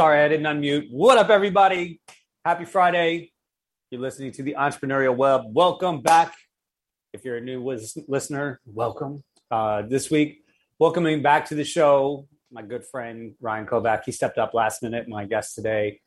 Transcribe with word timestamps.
Sorry, 0.00 0.22
I 0.22 0.28
didn't 0.28 0.46
unmute. 0.46 0.90
What 0.90 1.18
up, 1.18 1.28
everybody? 1.28 2.00
Happy 2.42 2.64
Friday. 2.64 3.32
You're 3.90 4.00
listening 4.00 4.32
to 4.32 4.42
the 4.42 4.54
Entrepreneurial 4.58 5.14
Web. 5.14 5.42
Welcome 5.48 6.00
back. 6.00 6.34
If 7.12 7.22
you're 7.22 7.36
a 7.36 7.40
new 7.42 7.62
listener, 8.08 8.62
welcome. 8.64 9.22
Uh, 9.50 9.82
this 9.82 10.10
week, 10.10 10.42
welcoming 10.78 11.20
back 11.20 11.44
to 11.50 11.54
the 11.54 11.64
show, 11.64 12.26
my 12.50 12.62
good 12.62 12.86
friend 12.86 13.34
Ryan 13.42 13.66
Kovach. 13.66 14.04
He 14.06 14.12
stepped 14.12 14.38
up 14.38 14.54
last 14.54 14.82
minute. 14.82 15.06
My 15.06 15.26
guest 15.26 15.54
today 15.54 16.00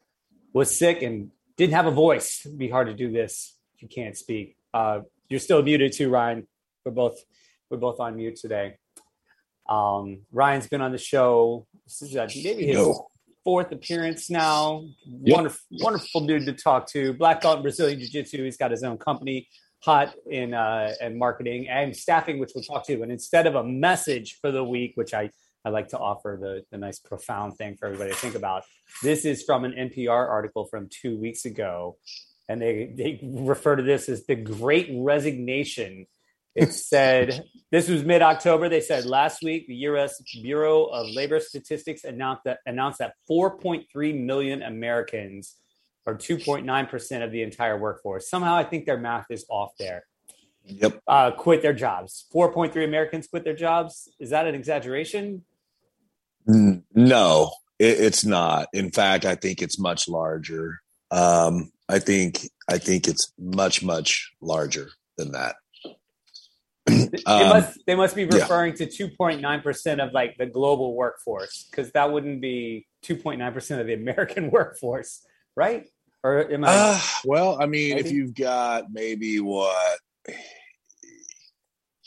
was 0.53 0.75
sick 0.75 1.03
and 1.03 1.29
didn't 1.55 1.75
have 1.75 1.85
a 1.85 1.91
voice. 1.91 2.47
It'd 2.47 2.57
be 2.57 2.69
hard 2.69 2.87
to 2.87 2.95
do 2.95 3.11
this 3.11 3.55
if 3.75 3.83
you 3.83 3.89
can't 3.89 4.17
speak. 4.17 4.57
Uh, 4.73 5.01
you're 5.29 5.39
still 5.39 5.61
muted 5.61 5.93
too, 5.93 6.09
Ryan. 6.09 6.47
We're 6.83 6.93
both 6.93 7.19
we're 7.69 7.77
both 7.77 7.99
on 7.99 8.15
mute 8.15 8.37
today. 8.37 8.77
Um, 9.69 10.21
Ryan's 10.31 10.67
been 10.67 10.81
on 10.81 10.91
the 10.91 10.97
show. 10.97 11.67
This 11.85 12.01
is 12.01 12.15
uh, 12.15 12.27
maybe 12.43 12.65
his 12.65 12.77
no 12.77 13.09
fourth 13.43 13.71
appearance 13.71 14.29
now. 14.29 14.85
Yep. 15.05 15.35
Wonderful, 15.35 15.61
wonderful 15.71 16.27
dude 16.27 16.45
to 16.45 16.53
talk 16.53 16.87
to. 16.91 17.13
Black 17.13 17.41
belt 17.41 17.57
in 17.57 17.63
Brazilian 17.63 17.99
Jiu 17.99 18.09
Jitsu. 18.09 18.43
He's 18.43 18.57
got 18.57 18.71
his 18.71 18.83
own 18.83 18.97
company, 18.97 19.47
hot 19.79 20.13
in 20.29 20.53
uh, 20.53 20.93
and 21.01 21.17
marketing 21.17 21.67
and 21.67 21.95
staffing, 21.95 22.39
which 22.39 22.51
we'll 22.55 22.63
talk 22.63 22.85
to. 22.87 23.01
And 23.01 23.11
instead 23.11 23.47
of 23.47 23.55
a 23.55 23.63
message 23.63 24.37
for 24.41 24.51
the 24.51 24.63
week, 24.63 24.93
which 24.95 25.13
I 25.13 25.29
I 25.65 25.69
like 25.69 25.89
to 25.89 25.97
offer 25.97 26.37
the 26.41 26.63
the 26.71 26.77
nice 26.77 26.99
profound 26.99 27.57
thing 27.57 27.77
for 27.77 27.87
everybody 27.87 28.11
to 28.11 28.15
think 28.15 28.35
about. 28.35 28.63
This 29.01 29.25
is 29.25 29.43
from 29.43 29.63
an 29.65 29.73
NPR 29.73 30.29
article 30.29 30.65
from 30.65 30.89
two 30.89 31.17
weeks 31.17 31.45
ago, 31.45 31.97
and 32.49 32.61
they 32.61 32.93
they 32.95 33.19
refer 33.23 33.75
to 33.75 33.83
this 33.83 34.09
as 34.09 34.25
the 34.25 34.35
Great 34.35 34.89
Resignation 34.93 36.05
it 36.55 36.73
said 36.73 37.43
this 37.71 37.89
was 37.89 38.03
mid 38.03 38.21
October. 38.21 38.69
They 38.69 38.81
said 38.81 39.05
last 39.05 39.41
week 39.41 39.67
the 39.67 39.75
U.S. 39.75 40.21
Bureau 40.41 40.85
of 40.85 41.09
Labor 41.09 41.39
Statistics 41.39 42.03
announced 42.03 42.43
that 42.45 42.59
announced 42.65 42.99
that 42.99 43.13
4.3 43.29 44.23
million 44.23 44.61
Americans, 44.61 45.55
or 46.05 46.15
2.9 46.15 46.89
percent 46.89 47.23
of 47.23 47.31
the 47.31 47.41
entire 47.41 47.77
workforce, 47.77 48.29
somehow 48.29 48.55
I 48.55 48.63
think 48.63 48.85
their 48.85 48.99
math 48.99 49.25
is 49.29 49.45
off 49.49 49.71
there. 49.79 50.03
Yep. 50.65 51.01
Uh, 51.07 51.31
quit 51.31 51.61
their 51.61 51.73
jobs. 51.73 52.25
4.3 52.33 52.85
Americans 52.85 53.27
quit 53.27 53.43
their 53.43 53.55
jobs. 53.55 54.07
Is 54.19 54.29
that 54.29 54.47
an 54.47 54.55
exaggeration? 54.55 55.43
No, 56.45 57.51
it, 57.79 57.99
it's 57.99 58.23
not. 58.23 58.67
In 58.71 58.91
fact, 58.91 59.25
I 59.25 59.35
think 59.35 59.61
it's 59.61 59.79
much 59.79 60.07
larger. 60.07 60.79
Um, 61.11 61.71
I 61.89 61.99
think 61.99 62.47
I 62.69 62.77
think 62.77 63.07
it's 63.07 63.33
much 63.37 63.83
much 63.83 64.31
larger 64.41 64.89
than 65.17 65.31
that 65.31 65.55
they 66.85 67.19
um, 67.25 67.49
must 67.49 67.79
they 67.87 67.95
must 67.95 68.15
be 68.15 68.25
referring 68.25 68.75
yeah. 68.77 68.85
to 68.87 69.09
2.9 69.09 69.63
percent 69.63 70.01
of 70.01 70.11
like 70.11 70.37
the 70.37 70.45
global 70.45 70.95
workforce 70.95 71.67
because 71.69 71.91
that 71.91 72.11
wouldn't 72.11 72.41
be 72.41 72.87
2.9 73.05 73.53
percent 73.53 73.81
of 73.81 73.87
the 73.87 73.93
American 73.93 74.51
workforce, 74.51 75.25
right? 75.55 75.87
Or 76.23 76.51
am 76.51 76.63
I? 76.63 76.67
Uh, 76.67 76.99
well, 77.25 77.61
I 77.61 77.65
mean, 77.65 77.95
maybe? 77.95 78.07
if 78.07 78.13
you've 78.13 78.33
got 78.33 78.85
maybe 78.91 79.39
what, 79.39 79.99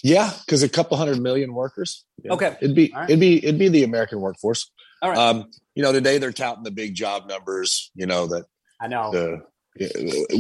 yeah, 0.03 0.33
because 0.45 0.63
a 0.63 0.69
couple 0.69 0.97
hundred 0.97 1.21
million 1.21 1.53
workers. 1.53 2.05
Yeah. 2.23 2.33
Okay, 2.33 2.57
it'd 2.61 2.77
be 2.77 2.93
right. 2.95 3.09
it'd 3.09 3.21
be 3.21 3.45
it'd 3.45 3.59
be 3.59 3.69
the 3.69 3.85
American 3.85 4.21
workforce. 4.21 4.71
All 5.03 5.11
right. 5.11 5.19
Um, 5.19 5.51
you 5.75 5.83
know, 5.83 5.93
today 5.93 6.19
they're 6.19 6.33
touting 6.33 6.65
the 6.65 6.71
big 6.71 6.95
job 6.95 7.29
numbers. 7.29 7.91
You 7.95 8.07
know 8.07 8.27
that 8.29 8.45
I 8.81 8.89
know. 8.89 9.11
The, 9.13 9.43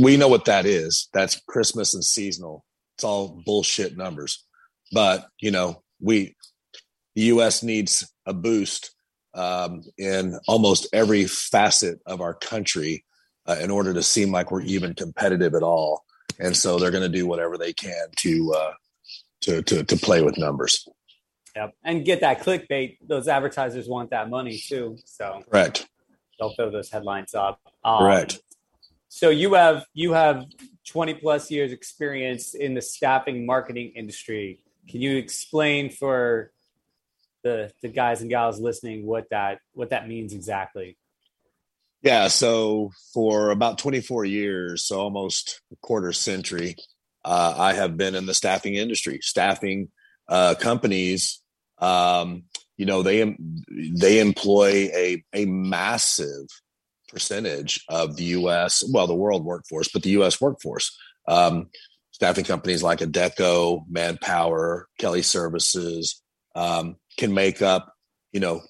we 0.01 0.17
know 0.17 0.29
what 0.29 0.47
that 0.47 0.65
is. 0.65 1.09
That's 1.13 1.41
Christmas 1.47 1.93
and 1.93 2.03
seasonal 2.03 2.65
it's 2.97 3.05
all 3.05 3.43
bullshit 3.45 3.97
numbers. 3.97 4.45
But, 4.91 5.27
you 5.39 5.51
know, 5.51 5.83
we, 6.01 6.35
the 7.15 7.23
US 7.25 7.63
needs 7.63 8.11
a 8.25 8.33
boost 8.33 8.95
um, 9.35 9.83
in 9.99 10.39
almost 10.49 10.89
every 10.95 11.27
facet 11.27 12.01
of 12.07 12.23
our 12.23 12.33
country 12.33 13.05
uh, 13.47 13.57
in 13.61 13.71
order 13.71 13.93
to 13.93 14.03
seem 14.03 14.33
like 14.33 14.51
we're 14.51 14.63
even 14.63 14.95
competitive 14.95 15.55
at 15.55 15.63
all. 15.63 16.05
And 16.41 16.57
so 16.57 16.79
they're 16.79 16.91
going 16.91 17.03
to 17.03 17.09
do 17.09 17.27
whatever 17.27 17.59
they 17.59 17.75
can 17.75 18.07
to, 18.21 18.55
uh, 18.57 18.73
to, 19.43 19.63
to, 19.63 19.85
to 19.85 19.97
play 19.97 20.23
with 20.23 20.39
numbers. 20.39 20.89
Yep. 21.55 21.75
And 21.85 22.05
get 22.05 22.21
that 22.21 22.41
clickbait. 22.41 22.97
Those 23.07 23.29
advertisers 23.29 23.89
want 23.89 24.11
that 24.11 24.31
money 24.31 24.57
too. 24.57 24.97
So, 25.05 25.43
correct. 25.51 25.87
They'll 26.39 26.55
throw 26.55 26.71
those 26.71 26.91
headlines 26.91 27.35
up. 27.35 27.61
Um, 27.85 27.99
correct. 27.99 28.41
So 29.09 29.31
you 29.31 29.55
have 29.55 29.87
you 29.95 30.13
have 30.13 30.45
20 30.87 31.15
plus 31.15 31.51
years 31.51 31.73
experience 31.73 32.55
in 32.55 32.75
the 32.75 32.83
staffing 32.83 33.45
marketing 33.45 33.93
industry. 33.97 34.63
Can 34.89 35.01
you 35.01 35.17
explain 35.17 35.91
for 35.91 36.53
the 37.43 37.73
the 37.83 37.89
guys 37.89 38.21
and 38.21 38.31
gals 38.31 38.61
listening 38.61 39.07
what 39.07 39.29
that 39.31 39.59
what 39.73 39.91
that 39.91 40.09
means 40.09 40.33
exactly? 40.33 40.97
Yeah, 42.03 42.29
so 42.29 42.93
for 43.13 43.51
about 43.51 43.79
24 43.79 44.25
years, 44.27 44.85
so 44.85 45.01
almost 45.01 45.61
a 45.73 45.77
quarter 45.77 46.13
century, 46.13 46.77
uh, 47.25 47.55
I 47.57 47.73
have 47.73 47.97
been 47.97 48.15
in 48.15 48.27
the 48.27 48.35
staffing 48.35 48.75
industry, 48.75 49.19
staffing 49.23 49.89
uh, 50.29 50.55
companies. 50.55 51.43
Um, 51.79 52.45
you 52.77 52.87
know, 52.87 53.03
they 53.03 53.37
they 53.69 54.21
employ 54.21 54.89
a 54.95 55.25
a 55.33 55.47
massive 55.47 56.47
percentage 57.09 57.85
of 57.89 58.17
the 58.17 58.25
U.S. 58.25 58.85
well, 58.93 59.07
the 59.07 59.15
world 59.15 59.45
workforce, 59.45 59.89
but 59.89 60.03
the 60.03 60.11
U.S. 60.11 60.41
workforce. 60.41 60.97
Um, 61.29 61.71
staffing 62.13 62.45
companies 62.45 62.83
like 62.83 63.01
Adecco, 63.01 63.85
Manpower, 63.89 64.89
Kelly 64.99 65.23
Services 65.23 66.23
um, 66.55 66.97
can 67.19 67.35
make 67.35 67.63
up, 67.63 67.95
you 68.33 68.41
know, 68.41 68.63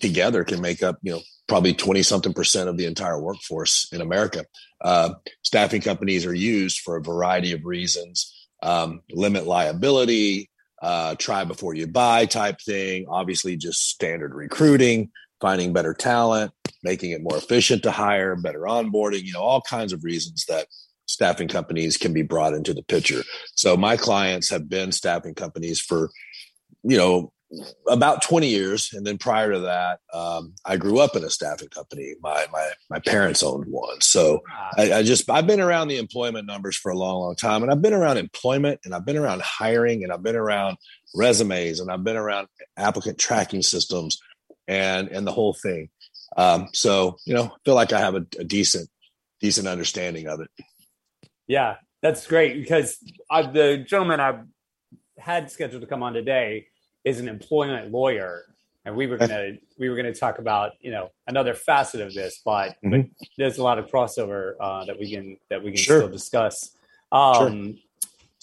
together 0.00 0.44
can 0.44 0.60
make 0.60 0.82
up, 0.82 0.98
you 1.02 1.12
know, 1.12 1.20
probably 1.46 1.74
20 1.74 2.02
something 2.02 2.32
percent 2.32 2.68
of 2.68 2.76
the 2.76 2.86
entire 2.86 3.20
workforce 3.20 3.86
in 3.92 4.00
America. 4.00 4.46
Uh, 4.80 5.10
staffing 5.42 5.82
companies 5.82 6.24
are 6.24 6.34
used 6.34 6.80
for 6.80 6.96
a 6.96 7.02
variety 7.02 7.52
of 7.52 7.64
reasons 7.64 8.34
um, 8.64 9.02
limit 9.10 9.46
liability, 9.46 10.50
uh, 10.82 11.14
try 11.16 11.44
before 11.44 11.74
you 11.74 11.86
buy 11.86 12.26
type 12.26 12.60
thing, 12.60 13.06
obviously, 13.08 13.56
just 13.56 13.88
standard 13.88 14.34
recruiting, 14.34 15.10
finding 15.40 15.72
better 15.72 15.94
talent, 15.94 16.52
making 16.84 17.10
it 17.10 17.22
more 17.22 17.36
efficient 17.36 17.82
to 17.82 17.90
hire, 17.90 18.36
better 18.36 18.60
onboarding, 18.60 19.22
you 19.24 19.32
know, 19.32 19.40
all 19.40 19.62
kinds 19.62 19.92
of 19.92 20.04
reasons 20.04 20.44
that 20.46 20.66
staffing 21.06 21.48
companies 21.48 21.96
can 21.96 22.12
be 22.12 22.22
brought 22.22 22.54
into 22.54 22.72
the 22.74 22.82
picture. 22.82 23.22
So 23.54 23.76
my 23.76 23.96
clients 23.96 24.50
have 24.50 24.68
been 24.68 24.92
staffing 24.92 25.34
companies 25.34 25.80
for, 25.80 26.10
you 26.82 26.96
know, 26.96 27.32
about 27.88 28.22
20 28.22 28.48
years. 28.48 28.90
And 28.92 29.06
then 29.06 29.18
prior 29.18 29.52
to 29.52 29.60
that, 29.60 30.00
um, 30.12 30.54
I 30.64 30.76
grew 30.76 30.98
up 30.98 31.14
in 31.16 31.24
a 31.24 31.30
staffing 31.30 31.68
company. 31.68 32.14
My, 32.20 32.46
my, 32.52 32.70
my 32.90 32.98
parents 32.98 33.42
owned 33.42 33.66
one. 33.68 34.00
So 34.00 34.40
I, 34.76 34.92
I 34.92 35.02
just, 35.02 35.30
I've 35.30 35.46
been 35.46 35.60
around 35.60 35.88
the 35.88 35.98
employment 35.98 36.46
numbers 36.46 36.76
for 36.76 36.90
a 36.90 36.98
long, 36.98 37.20
long 37.20 37.36
time. 37.36 37.62
And 37.62 37.70
I've 37.70 37.82
been 37.82 37.92
around 37.92 38.18
employment 38.18 38.80
and 38.84 38.94
I've 38.94 39.06
been 39.06 39.16
around 39.16 39.42
hiring 39.42 40.02
and 40.02 40.12
I've 40.12 40.22
been 40.22 40.36
around 40.36 40.76
resumes 41.14 41.80
and 41.80 41.90
I've 41.90 42.04
been 42.04 42.16
around 42.16 42.48
applicant 42.76 43.18
tracking 43.18 43.62
systems 43.62 44.18
and, 44.66 45.08
and 45.08 45.26
the 45.26 45.32
whole 45.32 45.54
thing. 45.54 45.90
Um, 46.36 46.68
so 46.72 47.16
you 47.24 47.34
know, 47.34 47.54
feel 47.64 47.74
like 47.74 47.92
I 47.92 48.00
have 48.00 48.14
a, 48.14 48.26
a, 48.38 48.44
decent 48.44 48.88
decent 49.40 49.68
understanding 49.68 50.26
of 50.26 50.40
it. 50.40 50.50
Yeah, 51.46 51.76
that's 52.02 52.26
great 52.26 52.60
because 52.60 52.98
I, 53.30 53.42
the 53.42 53.78
gentleman 53.78 54.20
I 54.20 54.40
had 55.18 55.50
scheduled 55.50 55.82
to 55.82 55.86
come 55.86 56.02
on 56.02 56.12
today 56.12 56.66
is 57.04 57.20
an 57.20 57.28
employment 57.28 57.92
lawyer, 57.92 58.44
and 58.84 58.96
we 58.96 59.06
were 59.06 59.16
gonna 59.16 59.52
we 59.78 59.88
were 59.88 59.96
gonna 59.96 60.14
talk 60.14 60.38
about 60.38 60.72
you 60.80 60.90
know 60.90 61.10
another 61.26 61.54
facet 61.54 62.00
of 62.00 62.12
this, 62.12 62.40
but, 62.44 62.70
mm-hmm. 62.84 62.90
but 62.90 63.28
there's 63.38 63.58
a 63.58 63.62
lot 63.62 63.78
of 63.78 63.86
crossover 63.86 64.54
uh, 64.60 64.84
that 64.86 64.98
we 64.98 65.10
can 65.12 65.36
that 65.50 65.62
we 65.62 65.70
can 65.70 65.78
sure. 65.78 65.98
still 65.98 66.10
discuss. 66.10 66.76
Um, 67.12 67.64
sure. 67.64 67.74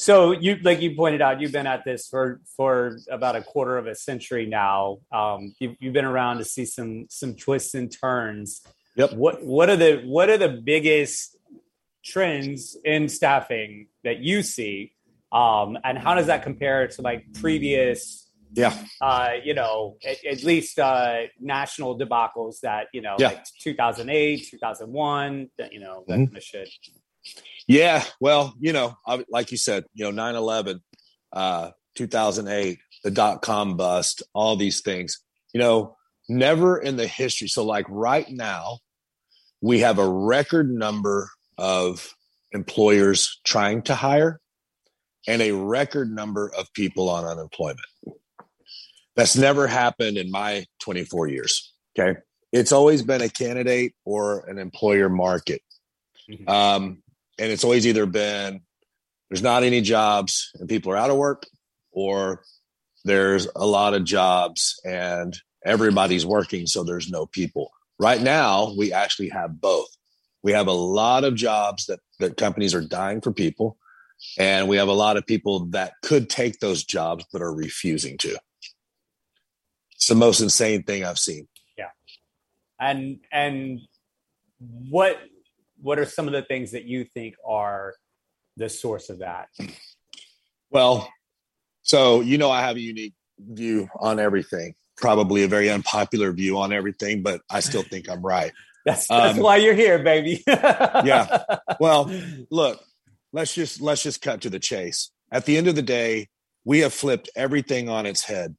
So 0.01 0.31
you, 0.31 0.57
like 0.63 0.81
you 0.81 0.95
pointed 0.95 1.21
out, 1.21 1.42
you've 1.42 1.51
been 1.51 1.68
at 1.68 1.86
this 1.86 2.07
for 2.07 2.42
for 2.57 2.98
about 3.12 3.36
a 3.36 3.42
quarter 3.44 3.77
of 3.77 3.86
a 3.86 3.94
century 3.94 4.48
now. 4.48 4.98
Um, 5.12 5.53
you've, 5.59 5.75
you've 5.80 5.94
been 5.94 6.06
around 6.06 6.39
to 6.39 6.44
see 6.44 6.65
some 6.65 7.06
some 7.07 7.36
twists 7.36 7.75
and 7.75 7.95
turns. 7.95 8.62
Yep. 8.95 9.13
What 9.13 9.45
what 9.45 9.69
are 9.69 9.75
the 9.75 10.01
what 10.06 10.31
are 10.31 10.39
the 10.39 10.50
biggest 10.50 11.38
trends 12.03 12.75
in 12.83 13.09
staffing 13.09 13.89
that 14.03 14.18
you 14.21 14.42
see, 14.42 14.94
um, 15.31 15.77
and 15.83 16.00
how 16.00 16.15
does 16.15 16.25
that 16.25 16.42
compare 16.42 16.88
to 16.88 17.01
like 17.04 17.31
previous? 17.36 18.27
Yeah. 18.54 18.75
Uh, 19.00 19.33
you 19.44 19.54
know, 19.54 19.97
at, 20.04 20.25
at 20.25 20.44
least 20.44 20.80
uh, 20.80 21.27
national 21.39 22.00
debacles 22.00 22.62
that 22.62 22.88
you 22.92 23.01
know, 23.01 23.18
yeah. 23.19 23.27
like 23.27 23.45
2008, 23.62 24.47
2001, 24.50 25.50
you 25.71 25.80
know, 25.80 26.04
that 26.07 26.13
mm-hmm. 26.15 26.25
kind 26.25 26.38
of 26.38 26.44
shit. 26.44 26.69
Yeah, 27.68 28.04
well, 28.19 28.54
you 28.60 28.74
know, 28.74 28.96
like 29.30 29.52
you 29.52 29.58
said, 29.58 29.86
you 29.94 30.04
know, 30.04 30.12
9 30.12 30.36
11, 30.36 30.81
uh, 31.34 31.72
2008, 31.96 32.80
the 33.04 33.12
dot 33.12 33.42
com 33.42 33.78
bust, 33.78 34.24
all 34.34 34.56
these 34.56 34.81
things, 34.81 35.19
you 35.54 35.60
know, 35.60 35.96
never 36.30 36.78
in 36.78 36.98
the 36.98 37.08
history. 37.08 37.48
So, 37.48 37.63
like 37.63 37.86
right 37.90 38.30
now, 38.30 38.80
we 39.62 39.80
have 39.80 40.00
a 40.00 40.10
record 40.10 40.72
number 40.72 41.30
of 41.58 42.13
employers 42.52 43.40
trying 43.44 43.81
to 43.84 43.96
hire 43.96 44.40
and 45.28 45.42
a 45.42 45.52
record 45.52 46.12
number 46.12 46.52
of 46.57 46.72
people 46.74 47.10
on 47.10 47.25
unemployment. 47.25 47.80
That's 49.16 49.36
never 49.36 49.68
happened 49.68 50.18
in 50.18 50.31
my 50.31 50.66
24 50.80 51.28
years. 51.28 51.74
Okay. 51.98 52.19
it's 52.54 52.72
always 52.72 53.04
been 53.04 53.22
a 53.22 53.28
candidate 53.28 53.94
or 54.06 54.48
an 54.50 54.57
employer 54.57 55.10
market. 55.10 55.62
Mm-hmm. 56.30 56.48
Um, 56.50 57.00
and 57.42 57.52
it's 57.52 57.64
always 57.64 57.88
either 57.88 58.06
been 58.06 58.62
there's 59.30 59.42
not 59.42 59.64
any 59.64 59.82
jobs 59.82 60.52
and 60.60 60.70
people 60.70 60.92
are 60.92 60.98
out 60.98 61.10
of 61.10 61.18
work, 61.18 61.48
or 61.92 62.44
there's 63.04 63.48
a 63.56 63.66
lot 63.66 63.96
of 63.96 64.04
jobs 64.04 64.80
and 64.86 65.36
everybody's 65.66 66.26
working, 66.26 66.68
so 66.68 66.84
there's 66.84 67.10
no 67.10 67.26
people. 67.26 67.72
Right 67.98 68.22
now, 68.22 68.76
we 68.78 68.94
actually 68.94 69.30
have 69.30 69.60
both. 69.60 69.88
We 70.44 70.52
have 70.52 70.68
a 70.68 70.74
lot 70.74 71.24
of 71.24 71.34
jobs 71.34 71.88
that, 71.88 72.00
that 72.20 72.38
companies 72.38 72.76
are 72.76 72.82
dying 72.82 73.22
for 73.22 73.32
people, 73.32 73.78
and 74.38 74.68
we 74.68 74.78
have 74.78 74.88
a 74.88 74.94
lot 74.94 75.18
of 75.18 75.26
people 75.26 75.66
that 75.68 75.94
could 76.04 76.30
take 76.30 76.60
those 76.60 76.84
jobs 76.84 77.26
but 77.34 77.42
are 77.42 77.54
refusing 77.54 78.18
to. 78.20 78.38
It's 79.96 80.08
the 80.08 80.16
most 80.16 80.42
insane 80.42 80.84
thing 80.84 81.06
I've 81.06 81.20
seen. 81.20 81.48
Yeah. 81.76 81.90
And 82.80 83.20
and 83.32 83.80
what 84.60 85.18
what 85.81 86.00
are 86.00 86.06
some 86.06 86.28
of 86.28 86.33
the 86.33 86.42
things 86.44 86.72
that 86.72 86.86
you 86.86 87.04
think 87.04 87.36
are 87.45 87.94
the 88.57 88.69
source 88.69 89.10
of 89.10 89.19
that? 89.19 89.50
Well, 90.69 91.10
so 91.81 92.22
you 92.22 92.38
know 92.38 92.51
I 92.51 92.62
have 92.62 92.75
a 92.75 92.81
unique 92.81 93.13
view 93.39 93.89
on 94.00 94.19
everything. 94.19 94.75
Probably 94.98 95.44
a 95.44 95.48
very 95.48 95.69
unpopular 95.69 96.31
view 96.31 96.60
on 96.60 96.72
everything, 96.72 97.24
but 97.24 97.42
I 97.50 97.60
still 97.60 97.83
think 97.83 98.10
I'm 98.10 98.22
right. 98.22 98.51
That's 98.86 99.07
that's 99.07 99.38
um, 99.38 99.44
why 99.44 99.57
you're 99.57 99.75
here, 99.75 100.00
baby. 100.00 100.44
yeah. 100.48 101.44
Well, 101.80 102.12
look, 102.50 102.83
let's 103.31 103.54
just 103.54 103.80
let's 103.80 104.01
just 104.01 104.24
cut 104.24 104.42
to 104.42 104.50
the 104.50 104.57
chase. 104.57 105.12
At 105.31 105.45
the 105.45 105.56
end 105.56 105.68
of 105.68 105.75
the 105.75 105.83
day, 105.83 106.30
we 106.66 106.80
have 106.80 106.92
flipped 106.92 107.30
everything 107.36 107.89
on 107.89 108.07
its 108.07 108.24
head. 108.24 108.56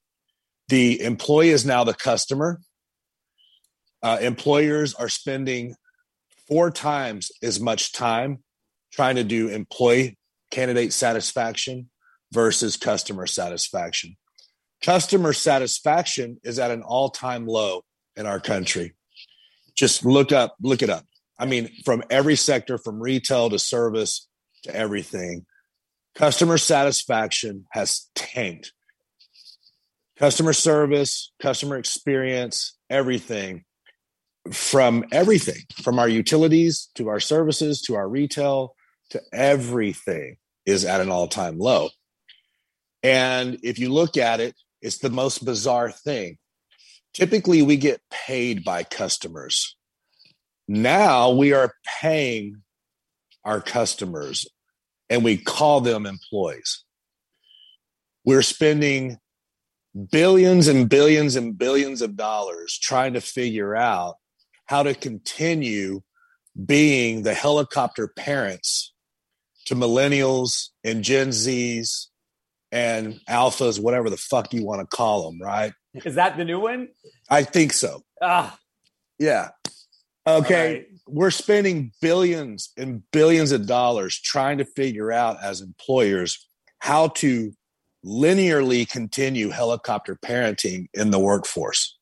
The 0.68 1.02
employee 1.02 1.50
is 1.50 1.66
now 1.66 1.82
the 1.82 1.92
customer. 1.92 2.60
Uh, 4.00 4.18
employers 4.20 4.94
are 4.94 5.08
spending 5.08 5.74
four 6.52 6.70
times 6.70 7.32
as 7.42 7.58
much 7.58 7.92
time 7.92 8.36
trying 8.92 9.16
to 9.16 9.24
do 9.24 9.48
employee 9.48 10.18
candidate 10.50 10.92
satisfaction 10.92 11.88
versus 12.30 12.76
customer 12.76 13.26
satisfaction. 13.26 14.18
Customer 14.82 15.32
satisfaction 15.32 16.36
is 16.44 16.58
at 16.58 16.70
an 16.70 16.82
all-time 16.82 17.46
low 17.46 17.80
in 18.16 18.26
our 18.26 18.38
country. 18.38 18.92
Just 19.74 20.04
look 20.04 20.30
up, 20.30 20.54
look 20.60 20.82
it 20.82 20.90
up. 20.90 21.06
I 21.38 21.46
mean, 21.46 21.70
from 21.86 22.02
every 22.10 22.36
sector, 22.36 22.76
from 22.76 23.00
retail 23.00 23.48
to 23.48 23.58
service 23.58 24.28
to 24.64 24.76
everything, 24.76 25.46
customer 26.14 26.58
satisfaction 26.58 27.64
has 27.70 28.10
tanked. 28.14 28.74
Customer 30.18 30.52
service, 30.52 31.32
customer 31.40 31.78
experience, 31.78 32.76
everything 32.90 33.64
from 34.50 35.04
everything 35.12 35.62
from 35.82 35.98
our 35.98 36.08
utilities 36.08 36.88
to 36.96 37.08
our 37.08 37.20
services 37.20 37.80
to 37.82 37.94
our 37.94 38.08
retail 38.08 38.74
to 39.10 39.22
everything 39.32 40.36
is 40.66 40.84
at 40.84 41.00
an 41.00 41.10
all 41.10 41.28
time 41.28 41.58
low. 41.58 41.90
And 43.02 43.58
if 43.62 43.78
you 43.78 43.92
look 43.92 44.16
at 44.16 44.40
it, 44.40 44.54
it's 44.80 44.98
the 44.98 45.10
most 45.10 45.44
bizarre 45.44 45.90
thing. 45.90 46.38
Typically, 47.14 47.62
we 47.62 47.76
get 47.76 48.00
paid 48.10 48.64
by 48.64 48.84
customers. 48.84 49.76
Now 50.66 51.30
we 51.30 51.52
are 51.52 51.74
paying 52.00 52.62
our 53.44 53.60
customers 53.60 54.46
and 55.10 55.22
we 55.22 55.36
call 55.36 55.80
them 55.80 56.06
employees. 56.06 56.84
We're 58.24 58.42
spending 58.42 59.18
billions 60.10 60.68
and 60.68 60.88
billions 60.88 61.36
and 61.36 61.58
billions 61.58 62.00
of 62.00 62.16
dollars 62.16 62.78
trying 62.80 63.12
to 63.12 63.20
figure 63.20 63.76
out 63.76 64.14
how 64.66 64.82
to 64.82 64.94
continue 64.94 66.02
being 66.66 67.22
the 67.22 67.34
helicopter 67.34 68.08
parents 68.08 68.92
to 69.66 69.74
millennials 69.74 70.68
and 70.84 71.02
Gen 71.02 71.28
Zs 71.28 72.06
and 72.70 73.20
alphas, 73.28 73.80
whatever 73.80 74.10
the 74.10 74.16
fuck 74.16 74.52
you 74.52 74.64
want 74.64 74.80
to 74.80 74.96
call 74.96 75.30
them, 75.30 75.40
right? 75.40 75.72
Is 75.94 76.14
that 76.14 76.36
the 76.36 76.44
new 76.44 76.60
one? 76.60 76.88
I 77.28 77.42
think 77.44 77.72
so. 77.72 78.02
Ah. 78.20 78.56
Yeah. 79.18 79.50
Okay. 80.26 80.72
Right. 80.72 80.86
We're 81.06 81.30
spending 81.30 81.92
billions 82.00 82.72
and 82.76 83.02
billions 83.12 83.52
of 83.52 83.66
dollars 83.66 84.18
trying 84.18 84.58
to 84.58 84.64
figure 84.64 85.12
out 85.12 85.42
as 85.42 85.60
employers 85.60 86.48
how 86.78 87.08
to 87.08 87.52
linearly 88.04 88.88
continue 88.88 89.50
helicopter 89.50 90.16
parenting 90.16 90.86
in 90.94 91.10
the 91.10 91.18
workforce. 91.18 91.98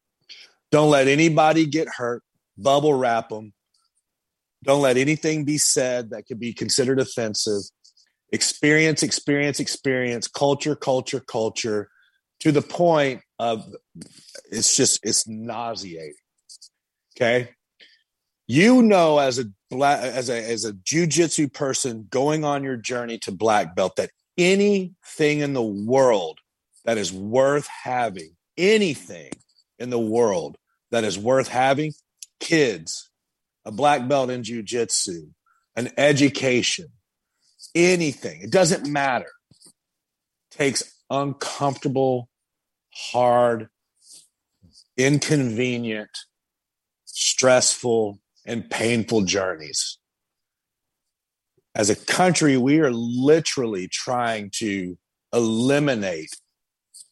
Don't 0.70 0.90
let 0.90 1.08
anybody 1.08 1.66
get 1.66 1.88
hurt 1.88 2.22
bubble 2.62 2.94
wrap 2.94 3.28
them. 3.28 3.52
Don't 4.62 4.82
let 4.82 4.96
anything 4.96 5.44
be 5.44 5.58
said 5.58 6.10
that 6.10 6.26
could 6.26 6.38
be 6.38 6.52
considered 6.52 7.00
offensive. 7.00 7.62
Experience, 8.32 9.02
experience, 9.02 9.58
experience, 9.58 10.28
culture, 10.28 10.76
culture, 10.76 11.20
culture, 11.20 11.88
to 12.40 12.52
the 12.52 12.62
point 12.62 13.22
of 13.38 13.64
it's 14.50 14.76
just 14.76 15.00
it's 15.02 15.26
nauseating. 15.26 16.14
Okay. 17.16 17.50
You 18.46 18.82
know, 18.82 19.18
as 19.18 19.38
a 19.38 19.44
black 19.70 20.02
as 20.02 20.28
a 20.28 20.50
as 20.50 20.64
a 20.64 20.72
jujitsu 20.72 21.52
person 21.52 22.06
going 22.10 22.44
on 22.44 22.64
your 22.64 22.76
journey 22.76 23.18
to 23.18 23.32
black 23.32 23.74
belt, 23.74 23.96
that 23.96 24.10
anything 24.36 25.40
in 25.40 25.52
the 25.52 25.62
world 25.62 26.38
that 26.84 26.98
is 26.98 27.12
worth 27.12 27.68
having, 27.68 28.36
anything 28.56 29.30
in 29.78 29.90
the 29.90 29.98
world 29.98 30.56
that 30.90 31.04
is 31.04 31.18
worth 31.18 31.48
having 31.48 31.92
kids, 32.40 33.10
a 33.64 33.70
black 33.70 34.08
belt 34.08 34.30
in 34.30 34.42
jujitsu, 34.42 35.30
an 35.76 35.90
education, 35.96 36.88
anything, 37.74 38.40
it 38.42 38.50
doesn't 38.50 38.86
matter, 38.86 39.30
takes 40.50 40.82
uncomfortable, 41.10 42.28
hard, 42.92 43.68
inconvenient, 44.96 46.10
stressful, 47.04 48.20
and 48.46 48.68
painful 48.70 49.22
journeys. 49.22 49.98
As 51.74 51.88
a 51.88 51.96
country, 51.96 52.56
we 52.56 52.80
are 52.80 52.90
literally 52.90 53.86
trying 53.86 54.50
to 54.54 54.98
eliminate 55.32 56.30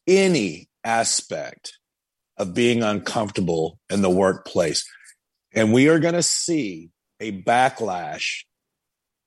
any 0.06 0.68
aspect 0.82 1.78
of 2.36 2.54
being 2.54 2.82
uncomfortable 2.82 3.78
in 3.90 4.02
the 4.02 4.10
workplace. 4.10 4.84
And 5.58 5.72
we 5.72 5.88
are 5.88 5.98
going 5.98 6.14
to 6.14 6.22
see 6.22 6.90
a 7.18 7.32
backlash 7.32 8.44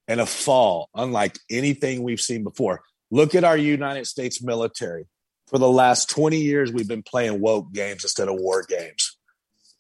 and 0.08 0.22
a 0.22 0.26
fall 0.26 0.88
unlike 0.96 1.38
anything 1.50 2.04
we've 2.04 2.22
seen 2.22 2.46
before. 2.46 2.84
Look 3.12 3.36
at 3.36 3.44
our 3.44 3.58
United 3.58 4.08
States 4.08 4.42
military. 4.42 5.08
For 5.48 5.58
the 5.58 5.68
last 5.68 6.10
20 6.10 6.40
years, 6.40 6.72
we've 6.72 6.88
been 6.88 7.04
playing 7.04 7.42
woke 7.42 7.74
games 7.74 8.06
instead 8.06 8.30
of 8.30 8.36
war 8.40 8.64
games. 8.64 9.18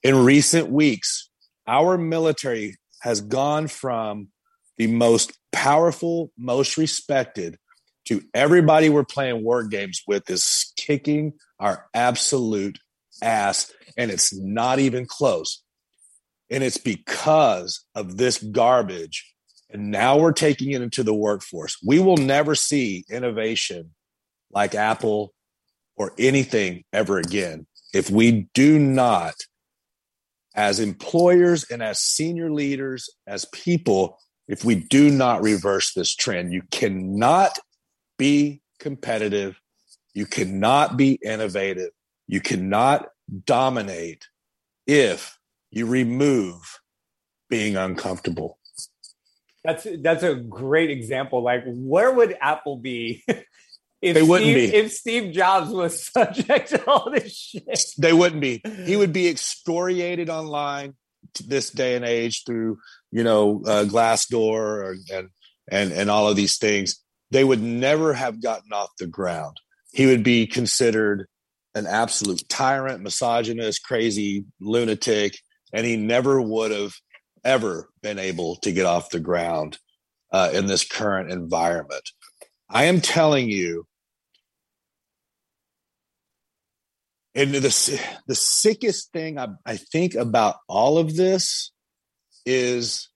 In 0.03 0.25
recent 0.25 0.69
weeks, 0.69 1.29
our 1.67 1.97
military 1.97 2.75
has 2.99 3.21
gone 3.21 3.69
from 3.69 4.27
the 4.77 4.87
most 4.87 5.31
powerful, 5.53 6.33
most 6.37 6.75
respected 6.75 7.57
to 8.07 8.23
everybody 8.33 8.89
we're 8.89 9.05
playing 9.05 9.41
war 9.41 9.63
games 9.63 10.03
with 10.05 10.29
is 10.29 10.73
kicking 10.75 11.31
our 11.61 11.85
absolute 11.93 12.77
ass. 13.23 13.71
And 13.95 14.11
it's 14.11 14.37
not 14.37 14.79
even 14.79 15.05
close. 15.05 15.63
And 16.51 16.63
it's 16.63 16.77
because 16.77 17.83
of 17.95 18.17
this 18.17 18.37
garbage. 18.37 19.33
And 19.71 19.89
now 19.89 20.19
we're 20.19 20.33
taking 20.33 20.71
it 20.71 20.81
into 20.81 21.01
the 21.01 21.13
workforce. 21.13 21.77
We 21.83 21.99
will 21.99 22.17
never 22.17 22.55
see 22.55 23.05
innovation 23.09 23.91
like 24.51 24.75
Apple 24.75 25.33
or 25.95 26.13
anything 26.19 26.83
ever 26.91 27.17
again 27.17 27.67
if 27.93 28.09
we 28.09 28.49
do 28.53 28.79
not, 28.79 29.35
as 30.53 30.79
employers 30.79 31.63
and 31.69 31.81
as 31.81 31.99
senior 31.99 32.51
leaders, 32.51 33.09
as 33.27 33.45
people, 33.45 34.17
if 34.47 34.65
we 34.65 34.75
do 34.75 35.09
not 35.09 35.41
reverse 35.41 35.93
this 35.93 36.13
trend. 36.13 36.51
You 36.51 36.63
cannot 36.71 37.57
be 38.17 38.61
competitive. 38.79 39.59
You 40.13 40.25
cannot 40.25 40.97
be 40.97 41.17
innovative. 41.23 41.91
You 42.27 42.41
cannot 42.41 43.07
dominate 43.45 44.27
if 44.85 45.37
you 45.71 45.85
remove 45.85 46.79
being 47.49 47.75
uncomfortable. 47.75 48.59
That's 49.63 49.87
that's 49.99 50.23
a 50.23 50.35
great 50.35 50.89
example. 50.89 51.43
Like, 51.43 51.63
where 51.65 52.11
would 52.11 52.35
Apple 52.41 52.77
be 52.77 53.23
if 53.27 54.15
they 54.15 54.23
wouldn't 54.23 54.51
Steve, 54.51 54.71
be 54.71 54.77
if 54.77 54.91
Steve 54.91 55.33
Jobs 55.33 55.71
was 55.71 56.03
subject 56.13 56.69
to 56.69 56.89
all 56.89 57.11
this 57.11 57.35
shit? 57.35 57.79
They 57.97 58.13
wouldn't 58.13 58.41
be. 58.41 58.61
He 58.85 58.95
would 58.95 59.13
be 59.13 59.27
excoriated 59.27 60.29
online 60.29 60.95
to 61.35 61.43
this 61.43 61.69
day 61.69 61.95
and 61.95 62.03
age 62.03 62.43
through 62.45 62.79
you 63.11 63.23
know 63.23 63.61
uh, 63.65 63.85
Glassdoor 63.85 64.95
and 65.11 65.29
and 65.69 65.91
and 65.91 66.09
all 66.09 66.27
of 66.27 66.35
these 66.35 66.57
things. 66.57 66.99
They 67.29 67.43
would 67.43 67.61
never 67.61 68.13
have 68.13 68.41
gotten 68.41 68.73
off 68.73 68.89
the 68.97 69.07
ground. 69.07 69.57
He 69.93 70.05
would 70.05 70.23
be 70.23 70.47
considered 70.47 71.27
an 71.75 71.85
absolute 71.85 72.43
tyrant, 72.49 73.01
misogynist, 73.01 73.83
crazy 73.83 74.45
lunatic, 74.59 75.37
and 75.73 75.85
he 75.85 75.97
never 75.97 76.41
would 76.41 76.71
have 76.71 76.93
ever 77.43 77.89
been 78.01 78.19
able 78.19 78.57
to 78.57 78.71
get 78.71 78.85
off 78.85 79.09
the 79.09 79.19
ground 79.19 79.77
uh, 80.31 80.51
in 80.53 80.65
this 80.67 80.85
current 80.85 81.31
environment. 81.31 82.09
I 82.69 82.85
am 82.85 83.01
telling 83.01 83.49
you, 83.49 83.85
and 87.35 87.53
the 87.53 88.01
the 88.27 88.35
sickest 88.35 89.11
thing 89.11 89.37
I, 89.37 89.47
I 89.65 89.77
think 89.77 90.15
about 90.15 90.55
all 90.67 90.97
of 90.97 91.15
this 91.15 91.71
is 92.45 93.09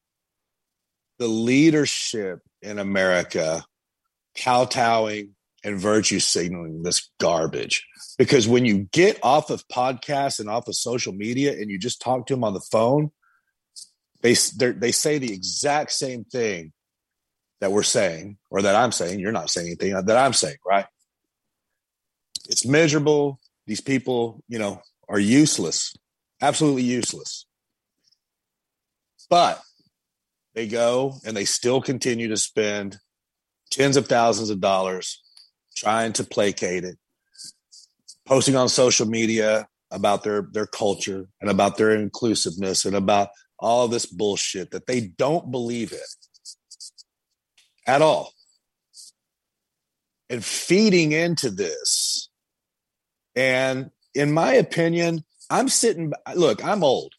the 1.19 1.27
leadership 1.27 2.39
in 2.61 2.79
America 2.79 3.63
kowtowing 4.37 5.34
and 5.65 5.79
virtue 5.79 6.19
signaling 6.19 6.83
this 6.83 7.09
garbage. 7.19 7.85
Because 8.19 8.47
when 8.47 8.63
you 8.65 8.87
get 8.91 9.19
off 9.23 9.49
of 9.49 9.67
podcasts 9.67 10.39
and 10.39 10.47
off 10.47 10.67
of 10.67 10.75
social 10.75 11.11
media 11.11 11.53
and 11.53 11.71
you 11.71 11.79
just 11.79 11.99
talk 11.99 12.27
to 12.27 12.35
them 12.35 12.43
on 12.43 12.53
the 12.53 12.61
phone, 12.61 13.11
they 14.21 14.35
they 14.59 14.91
say 14.91 15.17
the 15.17 15.33
exact 15.33 15.91
same 15.91 16.23
thing 16.23 16.71
that 17.59 17.71
we're 17.71 17.83
saying 17.83 18.37
or 18.51 18.61
that 18.61 18.75
I'm 18.75 18.91
saying. 18.91 19.19
You're 19.19 19.31
not 19.31 19.49
saying 19.49 19.67
anything 19.67 19.93
that 20.05 20.17
I'm 20.17 20.33
saying, 20.33 20.57
right? 20.65 20.85
It's 22.47 22.65
miserable. 22.65 23.39
These 23.65 23.81
people, 23.81 24.43
you 24.47 24.59
know, 24.59 24.81
are 25.09 25.19
useless, 25.19 25.95
absolutely 26.41 26.83
useless. 26.83 27.47
But 29.29 29.61
they 30.53 30.67
go 30.67 31.15
and 31.25 31.35
they 31.35 31.45
still 31.45 31.81
continue 31.81 32.27
to 32.27 32.37
spend 32.37 32.99
tens 33.71 33.97
of 33.97 34.07
thousands 34.07 34.51
of 34.51 34.61
dollars 34.61 35.23
trying 35.75 36.13
to 36.13 36.23
placate 36.23 36.83
it, 36.83 36.97
posting 38.25 38.55
on 38.55 38.69
social 38.69 39.05
media 39.05 39.67
about 39.91 40.23
their 40.23 40.47
their 40.51 40.65
culture 40.65 41.27
and 41.41 41.49
about 41.49 41.77
their 41.77 41.91
inclusiveness 41.91 42.85
and 42.85 42.95
about 42.95 43.29
all 43.59 43.87
this 43.87 44.05
bullshit 44.05 44.71
that 44.71 44.87
they 44.87 45.01
don't 45.01 45.51
believe 45.51 45.91
in 45.91 45.99
at 47.87 48.01
all. 48.01 48.33
And 50.29 50.43
feeding 50.43 51.11
into 51.11 51.51
this. 51.51 52.29
And 53.35 53.91
in 54.15 54.31
my 54.31 54.53
opinion, 54.53 55.23
I'm 55.49 55.69
sitting, 55.69 56.13
look, 56.35 56.65
I'm 56.65 56.83
old. 56.83 57.13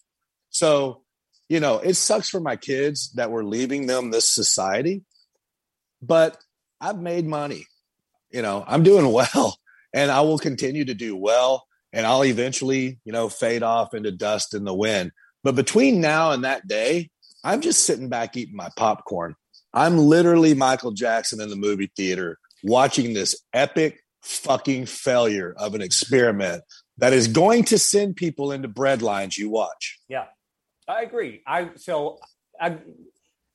So, 0.51 1.03
you 1.49 1.61
know, 1.61 1.79
it 1.79 1.95
sucks 1.95 2.29
for 2.29 2.41
my 2.41 2.57
kids 2.57 3.13
that 3.13 3.31
we're 3.31 3.45
leaving 3.45 3.87
them 3.87 4.11
this 4.11 4.29
society, 4.29 5.05
but 6.03 6.37
I've 6.81 6.99
made 6.99 7.27
money. 7.27 7.67
You 8.31 8.43
know, 8.43 8.65
I'm 8.67 8.83
doing 8.83 9.11
well 9.13 9.59
and 9.95 10.11
I 10.11 10.21
will 10.21 10.39
continue 10.39 10.85
to 10.85 10.95
do 10.95 11.17
well. 11.17 11.67
And 11.93 12.07
I'll 12.07 12.25
eventually, 12.25 12.99
you 13.05 13.13
know, 13.13 13.29
fade 13.29 13.63
off 13.63 13.95
into 13.95 14.11
dust 14.11 14.55
in 14.55 14.65
the 14.65 14.75
wind. 14.75 15.13
But 15.43 15.55
between 15.55 16.01
now 16.01 16.33
and 16.33 16.45
that 16.45 16.69
day, 16.69 17.11
I'm 17.43 17.61
just 17.61 17.85
sitting 17.85 18.09
back 18.09 18.37
eating 18.37 18.57
my 18.57 18.69
popcorn 18.77 19.35
I'm 19.77 19.99
literally 19.99 20.55
Michael 20.55 20.93
Jackson 20.93 21.39
in 21.39 21.51
the 21.51 21.57
movie 21.57 21.93
theater 21.95 22.39
watching 22.65 23.13
this 23.13 23.39
epic 23.53 24.01
fucking 24.23 24.87
failure 24.87 25.55
of 25.59 25.75
an 25.75 25.83
experiment 25.83 26.63
that 26.97 27.13
is 27.13 27.29
going 27.29 27.63
to 27.65 27.79
send 27.79 28.17
people 28.17 28.53
into 28.53 28.69
breadlines 28.69 29.37
you 29.37 29.51
watch. 29.51 30.01
Yeah. 30.09 30.25
I 30.89 31.03
agree. 31.03 31.43
I 31.47 31.71
so 31.77 32.19
I 32.59 32.79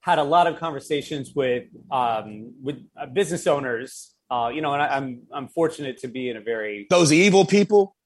had 0.02 0.20
a 0.20 0.24
lot 0.24 0.46
of 0.46 0.60
conversations 0.60 1.32
with 1.36 1.64
um, 1.90 2.54
with 2.62 2.78
uh, 2.96 3.08
business 3.08 3.48
owners. 3.48 4.14
Uh, 4.32 4.48
you 4.48 4.62
know, 4.62 4.74
and 4.74 4.82
I, 4.82 4.88
I'm 4.88 5.24
I'm 5.34 5.48
fortunate 5.50 5.98
to 6.00 6.08
be 6.08 6.30
in 6.30 6.38
a 6.38 6.42
very 6.42 6.88
those 6.90 7.12
evil 7.12 7.44
people. 7.44 7.98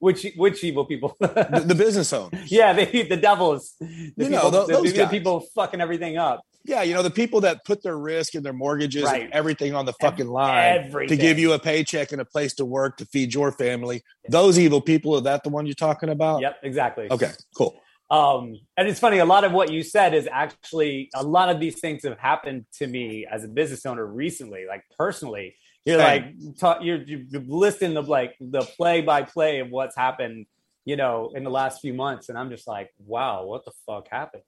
Which 0.00 0.26
which 0.36 0.64
evil 0.64 0.84
people? 0.84 1.16
the, 1.20 1.62
the, 1.64 1.74
business 1.74 2.12
owners. 2.12 2.50
Yeah, 2.50 2.72
they, 2.72 3.02
the 3.02 3.16
devils. 3.16 3.76
The 3.78 3.86
you 3.86 4.12
people, 4.16 4.30
know, 4.30 4.50
those, 4.50 4.92
the, 4.92 5.02
the 5.02 5.06
people 5.06 5.40
fucking 5.54 5.80
everything 5.80 6.16
up. 6.16 6.42
Yeah, 6.64 6.82
you 6.82 6.94
know 6.94 7.02
the 7.02 7.10
people 7.10 7.40
that 7.42 7.64
put 7.64 7.82
their 7.82 7.96
risk 7.96 8.34
and 8.34 8.44
their 8.44 8.52
mortgages 8.52 9.04
right. 9.04 9.22
and 9.22 9.32
everything 9.32 9.74
on 9.74 9.86
the 9.86 9.92
fucking 9.94 10.26
line 10.26 10.84
everything. 10.84 11.16
to 11.16 11.22
give 11.22 11.38
you 11.38 11.52
a 11.52 11.58
paycheck 11.58 12.12
and 12.12 12.20
a 12.20 12.24
place 12.24 12.54
to 12.54 12.64
work 12.64 12.96
to 12.98 13.06
feed 13.06 13.32
your 13.32 13.52
family. 13.52 14.02
Those 14.28 14.58
evil 14.58 14.80
people 14.80 15.14
are 15.16 15.20
that 15.22 15.44
the 15.44 15.48
one 15.50 15.64
you're 15.64 15.74
talking 15.74 16.08
about? 16.08 16.42
Yep, 16.42 16.56
exactly. 16.62 17.10
Okay, 17.10 17.30
cool. 17.56 17.80
Um, 18.10 18.56
and 18.76 18.88
it's 18.88 18.98
funny, 18.98 19.18
a 19.18 19.24
lot 19.24 19.44
of 19.44 19.52
what 19.52 19.70
you 19.70 19.82
said 19.82 20.14
is 20.14 20.28
actually 20.30 21.10
a 21.14 21.22
lot 21.22 21.48
of 21.48 21.60
these 21.60 21.78
things 21.78 22.02
have 22.02 22.18
happened 22.18 22.66
to 22.78 22.86
me 22.86 23.26
as 23.30 23.44
a 23.44 23.48
business 23.48 23.86
owner 23.86 24.04
recently, 24.04 24.64
like 24.68 24.82
personally. 24.98 25.54
You're 25.84 25.98
Same. 25.98 26.06
like 26.06 26.58
ta- 26.58 26.80
you're, 26.82 27.02
you're 27.02 27.42
listing 27.46 27.94
the 27.94 28.02
like 28.02 28.34
the 28.40 28.62
play 28.62 29.00
by 29.00 29.22
play 29.22 29.60
of 29.60 29.70
what's 29.70 29.96
happened, 29.96 30.46
you 30.84 30.96
know, 30.96 31.30
in 31.34 31.44
the 31.44 31.50
last 31.50 31.80
few 31.80 31.94
months, 31.94 32.28
and 32.28 32.36
I'm 32.36 32.50
just 32.50 32.66
like, 32.66 32.90
wow, 32.98 33.44
what 33.44 33.64
the 33.64 33.72
fuck 33.86 34.08
happened? 34.10 34.42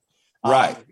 Right. 0.45 0.75
Um, 0.75 0.83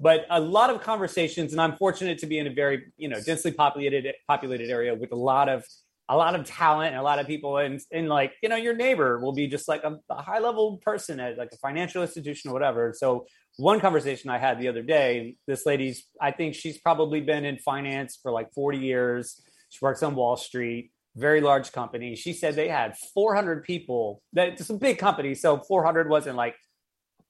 but 0.00 0.26
a 0.30 0.40
lot 0.40 0.70
of 0.70 0.80
conversations 0.80 1.52
and 1.52 1.60
i'm 1.60 1.76
fortunate 1.76 2.18
to 2.18 2.26
be 2.26 2.38
in 2.38 2.46
a 2.46 2.52
very 2.52 2.92
you 2.96 3.08
know 3.08 3.20
densely 3.20 3.50
populated 3.50 4.06
populated 4.28 4.70
area 4.70 4.94
with 4.94 5.12
a 5.12 5.16
lot 5.16 5.48
of 5.48 5.64
a 6.08 6.16
lot 6.16 6.34
of 6.34 6.44
talent 6.46 6.90
and 6.92 7.00
a 7.00 7.02
lot 7.02 7.18
of 7.18 7.26
people 7.26 7.58
and 7.58 8.08
like 8.08 8.32
you 8.42 8.48
know 8.48 8.56
your 8.56 8.74
neighbor 8.74 9.18
will 9.18 9.32
be 9.32 9.46
just 9.46 9.68
like 9.68 9.84
a, 9.84 9.98
a 10.10 10.22
high 10.22 10.38
level 10.38 10.78
person 10.78 11.20
at 11.20 11.36
like 11.36 11.50
a 11.52 11.56
financial 11.58 12.02
institution 12.02 12.50
or 12.50 12.54
whatever 12.54 12.94
so 12.96 13.26
one 13.56 13.80
conversation 13.80 14.30
i 14.30 14.38
had 14.38 14.58
the 14.58 14.68
other 14.68 14.82
day 14.82 15.36
this 15.46 15.66
lady's 15.66 16.06
i 16.20 16.30
think 16.30 16.54
she's 16.54 16.78
probably 16.78 17.20
been 17.20 17.44
in 17.44 17.58
finance 17.58 18.18
for 18.22 18.32
like 18.32 18.52
40 18.54 18.78
years 18.78 19.40
she 19.68 19.78
works 19.82 20.02
on 20.02 20.14
wall 20.14 20.36
street 20.36 20.92
very 21.16 21.40
large 21.40 21.72
company 21.72 22.14
she 22.14 22.32
said 22.32 22.54
they 22.54 22.68
had 22.68 22.96
400 23.14 23.64
people 23.64 24.22
that 24.32 24.48
it's 24.48 24.70
a 24.70 24.74
big 24.74 24.98
company 24.98 25.34
so 25.34 25.58
400 25.58 26.08
wasn't 26.08 26.36
like 26.36 26.54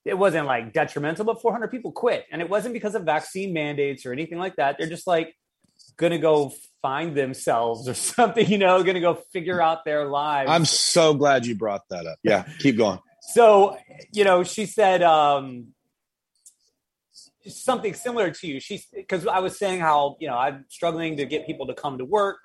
it 0.04 0.16
wasn't 0.16 0.46
like 0.46 0.72
detrimental, 0.72 1.24
but 1.26 1.42
400 1.42 1.70
people 1.70 1.92
quit. 1.92 2.24
And 2.32 2.40
it 2.40 2.48
wasn't 2.48 2.72
because 2.72 2.94
of 2.94 3.02
vaccine 3.02 3.52
mandates 3.52 4.06
or 4.06 4.12
anything 4.12 4.38
like 4.38 4.56
that. 4.56 4.76
They're 4.78 4.88
just 4.88 5.06
like 5.06 5.34
going 5.96 6.12
to 6.12 6.18
go 6.18 6.52
find 6.82 7.16
themselves 7.16 7.88
or 7.88 7.94
something, 7.94 8.46
you 8.46 8.58
know, 8.58 8.82
going 8.82 8.94
to 8.94 9.00
go 9.00 9.14
figure 9.32 9.60
out 9.60 9.84
their 9.84 10.06
lives. 10.06 10.50
I'm 10.50 10.64
so 10.64 11.14
glad 11.14 11.46
you 11.46 11.54
brought 11.54 11.88
that 11.90 12.06
up. 12.06 12.18
Yeah, 12.22 12.46
keep 12.58 12.76
going. 12.76 12.98
so, 13.20 13.76
you 14.12 14.24
know, 14.24 14.44
she 14.44 14.66
said 14.66 15.02
um, 15.02 15.68
something 17.46 17.94
similar 17.94 18.30
to 18.30 18.46
you. 18.46 18.60
She's 18.60 18.86
because 18.86 19.26
I 19.26 19.40
was 19.40 19.58
saying 19.58 19.80
how, 19.80 20.16
you 20.20 20.28
know, 20.28 20.36
I'm 20.36 20.64
struggling 20.68 21.16
to 21.18 21.26
get 21.26 21.46
people 21.46 21.66
to 21.66 21.74
come 21.74 21.98
to 21.98 22.04
work. 22.04 22.38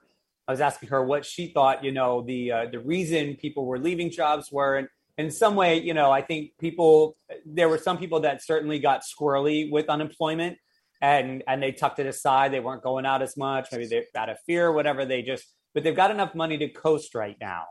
I 0.47 0.51
was 0.51 0.61
asking 0.61 0.89
her 0.89 1.03
what 1.03 1.25
she 1.25 1.47
thought, 1.47 1.83
you 1.83 1.91
know, 1.91 2.21
the 2.21 2.51
uh, 2.51 2.65
the 2.71 2.79
reason 2.79 3.35
people 3.35 3.65
were 3.65 3.79
leaving 3.79 4.11
jobs 4.11 4.51
were, 4.51 4.77
and 4.77 4.87
in 5.17 5.31
some 5.31 5.55
way, 5.55 5.79
you 5.79 5.93
know, 5.93 6.11
I 6.11 6.21
think 6.21 6.51
people 6.59 7.15
there 7.45 7.69
were 7.69 7.77
some 7.77 7.97
people 7.97 8.21
that 8.21 8.43
certainly 8.43 8.79
got 8.79 9.03
squirrely 9.03 9.71
with 9.71 9.87
unemployment 9.87 10.57
and 11.03 11.43
and 11.47 11.61
they 11.61 11.73
tucked 11.73 11.99
it 11.99 12.07
aside. 12.07 12.53
They 12.53 12.61
weren't 12.61 12.81
going 12.81 13.05
out 13.05 13.21
as 13.21 13.35
much. 13.35 13.67
Maybe 13.71 13.85
they're 13.85 14.05
out 14.15 14.29
of 14.29 14.37
fear, 14.47 14.71
whatever. 14.71 15.05
They 15.05 15.21
just 15.21 15.45
but 15.73 15.83
they've 15.83 15.95
got 15.95 16.11
enough 16.11 16.33
money 16.33 16.57
to 16.57 16.69
coast 16.69 17.13
right 17.13 17.35
now. 17.39 17.65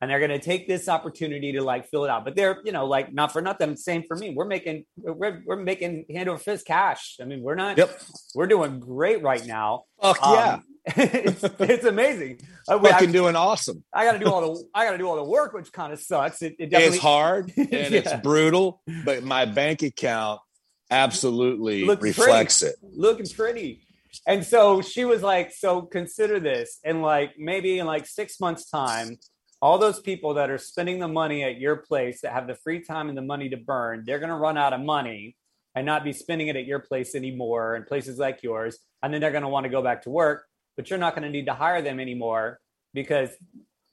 And 0.00 0.10
they're 0.10 0.18
going 0.18 0.30
to 0.30 0.38
take 0.38 0.68
this 0.68 0.90
opportunity 0.90 1.52
to 1.52 1.62
like 1.62 1.88
fill 1.88 2.04
it 2.04 2.10
out. 2.10 2.22
But 2.22 2.36
they're, 2.36 2.58
you 2.64 2.72
know, 2.72 2.84
like 2.84 3.14
not 3.14 3.32
for 3.32 3.40
nothing. 3.40 3.76
Same 3.76 4.02
for 4.02 4.14
me. 4.14 4.34
We're 4.36 4.44
making, 4.44 4.84
we're, 4.98 5.42
we're 5.46 5.56
making 5.56 6.04
hand 6.10 6.28
over 6.28 6.38
fist 6.38 6.66
cash. 6.66 7.16
I 7.18 7.24
mean, 7.24 7.40
we're 7.40 7.54
not, 7.54 7.78
yep. 7.78 7.98
we're 8.34 8.46
doing 8.46 8.78
great 8.78 9.22
right 9.22 9.44
now. 9.46 9.84
Fuck 10.02 10.22
um, 10.22 10.34
yeah. 10.34 10.58
it's, 10.96 11.42
it's 11.42 11.84
amazing. 11.86 12.40
Uh, 12.68 12.78
Fucking 12.78 13.08
I, 13.08 13.12
doing 13.12 13.36
awesome. 13.36 13.82
I 13.90 14.04
got 14.04 14.12
to 14.12 14.18
do 14.18 14.30
all 14.30 14.54
the 14.54 14.64
I 14.74 14.84
got 14.84 14.92
to 14.92 14.98
do 14.98 15.08
all 15.08 15.16
the 15.16 15.24
work, 15.24 15.54
which 15.54 15.72
kind 15.72 15.94
of 15.94 15.98
sucks. 15.98 16.42
It, 16.42 16.56
it 16.58 16.72
it's 16.72 16.98
hard 16.98 17.50
and 17.56 17.70
yeah. 17.70 17.88
it's 17.88 18.12
brutal, 18.22 18.82
but 19.04 19.24
my 19.24 19.46
bank 19.46 19.82
account 19.82 20.40
absolutely 20.90 21.84
Looks 21.84 22.02
reflects 22.02 22.60
pretty. 22.60 22.74
it. 22.74 22.96
Looking 22.96 23.26
pretty. 23.28 23.82
And 24.26 24.44
so 24.44 24.80
she 24.80 25.04
was 25.04 25.22
like, 25.22 25.52
"So 25.52 25.82
consider 25.82 26.40
this, 26.40 26.78
and 26.84 27.02
like 27.02 27.38
maybe 27.38 27.78
in 27.78 27.86
like 27.86 28.06
six 28.06 28.40
months' 28.40 28.70
time, 28.70 29.18
all 29.60 29.78
those 29.78 30.00
people 30.00 30.34
that 30.34 30.50
are 30.50 30.58
spending 30.58 30.98
the 30.98 31.08
money 31.08 31.42
at 31.44 31.58
your 31.58 31.76
place 31.76 32.22
that 32.22 32.32
have 32.32 32.46
the 32.46 32.54
free 32.54 32.82
time 32.82 33.08
and 33.08 33.18
the 33.18 33.22
money 33.22 33.48
to 33.50 33.56
burn, 33.56 34.04
they're 34.06 34.18
going 34.18 34.30
to 34.30 34.36
run 34.36 34.56
out 34.58 34.72
of 34.72 34.80
money." 34.80 35.36
And 35.74 35.84
not 35.84 36.04
be 36.04 36.14
spending 36.14 36.48
it 36.48 36.56
at 36.56 36.64
your 36.64 36.78
place 36.78 37.14
anymore 37.14 37.74
and 37.74 37.86
places 37.86 38.18
like 38.18 38.42
yours. 38.42 38.78
And 39.02 39.12
then 39.12 39.20
they're 39.20 39.30
going 39.30 39.42
to 39.42 39.50
want 39.50 39.64
to 39.64 39.68
go 39.68 39.82
back 39.82 40.04
to 40.04 40.10
work 40.10 40.46
but 40.76 40.90
you're 40.90 40.98
not 40.98 41.14
going 41.14 41.24
to 41.24 41.30
need 41.30 41.46
to 41.46 41.54
hire 41.54 41.82
them 41.82 41.98
anymore 41.98 42.60
because 42.92 43.30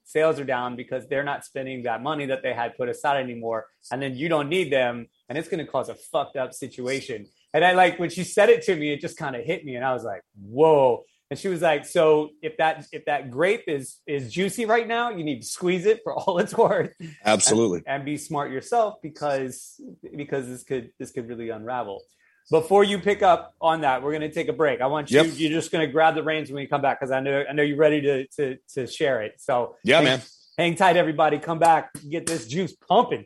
sales 0.03 0.39
are 0.39 0.45
down 0.45 0.75
because 0.75 1.07
they're 1.07 1.23
not 1.23 1.45
spending 1.45 1.83
that 1.83 2.03
money 2.03 2.25
that 2.27 2.43
they 2.43 2.53
had 2.53 2.75
put 2.75 2.89
aside 2.89 3.23
anymore. 3.23 3.65
And 3.91 4.01
then 4.01 4.15
you 4.15 4.29
don't 4.29 4.49
need 4.49 4.71
them. 4.71 5.07
And 5.33 5.39
it's 5.39 5.49
going 5.49 5.65
to 5.65 5.71
cause 5.71 5.89
a 5.89 5.95
fucked 5.95 6.37
up 6.37 6.53
situation. 6.53 7.25
And 7.53 7.65
I 7.65 7.73
like 7.73 7.97
when 7.97 8.11
she 8.11 8.23
said 8.23 8.49
it 8.49 8.61
to 8.65 8.75
me, 8.75 8.93
it 8.93 9.01
just 9.01 9.17
kind 9.17 9.35
of 9.35 9.43
hit 9.43 9.65
me. 9.65 9.75
And 9.75 9.83
I 9.83 9.93
was 9.93 10.03
like, 10.03 10.21
whoa. 10.39 11.05
And 11.31 11.39
she 11.39 11.47
was 11.47 11.63
like, 11.63 11.85
so 11.85 12.29
if 12.43 12.57
that 12.57 12.85
if 12.91 13.05
that 13.05 13.31
grape 13.31 13.63
is 13.67 13.97
is 14.05 14.31
juicy 14.31 14.65
right 14.65 14.87
now, 14.87 15.09
you 15.09 15.23
need 15.23 15.41
to 15.41 15.47
squeeze 15.47 15.87
it 15.87 16.01
for 16.03 16.13
all 16.19 16.37
it's 16.37 16.55
worth. 16.55 16.93
Absolutely. 17.25 17.79
And, 17.79 17.87
and 17.87 18.05
be 18.05 18.17
smart 18.17 18.51
yourself 18.51 19.01
because 19.01 19.81
because 20.15 20.47
this 20.47 20.63
could 20.63 20.91
this 20.99 21.09
could 21.09 21.27
really 21.27 21.49
unravel 21.49 22.03
before 22.51 22.83
you 22.83 22.99
pick 22.99 23.21
up 23.21 23.53
on 23.61 23.81
that, 23.81 24.03
we're 24.03 24.11
going 24.11 24.21
to 24.21 24.31
take 24.31 24.49
a 24.49 24.53
break. 24.53 24.81
I 24.81 24.87
want 24.87 25.09
you, 25.09 25.23
yep. 25.23 25.33
you're 25.35 25.51
just 25.51 25.71
going 25.71 25.85
to 25.85 25.91
grab 25.91 26.15
the 26.15 26.23
reins 26.23 26.51
when 26.51 26.61
you 26.61 26.67
come 26.67 26.81
back 26.81 26.99
because 26.99 27.11
I 27.11 27.19
know, 27.19 27.43
I 27.49 27.53
know 27.53 27.63
you're 27.63 27.77
ready 27.77 28.01
to, 28.01 28.27
to, 28.27 28.57
to 28.73 28.87
share 28.87 29.21
it. 29.21 29.35
So, 29.37 29.75
yeah, 29.83 29.95
hang, 29.95 30.03
man. 30.03 30.21
Hang 30.57 30.75
tight, 30.75 30.97
everybody. 30.97 31.39
Come 31.39 31.59
back, 31.59 31.91
get 32.09 32.27
this 32.27 32.47
juice 32.47 32.75
pumping. 32.75 33.25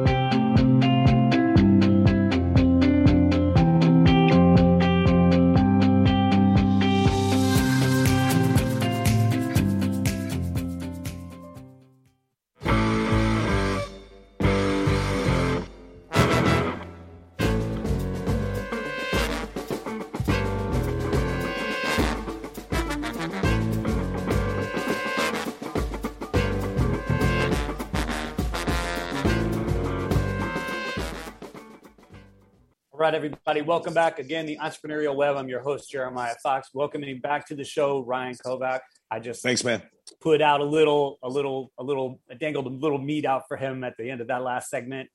Right, 33.11 33.17
everybody. 33.17 33.61
Welcome 33.61 33.93
back 33.93 34.19
again, 34.19 34.45
the 34.45 34.55
Entrepreneurial 34.55 35.13
Web. 35.17 35.35
I'm 35.35 35.49
your 35.49 35.59
host, 35.59 35.91
Jeremiah 35.91 36.33
Fox. 36.41 36.69
Welcoming 36.73 37.19
back 37.19 37.45
to 37.47 37.55
the 37.55 37.65
show, 37.65 37.99
Ryan 38.05 38.35
Kovach. 38.35 38.79
I 39.11 39.19
just 39.19 39.43
thanks, 39.43 39.65
man. 39.65 39.81
Put 40.21 40.41
out 40.41 40.61
a 40.61 40.63
little, 40.63 41.19
a 41.21 41.27
little, 41.27 41.73
a 41.77 41.83
little, 41.83 42.21
I 42.31 42.35
dangled 42.35 42.67
a 42.67 42.69
little 42.69 42.99
meat 42.99 43.25
out 43.25 43.49
for 43.49 43.57
him 43.57 43.83
at 43.83 43.97
the 43.97 44.09
end 44.09 44.21
of 44.21 44.27
that 44.27 44.43
last 44.43 44.69
segment. 44.69 45.09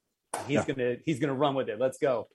He's 0.46 0.56
yeah. 0.56 0.64
gonna, 0.66 0.96
he's 1.06 1.18
gonna 1.18 1.32
run 1.32 1.54
with 1.54 1.70
it. 1.70 1.80
Let's 1.80 1.96
go. 1.96 2.28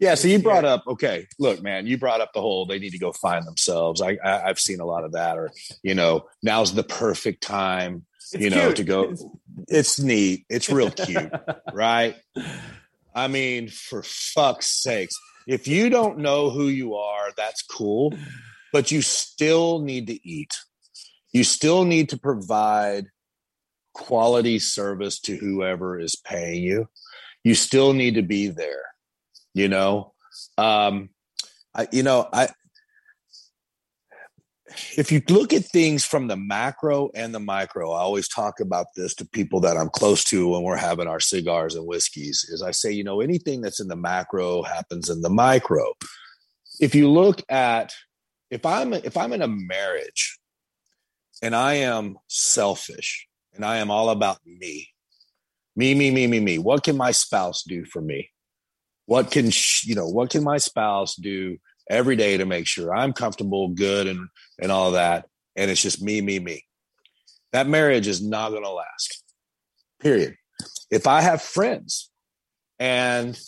Yeah. 0.00 0.16
So 0.16 0.26
you 0.26 0.40
brought 0.40 0.64
up, 0.64 0.82
okay, 0.84 1.28
look, 1.38 1.62
man, 1.62 1.86
you 1.86 1.96
brought 1.96 2.20
up 2.20 2.32
the 2.32 2.40
whole 2.40 2.66
they 2.66 2.80
need 2.80 2.90
to 2.90 2.98
go 2.98 3.12
find 3.12 3.46
themselves. 3.46 4.02
I, 4.02 4.18
I 4.24 4.48
have 4.48 4.58
seen 4.58 4.80
a 4.80 4.84
lot 4.84 5.04
of 5.04 5.12
that, 5.12 5.38
or 5.38 5.52
you 5.84 5.94
know, 5.94 6.26
now's 6.42 6.74
the 6.74 6.82
perfect 6.82 7.40
time, 7.40 8.04
it's 8.32 8.42
you 8.42 8.50
know, 8.50 8.64
cute. 8.64 8.76
to 8.78 8.82
go. 8.82 9.02
It's, 9.04 9.24
it's 9.68 10.00
neat. 10.00 10.44
It's 10.50 10.68
real 10.68 10.90
cute, 10.90 11.30
right? 11.72 12.16
I 13.14 13.28
mean, 13.28 13.68
for 13.68 14.02
fuck's 14.02 14.82
sakes, 14.82 15.14
if 15.46 15.68
you 15.68 15.90
don't 15.90 16.18
know 16.18 16.50
who 16.50 16.68
you 16.68 16.94
are, 16.94 17.28
that's 17.36 17.62
cool, 17.62 18.14
but 18.72 18.90
you 18.90 19.02
still 19.02 19.80
need 19.80 20.06
to 20.08 20.28
eat. 20.28 20.54
You 21.32 21.44
still 21.44 21.84
need 21.84 22.08
to 22.10 22.18
provide 22.18 23.06
quality 23.92 24.58
service 24.58 25.20
to 25.20 25.36
whoever 25.36 25.98
is 25.98 26.16
paying 26.16 26.62
you. 26.62 26.88
You 27.44 27.54
still 27.54 27.92
need 27.92 28.14
to 28.14 28.22
be 28.22 28.48
there, 28.48 28.82
you 29.52 29.68
know. 29.68 30.14
Um, 30.58 31.10
I, 31.74 31.88
you 31.92 32.02
know, 32.02 32.28
I 32.32 32.48
if 34.96 35.10
you 35.10 35.22
look 35.28 35.52
at 35.52 35.64
things 35.64 36.04
from 36.04 36.28
the 36.28 36.36
macro 36.36 37.10
and 37.14 37.34
the 37.34 37.40
micro, 37.40 37.92
I 37.92 38.00
always 38.00 38.28
talk 38.28 38.60
about 38.60 38.86
this 38.96 39.14
to 39.16 39.28
people 39.28 39.60
that 39.60 39.76
I'm 39.76 39.88
close 39.88 40.24
to 40.24 40.48
when 40.48 40.62
we're 40.62 40.76
having 40.76 41.06
our 41.06 41.20
cigars 41.20 41.74
and 41.74 41.86
whiskeys. 41.86 42.46
Is 42.50 42.62
I 42.62 42.70
say, 42.70 42.92
you 42.92 43.04
know, 43.04 43.20
anything 43.20 43.60
that's 43.60 43.80
in 43.80 43.88
the 43.88 43.96
macro 43.96 44.62
happens 44.62 45.10
in 45.10 45.22
the 45.22 45.30
micro. 45.30 45.84
If 46.80 46.94
you 46.94 47.10
look 47.10 47.42
at 47.48 47.94
if 48.50 48.64
I'm 48.64 48.92
if 48.92 49.16
I'm 49.16 49.32
in 49.32 49.42
a 49.42 49.48
marriage 49.48 50.38
and 51.42 51.54
I 51.54 51.74
am 51.74 52.16
selfish 52.28 53.26
and 53.54 53.64
I 53.64 53.76
am 53.78 53.90
all 53.90 54.10
about 54.10 54.38
me, 54.46 54.88
me, 55.76 55.94
me, 55.94 56.10
me, 56.10 56.26
me, 56.26 56.40
me. 56.40 56.58
What 56.58 56.84
can 56.84 56.96
my 56.96 57.10
spouse 57.10 57.62
do 57.62 57.84
for 57.84 58.00
me? 58.00 58.30
What 59.06 59.30
can 59.30 59.50
you 59.82 59.94
know? 59.94 60.08
What 60.08 60.30
can 60.30 60.44
my 60.44 60.58
spouse 60.58 61.16
do 61.16 61.58
every 61.88 62.16
day 62.16 62.36
to 62.36 62.46
make 62.46 62.66
sure 62.66 62.94
I'm 62.94 63.12
comfortable, 63.12 63.68
good, 63.68 64.06
and 64.06 64.28
and 64.60 64.72
all 64.72 64.92
that. 64.92 65.26
And 65.56 65.70
it's 65.70 65.82
just 65.82 66.02
me, 66.02 66.20
me, 66.20 66.38
me. 66.38 66.64
That 67.52 67.68
marriage 67.68 68.06
is 68.06 68.22
not 68.22 68.50
going 68.50 68.64
to 68.64 68.70
last. 68.70 69.22
Period. 70.00 70.36
If 70.90 71.06
I 71.06 71.20
have 71.20 71.40
friends, 71.40 72.10
and 72.78 73.38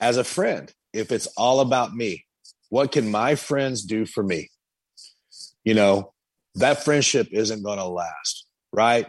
as 0.00 0.16
a 0.16 0.24
friend, 0.24 0.72
if 0.92 1.12
it's 1.12 1.26
all 1.36 1.60
about 1.60 1.94
me, 1.94 2.24
what 2.70 2.92
can 2.92 3.10
my 3.10 3.34
friends 3.34 3.84
do 3.84 4.06
for 4.06 4.22
me? 4.22 4.50
You 5.62 5.74
know, 5.74 6.12
that 6.56 6.84
friendship 6.84 7.28
isn't 7.32 7.62
going 7.62 7.78
to 7.78 7.84
last, 7.84 8.46
right? 8.72 9.06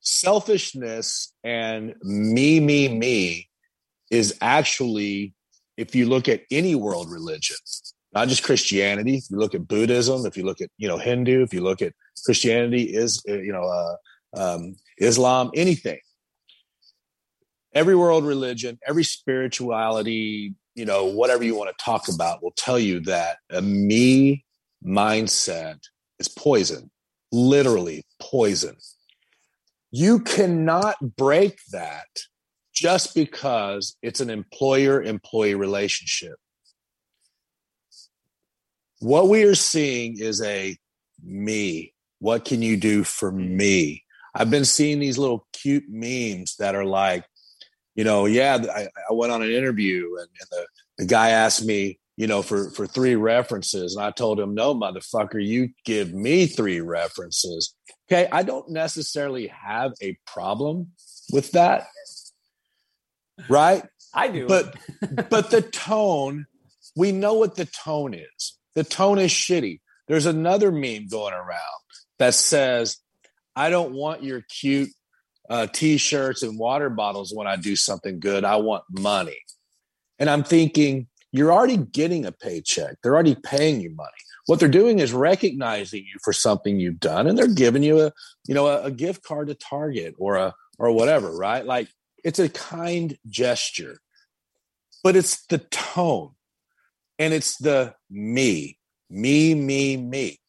Selfishness 0.00 1.32
and 1.44 1.94
me, 2.02 2.60
me, 2.60 2.88
me 2.88 3.48
is 4.10 4.36
actually, 4.40 5.34
if 5.76 5.94
you 5.94 6.06
look 6.08 6.28
at 6.28 6.42
any 6.50 6.74
world 6.74 7.10
religion, 7.10 7.56
not 8.12 8.28
just 8.28 8.42
Christianity. 8.42 9.16
If 9.16 9.30
you 9.30 9.38
look 9.38 9.54
at 9.54 9.66
Buddhism, 9.66 10.26
if 10.26 10.36
you 10.36 10.44
look 10.44 10.60
at 10.60 10.70
you 10.76 10.88
know 10.88 10.98
Hindu, 10.98 11.42
if 11.42 11.54
you 11.54 11.62
look 11.62 11.82
at 11.82 11.92
Christianity, 12.24 12.82
is 12.82 13.22
uh, 13.28 13.34
you 13.38 13.52
know 13.52 13.64
uh, 13.64 13.96
um, 14.36 14.76
Islam, 14.98 15.50
anything. 15.54 15.98
Every 17.74 17.96
world 17.96 18.24
religion, 18.24 18.78
every 18.86 19.04
spirituality, 19.04 20.54
you 20.74 20.84
know, 20.84 21.06
whatever 21.06 21.42
you 21.42 21.56
want 21.56 21.76
to 21.76 21.84
talk 21.84 22.08
about, 22.08 22.42
will 22.42 22.52
tell 22.52 22.78
you 22.78 23.00
that 23.00 23.38
a 23.50 23.62
me 23.62 24.44
mindset 24.84 25.78
is 26.18 26.28
poison, 26.28 26.90
literally 27.30 28.04
poison. 28.20 28.76
You 29.90 30.20
cannot 30.20 31.16
break 31.16 31.58
that 31.72 32.08
just 32.74 33.14
because 33.14 33.96
it's 34.02 34.20
an 34.20 34.30
employer 34.30 35.02
employee 35.02 35.54
relationship 35.54 36.36
what 39.02 39.28
we 39.28 39.42
are 39.42 39.54
seeing 39.54 40.18
is 40.18 40.40
a 40.42 40.76
me. 41.22 41.92
What 42.20 42.44
can 42.44 42.62
you 42.62 42.76
do 42.76 43.02
for 43.02 43.32
me? 43.32 44.04
I've 44.34 44.50
been 44.50 44.64
seeing 44.64 45.00
these 45.00 45.18
little 45.18 45.46
cute 45.52 45.84
memes 45.88 46.56
that 46.56 46.74
are 46.74 46.84
like, 46.84 47.24
you 47.94 48.04
know, 48.04 48.26
yeah, 48.26 48.64
I, 48.72 48.82
I 48.82 49.12
went 49.12 49.32
on 49.32 49.42
an 49.42 49.50
interview 49.50 50.06
and, 50.18 50.28
and 50.40 50.48
the, 50.50 50.66
the 50.98 51.06
guy 51.06 51.30
asked 51.30 51.64
me, 51.64 51.98
you 52.16 52.26
know, 52.28 52.42
for, 52.42 52.70
for 52.70 52.86
three 52.86 53.16
references. 53.16 53.96
And 53.96 54.04
I 54.04 54.12
told 54.12 54.38
him, 54.38 54.54
no, 54.54 54.74
motherfucker, 54.74 55.44
you 55.44 55.70
give 55.84 56.14
me 56.14 56.46
three 56.46 56.80
references. 56.80 57.74
Okay. 58.06 58.28
I 58.30 58.44
don't 58.44 58.70
necessarily 58.70 59.48
have 59.48 59.92
a 60.00 60.16
problem 60.26 60.92
with 61.32 61.50
that. 61.52 61.88
Right. 63.48 63.82
I 64.14 64.28
do. 64.28 64.46
But 64.46 64.76
but 65.28 65.50
the 65.50 65.62
tone, 65.62 66.46
we 66.94 67.10
know 67.12 67.34
what 67.34 67.56
the 67.56 67.64
tone 67.64 68.14
is. 68.14 68.58
The 68.74 68.84
tone 68.84 69.18
is 69.18 69.30
shitty. 69.30 69.80
There's 70.08 70.26
another 70.26 70.72
meme 70.72 71.08
going 71.08 71.34
around 71.34 71.80
that 72.18 72.34
says, 72.34 72.98
"I 73.54 73.70
don't 73.70 73.92
want 73.92 74.22
your 74.22 74.42
cute 74.42 74.90
uh, 75.50 75.66
t-shirts 75.66 76.42
and 76.42 76.58
water 76.58 76.90
bottles 76.90 77.32
when 77.34 77.46
I 77.46 77.56
do 77.56 77.76
something 77.76 78.20
good. 78.20 78.44
I 78.44 78.56
want 78.56 78.84
money." 78.90 79.38
And 80.18 80.30
I'm 80.30 80.44
thinking, 80.44 81.08
you're 81.32 81.52
already 81.52 81.78
getting 81.78 82.26
a 82.26 82.32
paycheck. 82.32 82.96
They're 83.02 83.14
already 83.14 83.34
paying 83.34 83.80
you 83.80 83.90
money. 83.94 84.10
What 84.46 84.60
they're 84.60 84.68
doing 84.68 84.98
is 84.98 85.12
recognizing 85.12 86.00
you 86.00 86.18
for 86.22 86.32
something 86.32 86.78
you've 86.78 87.00
done, 87.00 87.26
and 87.26 87.38
they're 87.38 87.48
giving 87.48 87.82
you 87.82 88.00
a, 88.00 88.12
you 88.46 88.54
know, 88.54 88.66
a, 88.66 88.84
a 88.84 88.90
gift 88.90 89.22
card 89.24 89.48
to 89.48 89.54
Target 89.54 90.14
or 90.18 90.36
a 90.36 90.54
or 90.78 90.92
whatever, 90.92 91.34
right? 91.34 91.64
Like 91.64 91.88
it's 92.22 92.38
a 92.38 92.48
kind 92.48 93.16
gesture, 93.28 93.98
but 95.02 95.16
it's 95.16 95.46
the 95.46 95.58
tone 95.58 96.32
and 97.18 97.32
it's 97.34 97.56
the 97.58 97.94
me, 98.10 98.78
me, 99.10 99.54
me, 99.54 99.96
me. 99.96 100.40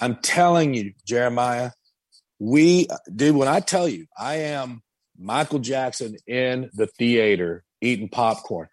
I'm 0.00 0.16
telling 0.16 0.74
you, 0.74 0.92
Jeremiah, 1.06 1.70
we, 2.38 2.86
dude, 3.14 3.36
when 3.36 3.48
I 3.48 3.60
tell 3.60 3.88
you 3.88 4.06
I 4.16 4.36
am 4.36 4.82
Michael 5.18 5.58
Jackson 5.58 6.16
in 6.26 6.70
the 6.74 6.86
theater 6.86 7.64
eating 7.80 8.08
popcorn, 8.08 8.68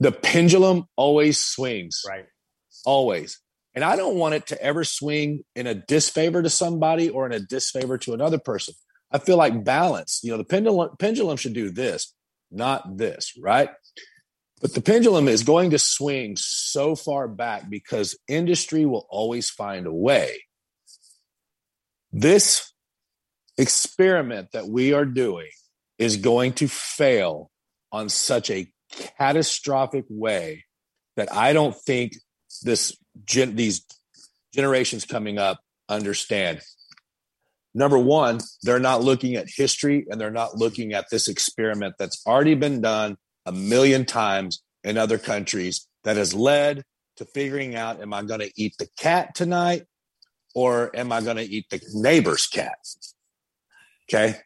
the 0.00 0.12
pendulum 0.12 0.86
always 0.96 1.38
swings. 1.38 2.02
right. 2.08 2.26
Always. 2.86 3.40
And 3.74 3.82
I 3.82 3.96
don't 3.96 4.16
want 4.16 4.34
it 4.34 4.46
to 4.48 4.62
ever 4.62 4.84
swing 4.84 5.44
in 5.56 5.66
a 5.66 5.74
disfavor 5.74 6.42
to 6.42 6.50
somebody 6.50 7.08
or 7.10 7.26
in 7.26 7.32
a 7.32 7.40
disfavor 7.40 7.98
to 7.98 8.14
another 8.14 8.38
person. 8.38 8.74
I 9.10 9.18
feel 9.18 9.36
like 9.36 9.64
balance. 9.64 10.20
You 10.22 10.32
know, 10.32 10.38
the 10.38 10.44
pendulum 10.44 10.90
pendulum 10.98 11.36
should 11.36 11.54
do 11.54 11.70
this, 11.70 12.14
not 12.50 12.96
this, 12.96 13.32
right? 13.40 13.70
But 14.64 14.72
the 14.72 14.80
pendulum 14.80 15.28
is 15.28 15.42
going 15.42 15.72
to 15.72 15.78
swing 15.78 16.36
so 16.38 16.96
far 16.96 17.28
back 17.28 17.68
because 17.68 18.16
industry 18.26 18.86
will 18.86 19.06
always 19.10 19.50
find 19.50 19.86
a 19.86 19.92
way. 19.92 20.42
This 22.14 22.72
experiment 23.58 24.48
that 24.54 24.66
we 24.66 24.94
are 24.94 25.04
doing 25.04 25.50
is 25.98 26.16
going 26.16 26.54
to 26.54 26.66
fail 26.66 27.50
on 27.92 28.08
such 28.08 28.48
a 28.48 28.66
catastrophic 29.18 30.06
way 30.08 30.64
that 31.16 31.30
I 31.30 31.52
don't 31.52 31.76
think 31.76 32.14
this 32.62 32.96
gen, 33.26 33.56
these 33.56 33.84
generations 34.54 35.04
coming 35.04 35.36
up 35.36 35.60
understand. 35.90 36.62
Number 37.74 37.98
one, 37.98 38.40
they're 38.62 38.78
not 38.78 39.02
looking 39.02 39.34
at 39.34 39.46
history 39.54 40.06
and 40.08 40.18
they're 40.18 40.30
not 40.30 40.56
looking 40.56 40.94
at 40.94 41.10
this 41.10 41.28
experiment 41.28 41.96
that's 41.98 42.26
already 42.26 42.54
been 42.54 42.80
done 42.80 43.18
a 43.46 43.52
million 43.52 44.04
times 44.04 44.62
in 44.82 44.98
other 44.98 45.18
countries 45.18 45.86
that 46.04 46.16
has 46.16 46.34
led 46.34 46.84
to 47.16 47.24
figuring 47.24 47.74
out 47.74 48.00
am 48.00 48.12
I 48.12 48.22
going 48.22 48.40
to 48.40 48.50
eat 48.56 48.74
the 48.78 48.88
cat 48.98 49.34
tonight 49.34 49.84
or 50.54 50.94
am 50.94 51.12
I 51.12 51.20
going 51.20 51.36
to 51.36 51.42
eat 51.44 51.66
the 51.70 51.80
neighbor's 51.94 52.46
cat? 52.46 52.76
Okay. 54.08 54.36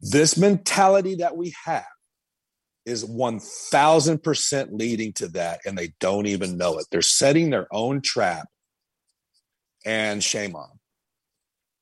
This 0.00 0.36
mentality 0.36 1.16
that 1.16 1.36
we 1.36 1.54
have 1.64 1.84
is 2.86 3.04
1000% 3.04 4.68
leading 4.72 5.12
to 5.14 5.28
that 5.28 5.60
and 5.66 5.76
they 5.76 5.92
don't 6.00 6.26
even 6.26 6.56
know 6.56 6.78
it. 6.78 6.86
They're 6.90 7.02
setting 7.02 7.50
their 7.50 7.66
own 7.70 8.00
trap 8.00 8.48
and 9.84 10.22
shame 10.24 10.56
on 10.56 10.68
them. 10.68 10.78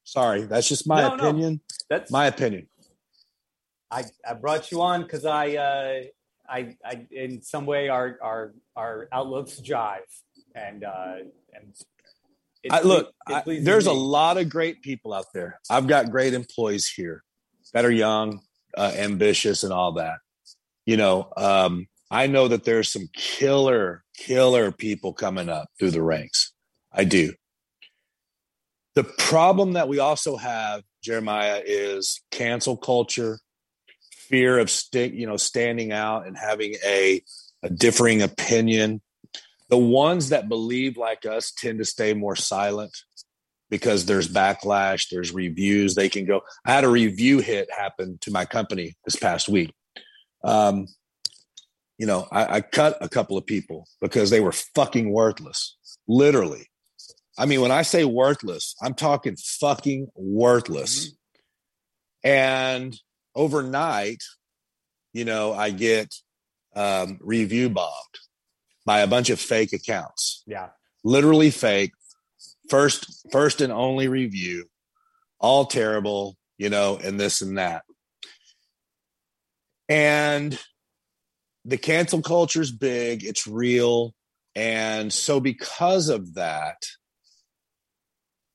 Sorry, 0.05 0.43
that's 0.43 0.69
just 0.69 0.87
my 0.87 1.03
No, 1.03 1.15
no. 1.17 1.29
opinion. 1.29 1.61
That's 1.91 2.11
My 2.11 2.27
opinion. 2.27 2.69
I, 3.91 4.05
I 4.29 4.35
brought 4.35 4.71
you 4.71 4.83
on 4.83 5.03
because 5.03 5.25
I, 5.25 5.57
uh, 5.57 6.01
I, 6.49 6.77
I, 6.85 7.07
in 7.11 7.43
some 7.43 7.67
way, 7.67 7.89
our 7.89 8.19
our 8.23 8.55
our 8.77 9.09
outlooks 9.13 9.61
jive, 9.61 9.99
and 10.55 10.85
uh, 10.85 11.17
and 11.55 11.75
I, 12.71 12.81
look, 12.83 13.13
I, 13.27 13.43
there's 13.47 13.87
a 13.87 13.93
lot 13.93 14.37
of 14.37 14.49
great 14.49 14.83
people 14.83 15.13
out 15.13 15.27
there. 15.33 15.61
I've 15.71 15.87
got 15.87 16.11
great 16.11 16.35
employees 16.35 16.91
here 16.95 17.23
that 17.73 17.85
are 17.85 17.91
young, 17.91 18.41
uh, 18.77 18.93
ambitious, 18.97 19.63
and 19.63 19.73
all 19.73 19.93
that. 19.93 20.19
You 20.87 20.97
know, 20.97 21.31
um, 21.37 21.87
I 22.11 22.27
know 22.27 22.49
that 22.49 22.65
there's 22.65 22.91
some 22.91 23.09
killer, 23.15 24.05
killer 24.17 24.73
people 24.73 25.13
coming 25.13 25.49
up 25.49 25.69
through 25.79 25.91
the 25.91 26.03
ranks. 26.03 26.53
I 26.93 27.05
do. 27.05 27.35
The 28.95 29.05
problem 29.05 29.75
that 29.75 29.89
we 29.89 29.99
also 29.99 30.37
have, 30.37 30.83
Jeremiah, 31.03 31.63
is 31.65 32.23
cancel 32.31 32.77
culture, 32.77 33.39
fear 34.29 34.59
of 34.59 34.71
stick, 34.71 35.13
you 35.15 35.27
know, 35.27 35.37
standing 35.37 35.93
out 35.93 36.27
and 36.27 36.37
having 36.37 36.75
a, 36.85 37.23
a 37.63 37.71
differing 37.71 38.23
opinion. 38.23 39.01
The 39.69 39.79
ones 39.79 40.31
that 40.31 40.49
believe 40.49 40.97
like 40.97 41.27
us 41.27 41.53
tend 41.57 41.79
to 41.79 41.85
stay 41.85 42.15
more 42.15 42.37
silent 42.37 42.97
because 43.71 44.07
there's 44.07 44.29
backlash, 44.29 45.09
there's 45.11 45.33
reviews. 45.33 45.95
They 45.95 46.09
can 46.09 46.25
go. 46.25 46.43
I 46.65 46.73
had 46.73 46.85
a 46.85 46.89
review 46.89 47.41
hit 47.41 47.69
happen 47.71 48.19
to 48.23 48.31
my 48.31 48.45
company 48.45 48.95
this 49.05 49.17
past 49.17 49.49
week. 49.49 49.73
Um, 50.43 50.87
you 51.99 52.07
know, 52.07 52.29
I, 52.31 52.57
I 52.57 52.61
cut 52.61 52.97
a 53.01 53.09
couple 53.09 53.37
of 53.37 53.45
people 53.45 53.87
because 54.01 54.31
they 54.31 54.41
were 54.41 54.53
fucking 54.53 55.13
worthless, 55.13 55.77
literally. 56.07 56.69
I 57.37 57.47
mean, 57.47 57.61
when 57.61 57.71
I 57.71 57.83
say 57.83 58.05
worthless, 58.05 58.75
I'm 58.83 58.95
talking 58.95 59.37
fucking 59.37 60.09
worthless. 60.17 61.13
And 62.25 62.97
overnight, 63.39 64.23
you 65.13 65.25
know, 65.25 65.55
I 65.55 65.71
get 65.71 66.15
um, 66.75 67.19
review 67.23 67.71
bombed 67.71 67.93
by 68.85 69.01
a 69.01 69.07
bunch 69.07 69.31
of 69.31 69.41
fake 69.41 69.73
accounts, 69.73 70.43
yeah, 70.47 70.69
literally 71.05 71.51
fake. 71.51 71.93
First, 72.69 73.27
first 73.33 73.63
and 73.63 73.73
only 73.73 74.09
review, 74.09 74.67
all 75.41 75.65
terrible, 75.65 76.37
you 76.59 76.69
know, 76.69 76.99
and 77.03 77.19
this 77.19 77.41
and 77.41 77.57
that. 77.57 77.83
And 79.89 80.59
the 81.65 81.79
cancel 81.79 82.21
culture 82.21 82.61
is 82.61 82.71
big, 82.71 83.25
it's 83.25 83.47
real. 83.47 84.15
And 84.55 85.13
so, 85.13 85.41
because 85.41 86.09
of 86.09 86.35
that, 86.35 86.83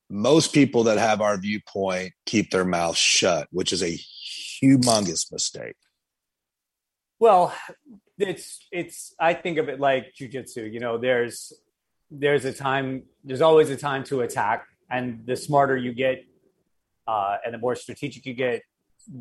most 0.09 0.53
people 0.53 0.83
that 0.83 0.99
have 0.99 1.21
our 1.21 1.37
viewpoint 1.37 2.13
keep 2.25 2.51
their 2.51 2.65
mouth 2.65 2.97
shut, 2.97 3.47
which 3.51 3.73
is 3.73 3.81
a 3.81 3.97
humongous 4.63 5.31
mistake. 5.31 5.75
Well, 7.19 7.53
it's 8.17 8.65
it's. 8.71 9.13
I 9.19 9.33
think 9.33 9.57
of 9.57 9.69
it 9.69 9.79
like 9.79 10.13
jujitsu. 10.19 10.71
You 10.71 10.79
know, 10.79 10.97
there's 10.97 11.53
there's 12.11 12.45
a 12.45 12.53
time. 12.53 13.03
There's 13.23 13.41
always 13.41 13.69
a 13.69 13.77
time 13.77 14.03
to 14.05 14.21
attack, 14.21 14.65
and 14.89 15.25
the 15.25 15.35
smarter 15.35 15.77
you 15.77 15.93
get, 15.93 16.25
uh, 17.07 17.37
and 17.45 17.53
the 17.53 17.57
more 17.57 17.75
strategic 17.75 18.25
you 18.25 18.33
get, 18.33 18.61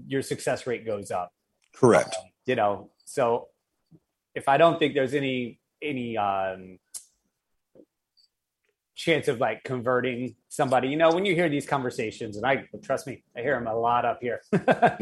your 0.06 0.22
success 0.22 0.66
rate 0.66 0.84
goes 0.84 1.10
up. 1.10 1.32
Correct. 1.74 2.16
Um, 2.18 2.24
you 2.46 2.56
know, 2.56 2.90
so 3.04 3.48
if 4.34 4.48
I 4.48 4.56
don't 4.56 4.78
think 4.78 4.94
there's 4.94 5.14
any 5.14 5.60
any 5.80 6.16
um, 6.16 6.78
chance 9.02 9.26
of 9.26 9.40
like 9.40 9.64
converting 9.64 10.36
somebody, 10.48 10.88
you 10.88 10.96
know, 10.96 11.10
when 11.10 11.26
you 11.26 11.34
hear 11.34 11.48
these 11.48 11.66
conversations, 11.66 12.36
and 12.36 12.46
I 12.46 12.64
trust 12.84 13.06
me, 13.06 13.24
I 13.36 13.40
hear 13.40 13.54
them 13.54 13.66
a 13.66 13.74
lot 13.74 14.04
up 14.04 14.18
here. 14.20 14.40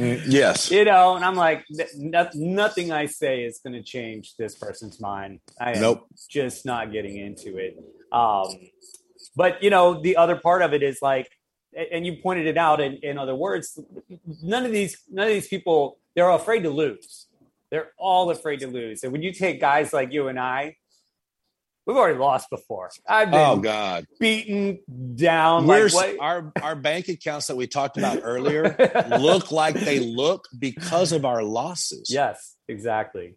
Mm, 0.00 0.22
yes. 0.28 0.70
you 0.70 0.84
know, 0.84 1.16
and 1.16 1.24
I'm 1.24 1.34
like, 1.34 1.64
no, 1.96 2.28
nothing 2.34 2.92
I 2.92 3.06
say 3.06 3.42
is 3.44 3.58
going 3.58 3.74
to 3.74 3.82
change 3.82 4.36
this 4.36 4.54
person's 4.54 5.00
mind. 5.00 5.40
I 5.60 5.72
am 5.72 5.80
Nope. 5.82 6.06
just 6.30 6.64
not 6.64 6.92
getting 6.92 7.16
into 7.18 7.58
it. 7.58 7.76
Um, 8.12 8.46
but 9.36 9.62
you 9.62 9.68
know, 9.68 10.00
the 10.00 10.16
other 10.16 10.36
part 10.36 10.62
of 10.62 10.72
it 10.72 10.82
is 10.82 10.98
like, 11.02 11.28
and 11.92 12.06
you 12.06 12.16
pointed 12.22 12.46
it 12.46 12.56
out 12.56 12.80
in, 12.80 12.94
in 13.02 13.18
other 13.18 13.34
words, 13.34 13.78
none 14.42 14.64
of 14.64 14.72
these, 14.72 14.96
none 15.10 15.26
of 15.26 15.32
these 15.32 15.48
people, 15.48 15.98
they're 16.14 16.30
afraid 16.30 16.62
to 16.62 16.70
lose. 16.70 17.26
They're 17.70 17.90
all 17.98 18.30
afraid 18.30 18.60
to 18.60 18.66
lose. 18.68 19.02
And 19.02 19.12
when 19.12 19.22
you 19.22 19.32
take 19.32 19.60
guys 19.60 19.92
like 19.92 20.12
you 20.12 20.28
and 20.28 20.38
I, 20.40 20.76
we've 21.90 21.98
already 21.98 22.18
lost 22.18 22.48
before. 22.50 22.90
I've 23.08 23.30
been 23.30 23.40
Oh 23.40 23.56
God. 23.56 24.06
beaten 24.18 24.78
down. 25.16 25.66
We're 25.66 25.88
like, 25.88 26.16
what? 26.18 26.20
our 26.20 26.52
our 26.62 26.76
bank 26.76 27.08
accounts 27.08 27.46
that 27.48 27.56
we 27.56 27.66
talked 27.66 27.96
about 27.98 28.20
earlier 28.24 28.76
look 29.18 29.50
like 29.52 29.74
they 29.74 29.98
look 30.00 30.48
because 30.58 31.12
of 31.12 31.24
our 31.24 31.42
losses. 31.42 32.06
Yes, 32.08 32.54
exactly. 32.68 33.34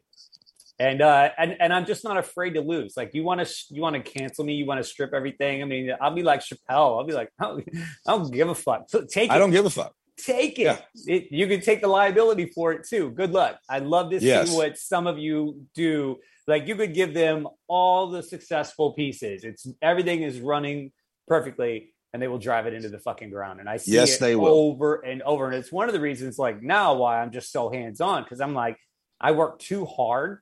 And 0.80 1.02
uh, 1.02 1.30
and 1.38 1.56
and 1.60 1.72
I'm 1.72 1.86
just 1.86 2.04
not 2.04 2.18
afraid 2.18 2.56
to 2.56 2.62
lose. 2.62 2.96
Like 2.98 3.14
you 3.14 3.24
want 3.24 3.46
to 3.46 3.54
you 3.70 3.82
want 3.82 3.96
to 3.96 4.02
cancel 4.02 4.44
me, 4.44 4.54
you 4.56 4.66
want 4.66 4.80
to 4.80 4.84
strip 4.84 5.14
everything. 5.14 5.62
I 5.62 5.66
mean, 5.66 5.92
I'll 6.02 6.16
be 6.16 6.24
like 6.24 6.42
Chappelle. 6.42 6.98
I'll 7.00 7.06
be 7.06 7.14
like, 7.14 7.30
I 7.40 7.44
don't, 7.46 7.70
I 8.08 8.12
don't 8.12 8.32
give 8.34 8.50
a 8.50 8.56
fuck. 8.56 8.90
So 8.90 9.06
Take 9.06 9.30
it. 9.30 9.32
I 9.34 9.38
don't 9.38 9.52
give 9.52 9.66
a 9.66 9.70
fuck. 9.70 9.94
take 10.18 10.58
it. 10.60 10.64
Yeah. 10.64 10.78
it. 11.06 11.28
You 11.32 11.48
can 11.48 11.62
take 11.62 11.82
the 11.82 11.88
liability 11.88 12.48
for 12.48 12.72
it 12.74 12.88
too. 12.88 13.12
Good 13.12 13.32
luck. 13.32 13.60
I'd 13.70 13.84
love 13.84 14.10
to 14.12 14.20
Yes. 14.20 14.50
see 14.50 14.56
what 14.58 14.78
some 14.78 15.06
of 15.08 15.18
you 15.20 15.62
do. 15.76 16.18
Like 16.48 16.68
you 16.68 16.76
could 16.76 16.94
give 16.94 17.14
them 17.14 17.48
all 17.68 18.10
the 18.10 18.22
successful 18.24 18.94
pieces. 18.94 19.44
It's 19.44 19.66
everything 19.82 20.24
is 20.24 20.40
running 20.40 20.92
perfectly, 21.28 21.94
and 22.12 22.22
they 22.22 22.28
will 22.28 22.38
drive 22.40 22.66
it 22.68 22.74
into 22.74 22.90
the 22.90 23.00
fucking 23.00 23.30
ground. 23.30 23.60
And 23.60 23.70
I 23.70 23.78
see 23.78 23.94
Yes, 23.94 24.16
it 24.16 24.20
they 24.20 24.36
will. 24.36 24.50
over 24.54 24.96
and 24.96 25.22
over. 25.22 25.46
And 25.48 25.56
it's 25.56 25.72
one 25.72 25.88
of 25.88 25.94
the 25.94 26.02
reasons, 26.02 26.38
like 26.38 26.62
now, 26.62 26.96
why 26.96 27.22
I'm 27.22 27.32
just 27.32 27.52
so 27.52 27.70
hands 27.70 28.02
on 28.02 28.24
because 28.24 28.42
I'm 28.42 28.54
like, 28.54 28.78
I 29.22 29.32
work 29.32 29.60
too 29.60 29.86
hard 29.86 30.40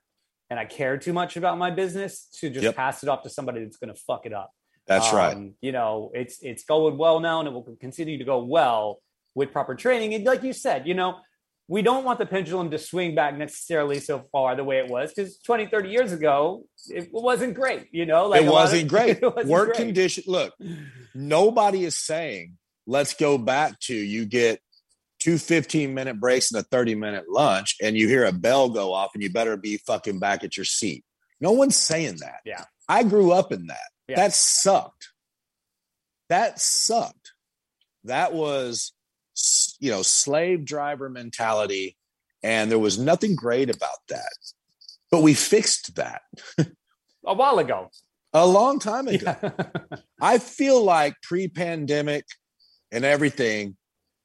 and 0.50 0.58
I 0.58 0.64
care 0.64 0.98
too 0.98 1.12
much 1.12 1.36
about 1.36 1.56
my 1.56 1.70
business 1.70 2.26
to 2.40 2.50
just 2.50 2.64
Yep. 2.64 2.74
pass 2.76 3.02
it 3.02 3.08
off 3.08 3.22
to 3.22 3.30
somebody 3.30 3.62
that's 3.62 3.76
going 3.76 3.94
to 3.94 4.00
fuck 4.00 4.26
it 4.26 4.32
up. 4.32 4.50
That's 4.86 5.12
right. 5.12 5.34
Um, 5.36 5.54
You 5.60 5.70
know, 5.72 6.10
it's 6.14 6.42
it's 6.42 6.64
going 6.64 6.98
well 6.98 7.20
now, 7.20 7.38
and 7.38 7.46
it 7.48 7.52
will 7.52 7.62
continue 7.80 8.18
to 8.18 8.24
go 8.24 8.42
well 8.44 9.00
with 9.34 9.52
proper 9.52 9.74
training. 9.76 10.12
And 10.14 10.24
like 10.24 10.42
you 10.42 10.52
said, 10.52 10.86
you 10.88 10.94
know, 10.94 11.18
we 11.68 11.80
don't 11.82 12.04
want 12.04 12.18
the 12.18 12.26
pendulum 12.26 12.70
to 12.70 12.78
swing 12.78 13.14
back 13.14 13.36
necessarily 13.36 14.00
so 14.00 14.24
far 14.32 14.56
the 14.56 14.64
way 14.64 14.78
it 14.78 14.88
was 14.88 15.12
because 15.14 15.38
20, 15.38 15.66
30 15.66 15.88
years 15.88 16.12
ago, 16.12 16.64
it 16.88 17.08
wasn't 17.12 17.54
great. 17.54 17.88
You 17.92 18.04
know, 18.04 18.26
like 18.26 18.42
it 18.42 18.50
wasn't 18.50 18.82
of- 18.82 18.88
great. 18.96 19.18
it 19.22 19.22
wasn't 19.22 19.46
Work 19.48 19.68
great. 19.74 19.76
condition. 19.78 20.24
Look, 20.26 20.52
nobody 21.14 21.84
is 21.84 21.96
saying 21.96 22.58
let's 22.86 23.14
go 23.14 23.38
back 23.38 23.78
to 23.80 23.94
you 23.94 24.26
get 24.26 24.60
two 25.20 25.38
15 25.38 25.94
minute 25.94 26.18
breaks 26.18 26.50
and 26.50 26.60
a 26.60 26.64
30 26.64 26.96
minute 26.96 27.24
lunch 27.30 27.76
and 27.80 27.96
you 27.96 28.08
hear 28.08 28.24
a 28.24 28.32
bell 28.32 28.68
go 28.68 28.92
off 28.92 29.12
and 29.14 29.22
you 29.22 29.30
better 29.32 29.56
be 29.56 29.76
fucking 29.78 30.18
back 30.18 30.42
at 30.44 30.56
your 30.56 30.64
seat. 30.64 31.04
No 31.40 31.52
one's 31.52 31.76
saying 31.76 32.16
that. 32.16 32.40
Yeah. 32.44 32.64
I 32.88 33.04
grew 33.04 33.30
up 33.30 33.52
in 33.52 33.68
that. 33.68 33.78
Yeah. 34.08 34.16
That 34.16 34.32
sucked. 34.34 35.10
That 36.28 36.60
sucked. 36.60 37.32
That 38.04 38.32
was, 38.34 38.92
you 39.80 39.90
know, 39.90 40.02
slave 40.02 40.64
driver 40.64 41.08
mentality. 41.08 41.96
And 42.42 42.70
there 42.70 42.78
was 42.78 42.98
nothing 42.98 43.36
great 43.36 43.74
about 43.74 43.98
that. 44.08 44.32
But 45.10 45.22
we 45.22 45.34
fixed 45.34 45.96
that 45.96 46.22
a 46.58 47.34
while 47.34 47.58
ago. 47.58 47.90
a 48.32 48.46
long 48.46 48.78
time 48.78 49.08
ago. 49.08 49.36
Yeah. 49.42 49.50
I 50.20 50.38
feel 50.38 50.82
like 50.82 51.14
pre-pandemic 51.22 52.24
and 52.90 53.04
everything, 53.04 53.76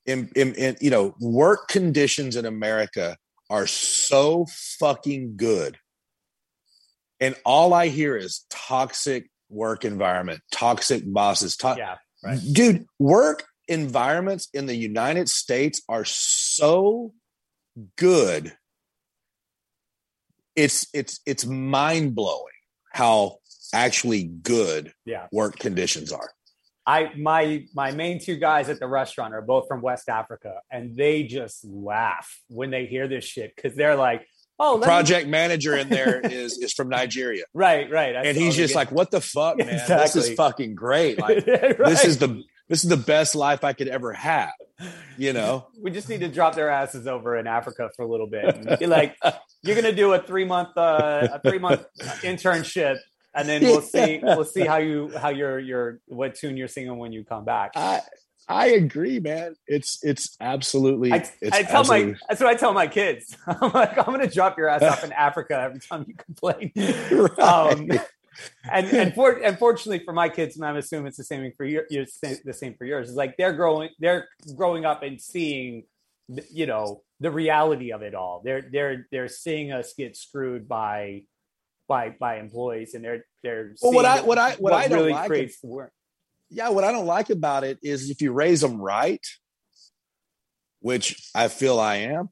in, 0.06 0.32
in, 0.36 0.54
in 0.56 0.78
you 0.80 0.90
know, 0.90 1.16
work 1.20 1.68
conditions 1.68 2.36
in 2.36 2.46
America 2.46 3.18
are 3.50 3.68
so 3.68 4.46
fucking 4.80 5.38
good, 5.38 5.78
and 7.20 7.36
all 7.46 7.74
I 7.74 7.88
hear 7.88 8.16
is 8.16 8.46
toxic 8.50 9.30
work 9.50 9.86
environment, 9.86 10.42
toxic 10.52 11.04
bosses. 11.06 11.56
To- 11.58 11.76
yeah. 11.78 11.96
Right. 12.24 12.40
Dude, 12.52 12.86
work 13.00 13.46
environments 13.68 14.48
in 14.54 14.66
the 14.66 14.76
United 14.76 15.30
States 15.30 15.82
are 15.90 16.06
so 16.06 17.14
good. 17.98 18.56
It's 20.56 20.88
it's 20.94 21.20
it's 21.26 21.46
mind 21.46 22.16
blowing 22.16 22.42
how 22.92 23.38
actually 23.74 24.24
good 24.24 24.94
Yeah. 25.06 25.28
work 25.32 25.58
conditions 25.60 26.12
are. 26.12 26.32
I 26.86 27.12
my 27.16 27.66
my 27.76 27.92
main 27.92 28.20
two 28.20 28.38
guys 28.38 28.70
at 28.70 28.80
the 28.80 28.88
restaurant 28.88 29.34
are 29.34 29.42
both 29.42 29.68
from 29.68 29.82
West 29.82 30.10
Africa, 30.10 30.62
and 30.72 30.96
they 30.96 31.24
just 31.24 31.64
laugh 31.66 32.40
when 32.48 32.72
they 32.72 32.86
hear 32.86 33.08
this 33.08 33.26
shit 33.26 33.54
because 33.56 33.76
they're 33.76 33.96
like, 33.98 34.26
"Oh, 34.58 34.76
let 34.76 34.80
me- 34.80 34.86
Project 34.86 35.28
manager 35.28 35.76
in 35.76 35.90
there 35.90 36.22
is 36.22 36.58
is 36.58 36.74
from 36.74 36.88
Nigeria, 36.90 37.44
right, 37.54 37.92
right," 37.92 38.16
I 38.16 38.22
and 38.24 38.38
he's 38.38 38.56
just 38.56 38.72
get- 38.74 38.78
like, 38.80 38.92
"What 38.92 39.12
the 39.12 39.20
fuck, 39.22 39.58
man? 39.58 39.68
This 39.68 39.82
Exactly. 39.84 40.22
is 40.22 40.34
fucking 40.36 40.76
great! 40.76 41.20
Like 41.20 41.46
Right. 41.48 41.78
this 41.78 42.06
is 42.06 42.18
the 42.20 42.42
this 42.68 42.84
is 42.84 42.90
the 42.90 42.98
best 42.98 43.36
life 43.36 43.64
I 43.64 43.74
could 43.74 43.88
ever 43.88 44.14
have." 44.14 44.52
You 45.18 45.34
know, 45.34 45.68
we 45.82 45.92
just 45.92 46.10
need 46.10 46.20
to 46.22 46.28
drop 46.28 46.56
their 46.56 46.70
asses 46.70 47.08
over 47.08 47.36
in 47.38 47.48
Africa 47.48 47.90
for 47.96 48.04
a 48.04 48.08
little 48.08 48.28
bit. 48.28 48.80
Be 48.80 48.86
like, 48.88 49.16
you're 49.64 49.76
gonna 49.76 49.92
do 49.92 50.14
a 50.14 50.20
three 50.22 50.46
month 50.46 50.78
uh, 50.78 51.28
a 51.34 51.40
three 51.40 51.60
month 51.60 51.86
internship, 52.22 52.98
and 53.34 53.48
then 53.48 53.62
we'll 53.62 53.82
see 53.94 54.20
we'll 54.22 54.46
see 54.46 54.66
how 54.66 54.78
you 54.78 55.12
how 55.18 55.30
your 55.30 55.60
your 55.60 56.00
what 56.08 56.36
tune 56.36 56.58
you're 56.58 56.68
singing 56.68 56.98
when 56.98 57.12
you 57.12 57.24
come 57.24 57.46
back. 57.46 57.72
I 57.76 58.02
I 58.50 58.68
agree, 58.68 59.20
man. 59.20 59.56
It's 59.68 60.00
it's 60.04 60.38
absolutely. 60.40 61.12
I, 61.12 61.18
it's 61.42 61.56
I 61.56 61.64
tell 61.64 61.82
absolutely- 61.82 62.12
my 62.14 62.20
that's 62.30 62.42
what 62.42 62.50
I 62.50 62.56
tell 62.56 62.74
my 62.74 62.88
kids. 62.88 63.36
I'm 63.46 63.72
like, 63.72 63.98
I'm 63.98 64.06
gonna 64.06 64.30
drop 64.30 64.58
your 64.58 64.70
ass 64.70 64.84
off 64.84 65.04
in 65.04 65.12
Africa 65.12 65.60
every 65.60 65.80
time 65.80 66.06
you 66.08 66.16
complain. 66.16 66.72
Right. 66.76 67.40
Um, 67.40 67.90
and 68.72 68.88
and 68.94 69.14
for, 69.16 69.32
unfortunately 69.34 70.04
for 70.06 70.14
my 70.14 70.30
kids, 70.30 70.56
and 70.56 70.66
I'm 70.66 70.78
assuming 70.78 71.08
it's 71.08 71.18
the 71.18 71.24
same 71.24 71.52
for 71.58 71.66
your, 71.66 71.84
your 71.90 72.06
the 72.44 72.54
same 72.54 72.76
for 72.76 72.86
yours. 72.86 73.10
It's 73.10 73.18
like 73.18 73.36
they're 73.38 73.54
growing 73.54 73.90
they're 74.00 74.28
growing 74.56 74.86
up 74.86 75.04
and 75.04 75.20
seeing, 75.22 75.84
you 76.52 76.66
know, 76.66 77.02
the 77.20 77.32
reality 77.32 77.92
of 77.92 78.02
it 78.02 78.14
all. 78.16 78.42
They're 78.44 78.64
they're 78.72 79.08
they're 79.12 79.28
seeing 79.28 79.72
us 79.72 79.94
get 79.98 80.16
screwed 80.16 80.68
by 80.68 81.24
by 81.88 82.10
by 82.20 82.38
employees, 82.40 82.94
and 82.94 83.04
they're 83.04 83.26
they're 83.44 83.74
Well, 83.82 83.94
what 83.94 84.06
I- 84.06 84.22
what 84.22 84.38
I- 84.38 84.56
what 84.56 84.74
I 84.74 84.88
don't 84.88 85.00
really 85.00 85.12
like 85.14 85.28
creates 85.28 85.60
the 85.62 85.68
work. 85.68 85.94
yeah, 86.50 86.70
what 86.70 86.84
I 86.84 86.92
don't 86.92 87.06
like 87.06 87.30
about 87.30 87.64
it 87.64 87.80
is 87.82 88.10
if 88.10 88.22
you 88.22 88.32
raise 88.34 88.62
them 88.62 88.78
right, 88.82 89.26
which 90.82 91.30
I 91.34 91.48
feel 91.48 91.80
I 91.80 91.96
am, 91.98 92.30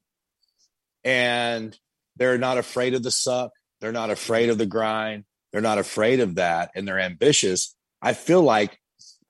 and 1.03 1.77
they're 2.17 2.37
not 2.37 2.57
afraid 2.57 2.93
of 2.93 3.03
the 3.03 3.11
suck, 3.11 3.51
they're 3.81 3.91
not 3.91 4.09
afraid 4.09 4.49
of 4.49 4.57
the 4.57 4.65
grind, 4.65 5.23
they're 5.55 5.61
not 5.61 5.77
afraid 5.77 6.19
of 6.19 6.35
that, 6.35 6.71
and 6.75 6.85
they're 6.85 6.99
ambitious. 6.99 7.77
I 8.01 8.11
feel 8.11 8.41
like 8.41 8.77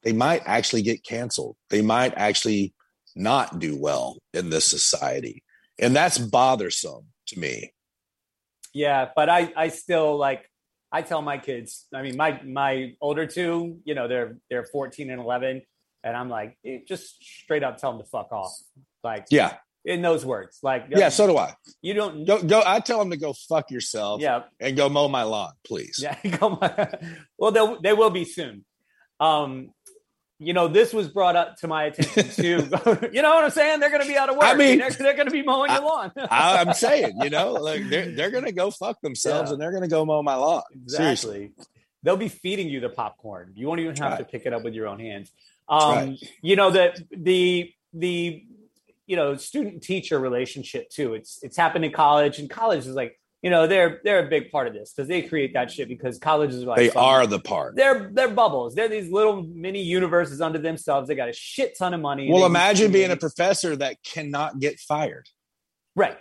they 0.01 0.11
might 0.11 0.41
actually 0.47 0.81
get 0.81 1.03
canceled. 1.03 1.55
They 1.69 1.83
might 1.83 2.15
actually 2.17 2.73
not 3.15 3.59
do 3.59 3.79
well 3.79 4.17
in 4.33 4.49
this 4.49 4.65
society. 4.65 5.43
And 5.77 5.95
that's 5.95 6.17
bothersome 6.17 7.05
to 7.27 7.39
me. 7.39 7.73
Yeah, 8.73 9.09
but 9.15 9.29
I 9.29 9.53
I 9.55 9.67
still 9.67 10.17
like 10.17 10.49
I 10.91 11.03
tell 11.03 11.21
my 11.21 11.37
kids. 11.37 11.85
I 11.93 12.01
mean, 12.01 12.17
my 12.17 12.41
my 12.41 12.93
older 13.01 13.27
two, 13.27 13.77
you 13.83 13.93
know, 13.93 14.07
they're 14.07 14.37
they're 14.49 14.65
14 14.65 15.11
and 15.11 15.21
11, 15.21 15.61
and 16.03 16.17
I'm 16.17 16.27
like, 16.27 16.57
eh, 16.65 16.79
just 16.87 17.23
straight 17.23 17.61
up 17.61 17.77
tell 17.77 17.91
them 17.91 18.01
to 18.01 18.09
fuck 18.09 18.31
off. 18.31 18.51
Like, 19.03 19.27
Yeah. 19.29 19.57
In 19.85 20.01
those 20.01 20.25
words, 20.25 20.59
like, 20.63 20.85
Yeah. 20.89 21.09
So 21.09 21.27
do 21.27 21.37
I. 21.37 21.53
you 21.81 21.93
don't. 21.93 22.25
Go, 22.25 22.41
go. 22.41 22.61
I 22.65 22.79
tell 22.79 22.99
them 22.99 23.11
to 23.11 23.17
go 23.17 23.33
fuck 23.33 23.69
yourself 23.71 24.19
Yeah, 24.21 24.43
and 24.59 24.75
go 24.75 24.89
mow 24.89 25.07
my 25.07 25.23
lawn, 25.23 25.51
please. 25.65 25.99
yeah. 26.01 26.17
On. 26.41 26.57
well, 27.37 27.51
they 27.51 27.75
they 27.83 27.93
will 27.93 28.09
be 28.09 28.25
soon. 28.25 28.65
Um, 29.19 29.69
you 30.37 30.51
know, 30.53 30.67
this 30.67 30.91
was 30.93 31.07
brought 31.07 31.37
up 31.37 31.55
to 31.57 31.67
my 31.69 31.85
attention 31.85 32.29
too. 32.29 32.67
you 33.13 33.21
know 33.21 33.33
what 33.33 33.43
I'm 33.45 33.51
saying? 33.51 33.79
They're 33.79 33.89
going 33.89 34.01
to 34.01 34.07
be 34.07 34.17
out 34.17 34.27
of 34.29 34.35
work. 34.35 34.43
I 34.43 34.53
mean- 34.55 34.79
they're, 34.79 34.89
they're 34.89 35.13
going 35.13 35.27
to 35.27 35.31
be 35.31 35.43
mowing 35.43 35.71
your 35.71 35.81
lawn. 35.81 36.11
I, 36.17 36.57
I'm 36.57 36.73
saying, 36.73 37.19
you 37.21 37.29
know, 37.29 37.53
like 37.53 37.87
they're 37.89 38.11
they're 38.11 38.31
gonna 38.31 38.51
go 38.51 38.69
fuck 38.71 38.99
themselves 39.01 39.49
Yeah. 39.49 39.53
and 39.53 39.61
they're 39.61 39.71
gonna 39.71 39.87
go 39.87 40.03
mow 40.05 40.21
my 40.23 40.35
lawn. 40.35 40.63
Seriously. 40.87 41.51
They'll 42.03 42.17
be 42.17 42.27
feeding 42.29 42.67
you 42.69 42.81
the 42.81 42.89
popcorn. 42.89 43.53
You 43.55 43.67
won't 43.67 43.79
even 43.79 43.95
have 43.95 44.11
Right. 44.11 44.17
to 44.19 44.25
pick 44.25 44.45
it 44.45 44.53
up 44.53 44.63
with 44.63 44.73
your 44.73 44.87
own 44.87 44.99
hands. 44.99 45.31
Um, 45.69 45.81
right. 45.95 46.19
You 46.41 46.55
know 46.57 46.69
that 46.71 46.99
the 47.11 47.71
the 47.93 48.43
you 49.07 49.15
know 49.15 49.35
student 49.35 49.83
teacher 49.83 50.19
relationship 50.19 50.89
too. 50.89 51.13
It's 51.13 51.39
it's 51.43 51.57
happened 51.57 51.85
in 51.85 51.91
college, 51.91 52.39
and 52.39 52.49
college 52.49 52.79
is 52.87 52.95
like 52.95 53.19
you 53.41 53.49
know 53.51 53.67
they're 53.67 54.01
they're 54.03 54.25
a 54.25 54.29
big 54.29 54.49
part 54.51 54.67
of 54.67 54.73
this 54.73 54.91
because 54.93 55.07
they 55.07 55.21
create 55.21 55.53
that 55.53 55.69
shit 55.71 55.87
because 55.87 56.17
colleges 56.17 56.63
are 56.63 56.67
like 56.67 56.77
They 56.77 56.89
are 56.91 57.27
the 57.27 57.39
part. 57.39 57.75
they're 57.75 58.09
they're 58.13 58.29
bubbles. 58.29 58.73
They're 58.75 58.89
these 58.89 59.11
little 59.11 59.43
mini 59.43 59.81
universes 59.83 60.41
unto 60.41 60.57
themselves. 60.59 61.07
They 61.07 61.15
got 61.15 61.29
a 61.29 61.33
shit 61.33 61.77
ton 61.77 61.93
of 61.93 62.01
money. 62.01 62.31
Well, 62.31 62.45
imagine 62.45 62.91
being 62.91 63.11
a 63.11 63.17
professor 63.17 63.75
that 63.75 63.97
cannot 64.03 64.59
get 64.59 64.79
fired. 64.79 65.27
Right. 65.95 66.17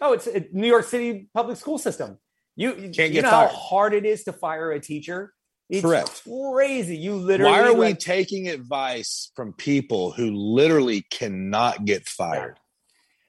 Oh, 0.00 0.12
it's 0.12 0.26
a 0.26 0.44
New 0.52 0.66
York 0.66 0.84
City 0.84 1.28
public 1.32 1.56
school 1.56 1.78
system. 1.78 2.18
You 2.56 2.70
you 2.70 2.90
Can't 2.90 2.96
you 2.96 3.20
get 3.20 3.24
know 3.24 3.30
fired. 3.30 3.48
how 3.50 3.54
hard 3.56 3.94
it 3.94 4.04
is 4.04 4.24
to 4.24 4.32
fire 4.32 4.72
a 4.72 4.80
teacher. 4.80 5.32
It's 5.68 5.82
Correct. 5.82 6.22
crazy. 6.24 6.96
You 6.96 7.16
literally. 7.16 7.52
Why 7.52 7.62
are 7.68 7.72
we 7.74 7.86
like- 7.86 7.98
taking 7.98 8.48
advice 8.48 9.30
from 9.34 9.52
people 9.52 10.12
who 10.12 10.30
literally 10.32 11.02
cannot 11.10 11.84
get 11.84 12.06
fired? 12.08 12.58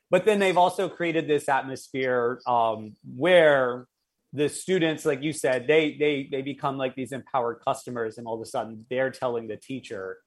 but 0.10 0.24
then 0.24 0.40
they've 0.40 0.58
also 0.58 0.88
created 0.88 1.28
this 1.28 1.50
atmosphere 1.50 2.40
um, 2.48 2.96
where 3.16 3.88
the 4.32 4.48
students, 4.48 5.04
like 5.06 5.22
you 5.22 5.34
said, 5.34 5.68
they 5.68 5.98
they 5.98 6.28
they 6.32 6.42
become 6.42 6.78
like 6.78 6.96
these 6.96 7.12
empowered 7.12 7.60
customers, 7.66 8.18
and 8.18 8.28
all 8.28 8.36
of 8.36 8.42
a 8.42 8.46
sudden 8.46 8.86
they're 8.90 9.10
telling 9.12 9.48
the 9.48 9.58
teacher 9.58 10.18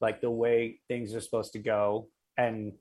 like 0.00 0.20
the 0.20 0.30
way 0.30 0.78
things 0.88 1.14
are 1.14 1.20
supposed 1.20 1.52
to 1.54 1.58
go, 1.58 2.08
and 2.36 2.72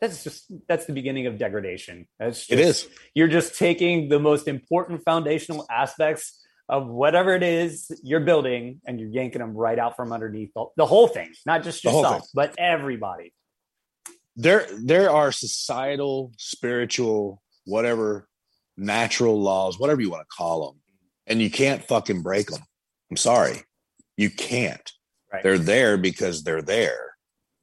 that's 0.00 0.22
just 0.22 0.52
that's 0.68 0.84
the 0.86 0.92
beginning 0.92 1.26
of 1.26 1.38
degradation. 1.38 2.06
That's 2.18 2.40
just, 2.46 2.52
It 2.52 2.60
is. 2.60 2.88
you're 3.14 3.28
just 3.28 3.56
taking 3.58 4.08
the 4.08 4.18
most 4.20 4.46
important 4.46 5.02
foundational 5.04 5.66
aspects 5.70 6.39
of 6.70 6.86
whatever 6.86 7.34
it 7.34 7.42
is 7.42 7.90
you're 8.02 8.20
building 8.20 8.80
and 8.86 8.98
you're 8.98 9.10
yanking 9.10 9.40
them 9.40 9.54
right 9.54 9.78
out 9.78 9.96
from 9.96 10.12
underneath 10.12 10.50
the, 10.54 10.64
the 10.76 10.86
whole 10.86 11.08
thing 11.08 11.30
not 11.44 11.62
just 11.62 11.84
yourself 11.84 12.26
but 12.32 12.54
everybody 12.58 13.32
There, 14.36 14.64
there 14.82 15.10
are 15.10 15.32
societal, 15.32 16.32
spiritual, 16.38 17.42
whatever, 17.66 18.28
natural 18.76 19.38
laws, 19.40 19.78
whatever 19.78 20.00
you 20.00 20.10
want 20.10 20.22
to 20.22 20.36
call 20.36 20.66
them, 20.66 20.80
and 21.26 21.42
you 21.42 21.50
can't 21.50 21.84
fucking 21.84 22.22
break 22.22 22.46
them. 22.48 22.62
I'm 23.10 23.16
sorry, 23.16 23.62
you 24.16 24.30
can't. 24.30 24.90
Right. 25.32 25.42
They're 25.42 25.58
there 25.58 25.98
because 25.98 26.42
they're 26.42 26.62
there, 26.62 27.14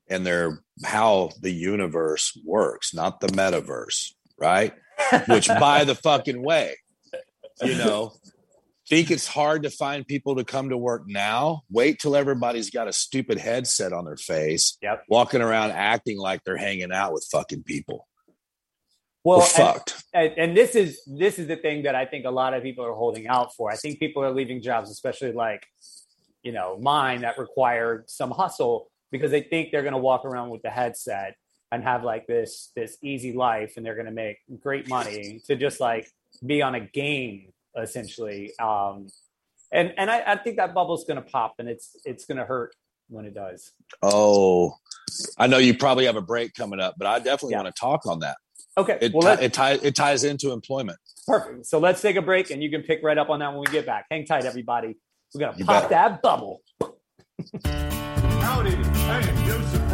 and 0.07 0.25
they're 0.25 0.59
how 0.85 1.31
the 1.41 1.51
universe 1.51 2.37
works, 2.45 2.93
not 2.93 3.19
the 3.19 3.27
metaverse, 3.27 4.11
right? 4.37 4.73
Which, 5.27 5.47
by 5.47 5.83
the 5.85 5.95
fucking 5.95 6.43
way, 6.43 6.75
you 7.63 7.75
know, 7.75 8.13
think 8.89 9.11
it's 9.11 9.27
hard 9.27 9.63
to 9.63 9.69
find 9.69 10.05
people 10.07 10.35
to 10.37 10.43
come 10.43 10.69
to 10.69 10.77
work 10.77 11.03
now. 11.07 11.63
Wait 11.69 11.99
till 11.99 12.15
everybody's 12.15 12.69
got 12.69 12.87
a 12.87 12.93
stupid 12.93 13.37
headset 13.37 13.93
on 13.93 14.05
their 14.05 14.15
face, 14.17 14.77
Yep. 14.81 15.03
walking 15.09 15.41
around 15.41 15.71
acting 15.71 16.17
like 16.17 16.43
they're 16.43 16.57
hanging 16.57 16.91
out 16.91 17.13
with 17.13 17.27
fucking 17.31 17.63
people. 17.63 18.07
Well, 19.23 19.39
we're 19.39 19.43
and- 19.43 19.51
fucked. 19.51 20.03
and, 20.13 20.33
and 20.37 20.57
this 20.57 20.75
is 20.75 21.01
this 21.05 21.37
is 21.37 21.47
the 21.47 21.57
thing 21.57 21.83
that 21.83 21.95
I 21.95 22.05
think 22.05 22.25
a 22.25 22.29
lot 22.31 22.53
of 22.53 22.63
people 22.63 22.85
are 22.85 22.93
holding 22.93 23.27
out 23.27 23.53
for. 23.55 23.69
I 23.71 23.75
think 23.75 23.99
people 23.99 24.23
are 24.23 24.31
leaving 24.31 24.61
jobs, 24.61 24.89
especially 24.89 25.33
like 25.33 25.65
you 26.43 26.51
know 26.53 26.77
mine, 26.79 27.21
that 27.21 27.37
require 27.37 28.05
some 28.07 28.31
hustle 28.31 28.89
because 29.11 29.31
they 29.31 29.41
think 29.41 29.71
they're 29.71 29.81
going 29.81 29.93
to 29.93 29.99
walk 29.99 30.23
around 30.23 30.49
with 30.49 30.61
the 30.61 30.69
headset 30.69 31.35
and 31.73 31.83
have 31.83 32.03
like 32.05 32.25
this 32.27 32.71
this 32.75 32.97
easy 33.03 33.33
life, 33.33 33.75
and 33.75 33.85
they're 33.85 33.95
going 33.95 34.05
to 34.05 34.13
make 34.13 34.37
great 34.61 34.87
money 34.87 35.41
to 35.47 35.57
just 35.57 35.81
like 35.81 36.09
be 36.45 36.61
on 36.61 36.75
a 36.75 36.79
game 36.79 37.51
essentially. 37.77 38.57
Um, 38.59 39.07
and 39.71 39.93
and 39.97 40.09
I, 40.09 40.23
I 40.25 40.35
think 40.37 40.57
that 40.57 40.73
bubble's 40.73 41.03
going 41.05 41.21
to 41.21 41.29
pop, 41.29 41.55
and 41.59 41.67
it's 41.67 41.95
it's 42.05 42.25
going 42.25 42.37
to 42.37 42.45
hurt 42.45 42.73
when 43.09 43.25
it 43.25 43.33
does. 43.33 43.71
Oh, 44.01 44.73
I 45.37 45.47
know 45.47 45.57
you 45.57 45.73
probably 45.77 46.05
have 46.05 46.15
a 46.15 46.21
break 46.21 46.53
coming 46.53 46.79
up, 46.79 46.95
but 46.97 47.07
I 47.07 47.19
definitely 47.19 47.51
Yeah. 47.51 47.63
want 47.63 47.75
to 47.75 47.79
talk 47.79 48.05
on 48.05 48.19
that. 48.19 48.37
Okay, 48.77 48.97
It 49.01 49.13
well, 49.13 49.21
ti- 49.21 49.27
let's, 49.27 49.41
it 49.41 49.53
ties 49.53 49.83
it 49.83 49.95
ties 49.95 50.23
into 50.23 50.51
employment. 50.51 50.97
perfect. 51.25 51.65
So 51.65 51.79
let's 51.79 52.01
take 52.01 52.15
a 52.15 52.21
break, 52.21 52.49
and 52.51 52.61
you 52.61 52.69
can 52.69 52.81
pick 52.83 53.01
right 53.03 53.17
up 53.17 53.29
on 53.29 53.39
that 53.39 53.49
when 53.51 53.59
we 53.59 53.65
get 53.67 53.85
back. 53.85 54.05
Hang 54.11 54.25
tight, 54.25 54.45
everybody. 54.45 54.97
We're 55.33 55.39
gonna 55.41 55.57
You 55.57 55.65
pop 55.65 55.83
bet. 55.83 55.89
that 55.89 56.21
bubble. 56.21 56.61
Howdy, 57.65 58.75
I 58.75 59.19
am 59.27 59.45
Joseph 59.45 59.66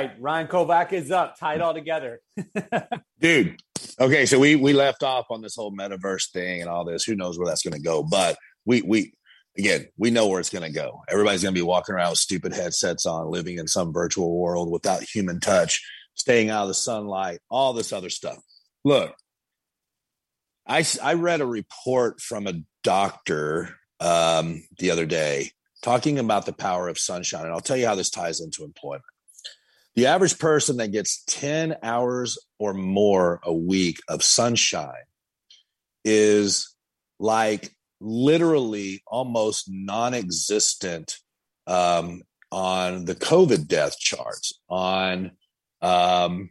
Right, 0.00 0.12
Ryan 0.18 0.46
Kovach 0.46 0.94
is 0.94 1.10
up, 1.10 1.38
tied 1.38 1.60
all 1.60 1.74
together. 1.74 2.20
dude 3.20 3.60
okay 4.00 4.24
so 4.24 4.38
we 4.38 4.56
we 4.56 4.72
left 4.72 5.02
off 5.02 5.26
on 5.30 5.42
this 5.42 5.54
whole 5.54 5.70
metaverse 5.70 6.30
thing 6.30 6.62
and 6.62 6.70
all 6.70 6.86
this. 6.86 7.04
Who 7.04 7.14
knows 7.14 7.38
where 7.38 7.46
that's 7.46 7.62
going 7.62 7.74
to 7.74 7.82
go 7.82 8.02
but 8.02 8.38
we 8.64 8.80
we 8.80 9.12
again 9.58 9.88
we 9.98 10.10
know 10.10 10.26
where 10.26 10.40
it's 10.40 10.48
going 10.48 10.64
to 10.64 10.72
go. 10.72 11.02
Everybody's 11.06 11.42
going 11.42 11.54
to 11.54 11.58
be 11.58 11.66
walking 11.66 11.94
around 11.94 12.10
with 12.10 12.18
stupid 12.18 12.54
headsets 12.54 13.04
on 13.04 13.30
living 13.30 13.58
in 13.58 13.66
some 13.66 13.92
virtual 13.92 14.38
world 14.38 14.70
without 14.70 15.02
human 15.02 15.38
touch 15.38 15.86
staying 16.14 16.48
out 16.48 16.62
of 16.62 16.68
the 16.68 16.74
sunlight 16.74 17.40
all 17.50 17.74
this 17.74 17.92
other 17.92 18.10
stuff. 18.10 18.38
Look 18.86 19.14
I, 20.66 20.82
I 21.02 21.14
read 21.14 21.42
a 21.42 21.46
report 21.46 22.22
from 22.22 22.46
a 22.46 22.54
doctor 22.82 23.76
um 24.00 24.62
the 24.78 24.92
other 24.92 25.04
day 25.04 25.50
talking 25.82 26.18
about 26.18 26.46
the 26.46 26.54
power 26.54 26.88
of 26.88 26.98
sunshine 26.98 27.44
and 27.44 27.52
i'll 27.52 27.60
tell 27.60 27.76
you 27.76 27.86
how 27.86 27.94
this 27.94 28.08
ties 28.08 28.40
into 28.40 28.64
employment 28.64 29.04
the 29.96 30.06
average 30.06 30.38
person 30.38 30.76
that 30.78 30.92
gets 30.92 31.22
10 31.24 31.76
hours 31.82 32.38
or 32.58 32.74
more 32.74 33.40
a 33.42 33.52
week 33.52 33.98
of 34.08 34.22
sunshine 34.22 35.06
is 36.04 36.74
like 37.18 37.70
literally 38.00 39.02
almost 39.06 39.64
non-existent 39.68 41.16
um, 41.66 42.22
on 42.50 43.04
the 43.04 43.14
covid 43.14 43.68
death 43.68 43.98
charts 43.98 44.52
on 44.68 45.32
um, 45.82 46.50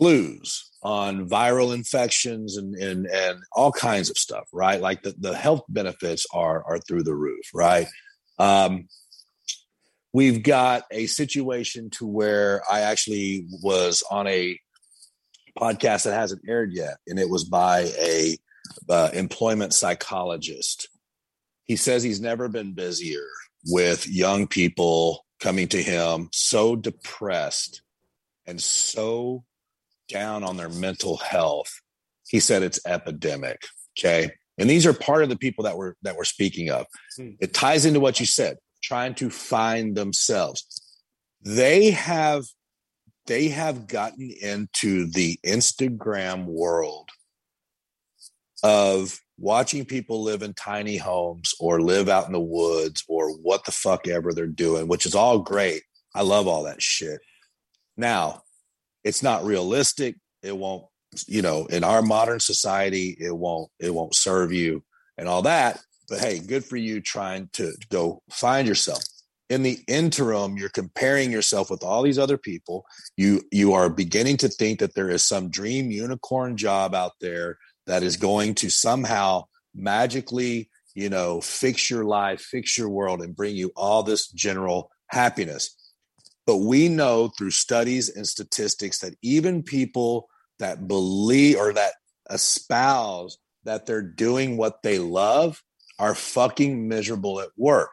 flus 0.00 0.60
on 0.82 1.28
viral 1.28 1.74
infections 1.74 2.56
and, 2.56 2.74
and 2.74 3.06
and 3.06 3.38
all 3.52 3.72
kinds 3.72 4.10
of 4.10 4.18
stuff 4.18 4.48
right? 4.52 4.80
Like 4.80 5.02
the, 5.02 5.14
the 5.18 5.36
health 5.36 5.62
benefits 5.68 6.26
are 6.32 6.64
are 6.64 6.78
through 6.78 7.04
the 7.04 7.14
roof 7.14 7.46
right? 7.54 7.86
Um, 8.38 8.88
we've 10.12 10.42
got 10.42 10.84
a 10.90 11.06
situation 11.06 11.90
to 11.90 12.06
where 12.06 12.62
I 12.70 12.80
actually 12.80 13.46
was 13.62 14.02
on 14.10 14.26
a 14.26 14.58
podcast 15.58 16.04
that 16.04 16.14
hasn't 16.14 16.42
aired 16.48 16.72
yet, 16.72 16.96
and 17.06 17.18
it 17.18 17.28
was 17.28 17.44
by 17.44 17.90
a 18.00 18.36
uh, 18.88 19.10
employment 19.12 19.74
psychologist. 19.74 20.88
He 21.64 21.76
says 21.76 22.02
he's 22.02 22.20
never 22.20 22.48
been 22.48 22.74
busier 22.74 23.26
with 23.66 24.08
young 24.08 24.46
people 24.46 25.24
coming 25.40 25.68
to 25.68 25.82
him 25.82 26.28
so 26.32 26.76
depressed 26.76 27.82
and 28.46 28.60
so 28.60 29.44
down 30.08 30.44
on 30.44 30.56
their 30.56 30.68
mental 30.68 31.16
health. 31.16 31.72
He 32.28 32.40
said 32.40 32.62
it's 32.62 32.80
epidemic. 32.86 33.62
Okay. 33.98 34.30
And 34.58 34.68
these 34.68 34.86
are 34.86 34.92
part 34.92 35.22
of 35.22 35.28
the 35.28 35.36
people 35.36 35.64
that 35.64 35.76
we're 35.76 35.94
that 36.02 36.16
we're 36.16 36.24
speaking 36.24 36.70
of. 36.70 36.86
Hmm. 37.16 37.30
It 37.40 37.54
ties 37.54 37.84
into 37.84 38.00
what 38.00 38.20
you 38.20 38.26
said, 38.26 38.58
trying 38.82 39.14
to 39.14 39.30
find 39.30 39.96
themselves. 39.96 40.66
They 41.42 41.90
have 41.90 42.44
they 43.26 43.48
have 43.48 43.86
gotten 43.86 44.30
into 44.30 45.06
the 45.06 45.38
Instagram 45.46 46.44
world 46.46 47.08
of 48.62 49.18
watching 49.38 49.84
people 49.84 50.22
live 50.22 50.42
in 50.42 50.54
tiny 50.54 50.96
homes 50.96 51.54
or 51.58 51.80
live 51.80 52.08
out 52.08 52.26
in 52.26 52.32
the 52.32 52.40
woods 52.40 53.04
or 53.08 53.30
what 53.30 53.64
the 53.64 53.72
fuck 53.72 54.08
ever 54.08 54.32
they're 54.32 54.46
doing, 54.46 54.88
which 54.88 55.06
is 55.06 55.14
all 55.14 55.38
great. 55.38 55.82
I 56.14 56.22
love 56.22 56.46
all 56.46 56.64
that 56.64 56.82
shit. 56.82 57.20
Now, 57.96 58.42
it's 59.04 59.22
not 59.22 59.44
realistic. 59.44 60.16
It 60.42 60.56
won't, 60.56 60.84
you 61.26 61.42
know, 61.42 61.66
in 61.66 61.84
our 61.84 62.02
modern 62.02 62.40
society, 62.40 63.16
it 63.18 63.36
won't, 63.36 63.70
it 63.78 63.92
won't 63.92 64.14
serve 64.14 64.52
you 64.52 64.84
and 65.18 65.28
all 65.28 65.42
that. 65.42 65.80
But 66.12 66.20
hey, 66.20 66.40
good 66.40 66.62
for 66.62 66.76
you 66.76 67.00
trying 67.00 67.48
to 67.54 67.72
go 67.90 68.22
find 68.30 68.68
yourself. 68.68 69.02
In 69.48 69.62
the 69.62 69.78
interim, 69.88 70.58
you're 70.58 70.68
comparing 70.68 71.32
yourself 71.32 71.70
with 71.70 71.82
all 71.82 72.02
these 72.02 72.18
other 72.18 72.36
people. 72.36 72.84
You 73.16 73.40
you 73.50 73.72
are 73.72 73.88
beginning 73.88 74.36
to 74.38 74.50
think 74.50 74.80
that 74.80 74.94
there 74.94 75.08
is 75.08 75.22
some 75.22 75.48
dream 75.48 75.90
unicorn 75.90 76.58
job 76.58 76.94
out 76.94 77.12
there 77.22 77.56
that 77.86 78.02
is 78.02 78.18
going 78.18 78.56
to 78.56 78.68
somehow 78.68 79.44
magically, 79.74 80.68
you 80.94 81.08
know, 81.08 81.40
fix 81.40 81.88
your 81.88 82.04
life, 82.04 82.42
fix 82.42 82.76
your 82.76 82.90
world, 82.90 83.22
and 83.22 83.34
bring 83.34 83.56
you 83.56 83.72
all 83.74 84.02
this 84.02 84.28
general 84.32 84.90
happiness. 85.06 85.74
But 86.46 86.58
we 86.58 86.90
know 86.90 87.30
through 87.38 87.52
studies 87.52 88.14
and 88.14 88.28
statistics 88.28 88.98
that 88.98 89.14
even 89.22 89.62
people 89.62 90.28
that 90.58 90.86
believe 90.86 91.56
or 91.56 91.72
that 91.72 91.94
espouse 92.28 93.38
that 93.64 93.86
they're 93.86 94.02
doing 94.02 94.58
what 94.58 94.82
they 94.82 94.98
love 94.98 95.62
are 96.02 96.16
fucking 96.16 96.88
miserable 96.88 97.40
at 97.40 97.50
work. 97.56 97.90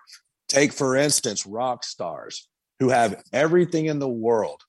Take, 0.47 0.73
for 0.73 0.95
instance, 0.95 1.45
rock 1.45 1.83
stars 1.83 2.49
who 2.79 2.89
have 2.89 3.21
everything 3.31 3.85
in 3.85 3.99
the 3.99 4.09
world 4.09 4.63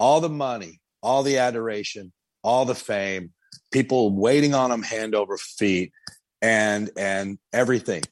all 0.00 0.20
the 0.20 0.30
money, 0.30 0.80
all 1.02 1.22
the 1.22 1.38
adoration, 1.38 2.12
all 2.42 2.64
the 2.64 2.74
fame, 2.74 3.32
people 3.70 4.16
waiting 4.16 4.54
on 4.54 4.70
them 4.70 4.82
hand 4.82 5.14
over 5.14 5.36
feet, 5.36 5.92
and 6.40 6.90
and 6.96 7.38
everything. 7.52 8.02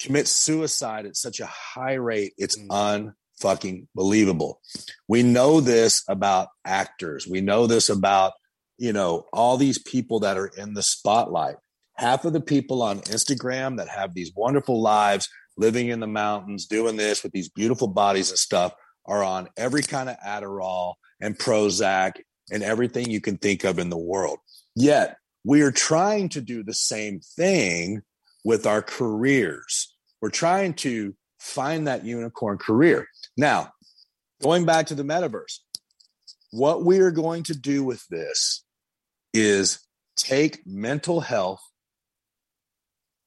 Commit 0.00 0.26
suicide 0.26 1.06
at 1.06 1.16
such 1.16 1.38
a 1.38 1.46
high 1.46 1.94
rate, 1.94 2.34
it's 2.36 2.58
mm. 2.58 3.14
unfucking 3.40 3.86
believable. 3.94 4.60
We 5.06 5.22
know 5.22 5.60
this 5.60 6.02
about 6.08 6.48
actors. 6.64 7.28
We 7.28 7.40
know 7.40 7.68
this 7.68 7.88
about 7.88 8.32
you 8.76 8.92
know 8.92 9.26
all 9.32 9.56
these 9.56 9.78
people 9.78 10.20
that 10.20 10.36
are 10.36 10.50
in 10.58 10.74
the 10.74 10.82
spotlight. 10.82 11.56
Half 12.00 12.24
of 12.24 12.32
the 12.32 12.40
people 12.40 12.80
on 12.80 13.00
Instagram 13.00 13.76
that 13.76 13.88
have 13.88 14.14
these 14.14 14.32
wonderful 14.34 14.80
lives, 14.80 15.28
living 15.58 15.88
in 15.88 16.00
the 16.00 16.06
mountains, 16.06 16.64
doing 16.64 16.96
this 16.96 17.22
with 17.22 17.32
these 17.32 17.50
beautiful 17.50 17.88
bodies 17.88 18.30
and 18.30 18.38
stuff, 18.38 18.72
are 19.04 19.22
on 19.22 19.50
every 19.58 19.82
kind 19.82 20.08
of 20.08 20.16
Adderall 20.26 20.94
and 21.20 21.38
Prozac 21.38 22.12
and 22.50 22.62
everything 22.62 23.10
you 23.10 23.20
can 23.20 23.36
think 23.36 23.64
of 23.64 23.78
in 23.78 23.90
the 23.90 23.98
world. 23.98 24.38
Yet 24.74 25.18
we 25.44 25.60
are 25.60 25.70
trying 25.70 26.30
to 26.30 26.40
do 26.40 26.62
the 26.62 26.72
same 26.72 27.20
thing 27.20 28.00
with 28.44 28.66
our 28.66 28.80
careers. 28.80 29.94
We're 30.22 30.30
trying 30.30 30.72
to 30.76 31.14
find 31.38 31.86
that 31.86 32.06
unicorn 32.06 32.56
career. 32.56 33.08
Now, 33.36 33.72
going 34.42 34.64
back 34.64 34.86
to 34.86 34.94
the 34.94 35.02
metaverse, 35.02 35.58
what 36.50 36.82
we 36.82 37.00
are 37.00 37.10
going 37.10 37.42
to 37.42 37.54
do 37.54 37.84
with 37.84 38.02
this 38.08 38.64
is 39.34 39.80
take 40.16 40.66
mental 40.66 41.20
health 41.20 41.60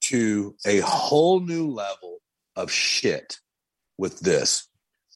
to 0.03 0.55
a 0.65 0.79
whole 0.79 1.39
new 1.39 1.67
level 1.67 2.19
of 2.55 2.71
shit 2.71 3.37
with 3.97 4.19
this. 4.19 4.67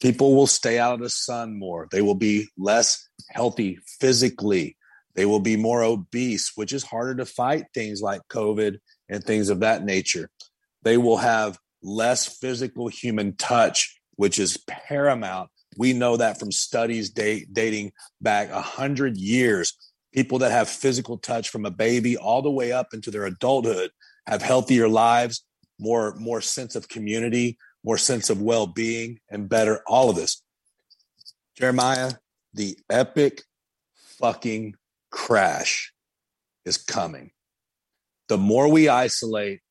People 0.01 0.35
will 0.35 0.47
stay 0.47 0.79
out 0.79 0.93
of 0.93 0.99
the 0.99 1.09
sun 1.09 1.57
more. 1.57 1.87
They 1.91 2.01
will 2.01 2.15
be 2.15 2.47
less 2.57 3.07
healthy 3.29 3.79
physically. 3.99 4.77
They 5.15 5.25
will 5.25 5.39
be 5.39 5.57
more 5.57 5.83
obese, 5.83 6.51
which 6.55 6.71
is 6.71 6.83
harder 6.83 7.15
to 7.15 7.25
fight 7.25 7.65
things 7.73 8.01
like 8.01 8.21
COVID 8.29 8.77
and 9.09 9.23
things 9.23 9.49
of 9.49 9.61
that 9.61 9.83
nature. 9.83 10.29
They 10.83 10.97
will 10.97 11.17
have 11.17 11.57
less 11.81 12.27
physical 12.27 12.87
human 12.87 13.35
touch, 13.35 13.99
which 14.15 14.37
is 14.37 14.63
paramount. 14.67 15.49
We 15.77 15.93
know 15.93 16.17
that 16.17 16.39
from 16.39 16.51
studies 16.51 17.09
date, 17.09 17.53
dating 17.53 17.93
back 18.21 18.51
a 18.51 18.61
hundred 18.61 19.17
years. 19.17 19.73
People 20.13 20.39
that 20.39 20.51
have 20.51 20.69
physical 20.69 21.17
touch 21.17 21.49
from 21.49 21.65
a 21.65 21.71
baby 21.71 22.15
all 22.15 22.41
the 22.41 22.51
way 22.51 22.71
up 22.71 22.93
into 22.93 23.11
their 23.11 23.25
adulthood 23.25 23.91
have 24.27 24.41
healthier 24.41 24.87
lives, 24.87 25.43
more 25.79 26.15
more 26.15 26.41
sense 26.41 26.75
of 26.75 26.89
community, 26.89 27.57
more 27.83 27.97
sense 27.97 28.29
of 28.29 28.41
well 28.41 28.67
being, 28.67 29.19
and 29.29 29.49
better 29.49 29.81
all 29.87 30.09
of 30.09 30.15
this. 30.15 30.41
Jeremiah, 31.55 32.13
the 32.53 32.77
epic 32.89 33.43
fucking 34.19 34.75
crash 35.11 35.93
is 36.65 36.77
coming. 36.77 37.31
The 38.27 38.37
more 38.37 38.69
we 38.69 38.89
isolate, 38.89 39.61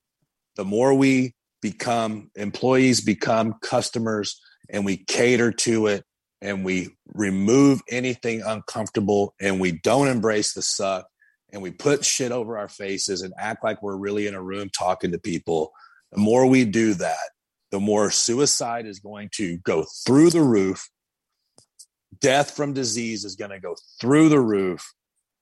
the 0.56 0.64
more 0.64 0.94
we 0.94 1.34
become 1.60 2.30
employees, 2.34 3.00
become 3.00 3.54
customers, 3.60 4.40
and 4.70 4.84
we 4.84 4.96
cater 4.96 5.52
to 5.52 5.86
it 5.86 6.04
and 6.40 6.64
we 6.64 6.90
remove 7.14 7.82
anything 7.90 8.42
uncomfortable 8.42 9.34
and 9.40 9.60
we 9.60 9.72
don't 9.72 10.08
embrace 10.08 10.52
the 10.52 10.62
suck 10.62 11.06
and 11.56 11.62
we 11.62 11.70
put 11.70 12.04
shit 12.04 12.32
over 12.32 12.58
our 12.58 12.68
faces 12.68 13.22
and 13.22 13.32
act 13.38 13.64
like 13.64 13.82
we're 13.82 13.96
really 13.96 14.26
in 14.26 14.34
a 14.34 14.42
room 14.42 14.68
talking 14.68 15.10
to 15.12 15.18
people. 15.18 15.72
The 16.12 16.20
more 16.20 16.44
we 16.46 16.66
do 16.66 16.92
that, 16.92 17.30
the 17.70 17.80
more 17.80 18.10
suicide 18.10 18.84
is 18.84 19.00
going 19.00 19.30
to 19.36 19.56
go 19.64 19.86
through 20.04 20.28
the 20.30 20.42
roof. 20.42 20.90
Death 22.20 22.50
from 22.50 22.74
disease 22.74 23.24
is 23.24 23.36
going 23.36 23.52
to 23.52 23.58
go 23.58 23.74
through 23.98 24.28
the 24.28 24.40
roof, 24.40 24.92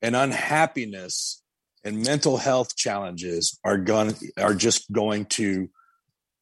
and 0.02 0.14
unhappiness 0.14 1.42
and 1.82 2.04
mental 2.04 2.36
health 2.36 2.76
challenges 2.76 3.58
are 3.64 3.78
going 3.78 4.14
are 4.38 4.54
just 4.54 4.92
going 4.92 5.24
to 5.26 5.68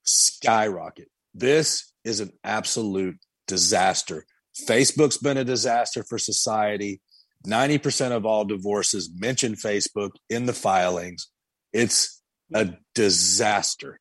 skyrocket. 0.04 1.08
This 1.32 1.94
is 2.04 2.20
an 2.20 2.30
absolute 2.44 3.16
disaster. 3.48 4.26
Facebook's 4.68 5.16
been 5.16 5.38
a 5.38 5.44
disaster 5.44 6.04
for 6.04 6.18
society. 6.18 7.00
90% 7.46 8.12
of 8.12 8.26
all 8.26 8.44
divorces 8.44 9.10
mention 9.14 9.54
Facebook 9.54 10.10
in 10.28 10.46
the 10.46 10.52
filings. 10.52 11.28
It's 11.72 12.22
a 12.54 12.74
disaster. 12.94 13.98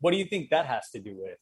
What 0.00 0.12
do 0.12 0.16
you 0.16 0.24
think 0.24 0.50
that 0.50 0.66
has 0.66 0.88
to 0.90 1.00
do 1.00 1.16
with? 1.16 1.36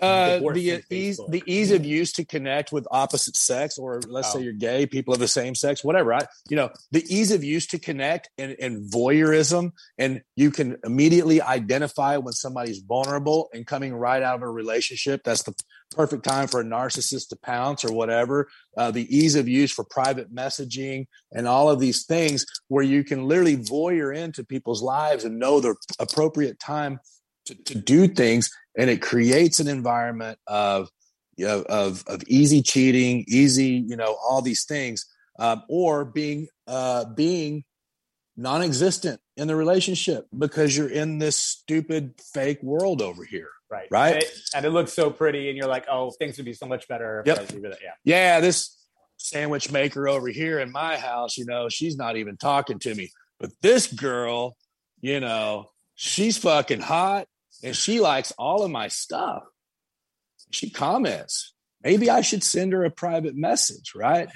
Uh, 0.00 0.38
the 0.38 0.80
ease 0.90 1.20
the 1.28 1.42
ease 1.46 1.72
of 1.72 1.84
use 1.84 2.12
to 2.12 2.24
connect 2.24 2.70
with 2.70 2.86
opposite 2.92 3.36
sex, 3.36 3.78
or 3.78 4.00
let's 4.06 4.28
oh. 4.30 4.38
say 4.38 4.44
you're 4.44 4.52
gay, 4.52 4.86
people 4.86 5.12
of 5.12 5.18
the 5.18 5.26
same 5.26 5.56
sex, 5.56 5.82
whatever. 5.82 6.14
I, 6.14 6.20
you 6.48 6.56
know, 6.56 6.70
the 6.92 7.04
ease 7.12 7.32
of 7.32 7.42
use 7.42 7.66
to 7.68 7.80
connect 7.80 8.30
and, 8.38 8.54
and 8.60 8.88
voyeurism, 8.92 9.72
and 9.98 10.22
you 10.36 10.52
can 10.52 10.76
immediately 10.84 11.42
identify 11.42 12.16
when 12.16 12.32
somebody's 12.32 12.78
vulnerable 12.78 13.48
and 13.52 13.66
coming 13.66 13.92
right 13.92 14.22
out 14.22 14.36
of 14.36 14.42
a 14.42 14.50
relationship. 14.50 15.22
That's 15.24 15.42
the 15.42 15.54
perfect 15.90 16.24
time 16.24 16.48
for 16.48 16.60
a 16.60 16.64
narcissist 16.64 17.28
to 17.28 17.36
pounce 17.36 17.84
or 17.84 17.92
whatever. 17.92 18.48
Uh, 18.76 18.90
the 18.90 19.16
ease 19.16 19.34
of 19.34 19.48
use 19.48 19.72
for 19.72 19.84
private 19.84 20.34
messaging 20.34 21.06
and 21.32 21.48
all 21.48 21.70
of 21.70 21.80
these 21.80 22.04
things, 22.04 22.44
where 22.68 22.84
you 22.84 23.04
can 23.04 23.26
literally 23.26 23.56
voyeur 23.56 24.14
into 24.14 24.44
people's 24.44 24.82
lives 24.82 25.24
and 25.24 25.38
know 25.38 25.60
the 25.60 25.74
appropriate 25.98 26.58
time 26.60 26.98
to, 27.48 27.54
to 27.64 27.74
do 27.74 28.06
things 28.06 28.50
and 28.76 28.88
it 28.88 29.02
creates 29.02 29.58
an 29.58 29.68
environment 29.68 30.38
of 30.46 30.88
of 31.44 32.04
of 32.06 32.22
easy 32.26 32.62
cheating 32.62 33.24
easy 33.28 33.84
you 33.86 33.96
know 33.96 34.16
all 34.26 34.42
these 34.42 34.64
things 34.64 35.06
um, 35.38 35.62
or 35.68 36.04
being 36.04 36.48
uh, 36.66 37.04
being 37.14 37.64
non-existent 38.36 39.20
in 39.38 39.48
the 39.48 39.56
relationship 39.56 40.26
because 40.36 40.76
you're 40.76 40.90
in 40.90 41.18
this 41.18 41.36
stupid 41.36 42.14
fake 42.32 42.62
world 42.62 43.00
over 43.00 43.24
here 43.24 43.48
right 43.70 43.88
right 43.90 44.14
and 44.14 44.22
it, 44.22 44.32
and 44.54 44.64
it 44.66 44.70
looks 44.70 44.92
so 44.92 45.10
pretty 45.10 45.48
and 45.48 45.56
you're 45.56 45.68
like 45.68 45.86
oh 45.90 46.10
things 46.10 46.36
would 46.36 46.46
be 46.46 46.52
so 46.52 46.66
much 46.66 46.86
better 46.88 47.22
yep. 47.24 47.50
yeah 47.54 47.92
yeah 48.04 48.40
this 48.40 48.76
sandwich 49.16 49.72
maker 49.72 50.08
over 50.08 50.28
here 50.28 50.58
in 50.60 50.70
my 50.70 50.96
house 50.96 51.38
you 51.38 51.46
know 51.46 51.68
she's 51.68 51.96
not 51.96 52.16
even 52.16 52.36
talking 52.36 52.78
to 52.78 52.94
me 52.94 53.10
but 53.40 53.50
this 53.62 53.86
girl 53.92 54.56
you 55.00 55.20
know 55.20 55.66
she's 55.94 56.36
fucking 56.38 56.80
hot 56.80 57.26
and 57.62 57.74
she 57.74 58.00
likes 58.00 58.32
all 58.38 58.62
of 58.64 58.70
my 58.70 58.88
stuff. 58.88 59.42
She 60.50 60.70
comments. 60.70 61.54
Maybe 61.82 62.10
I 62.10 62.22
should 62.22 62.42
send 62.42 62.72
her 62.72 62.84
a 62.84 62.90
private 62.90 63.36
message, 63.36 63.92
right? 63.94 64.28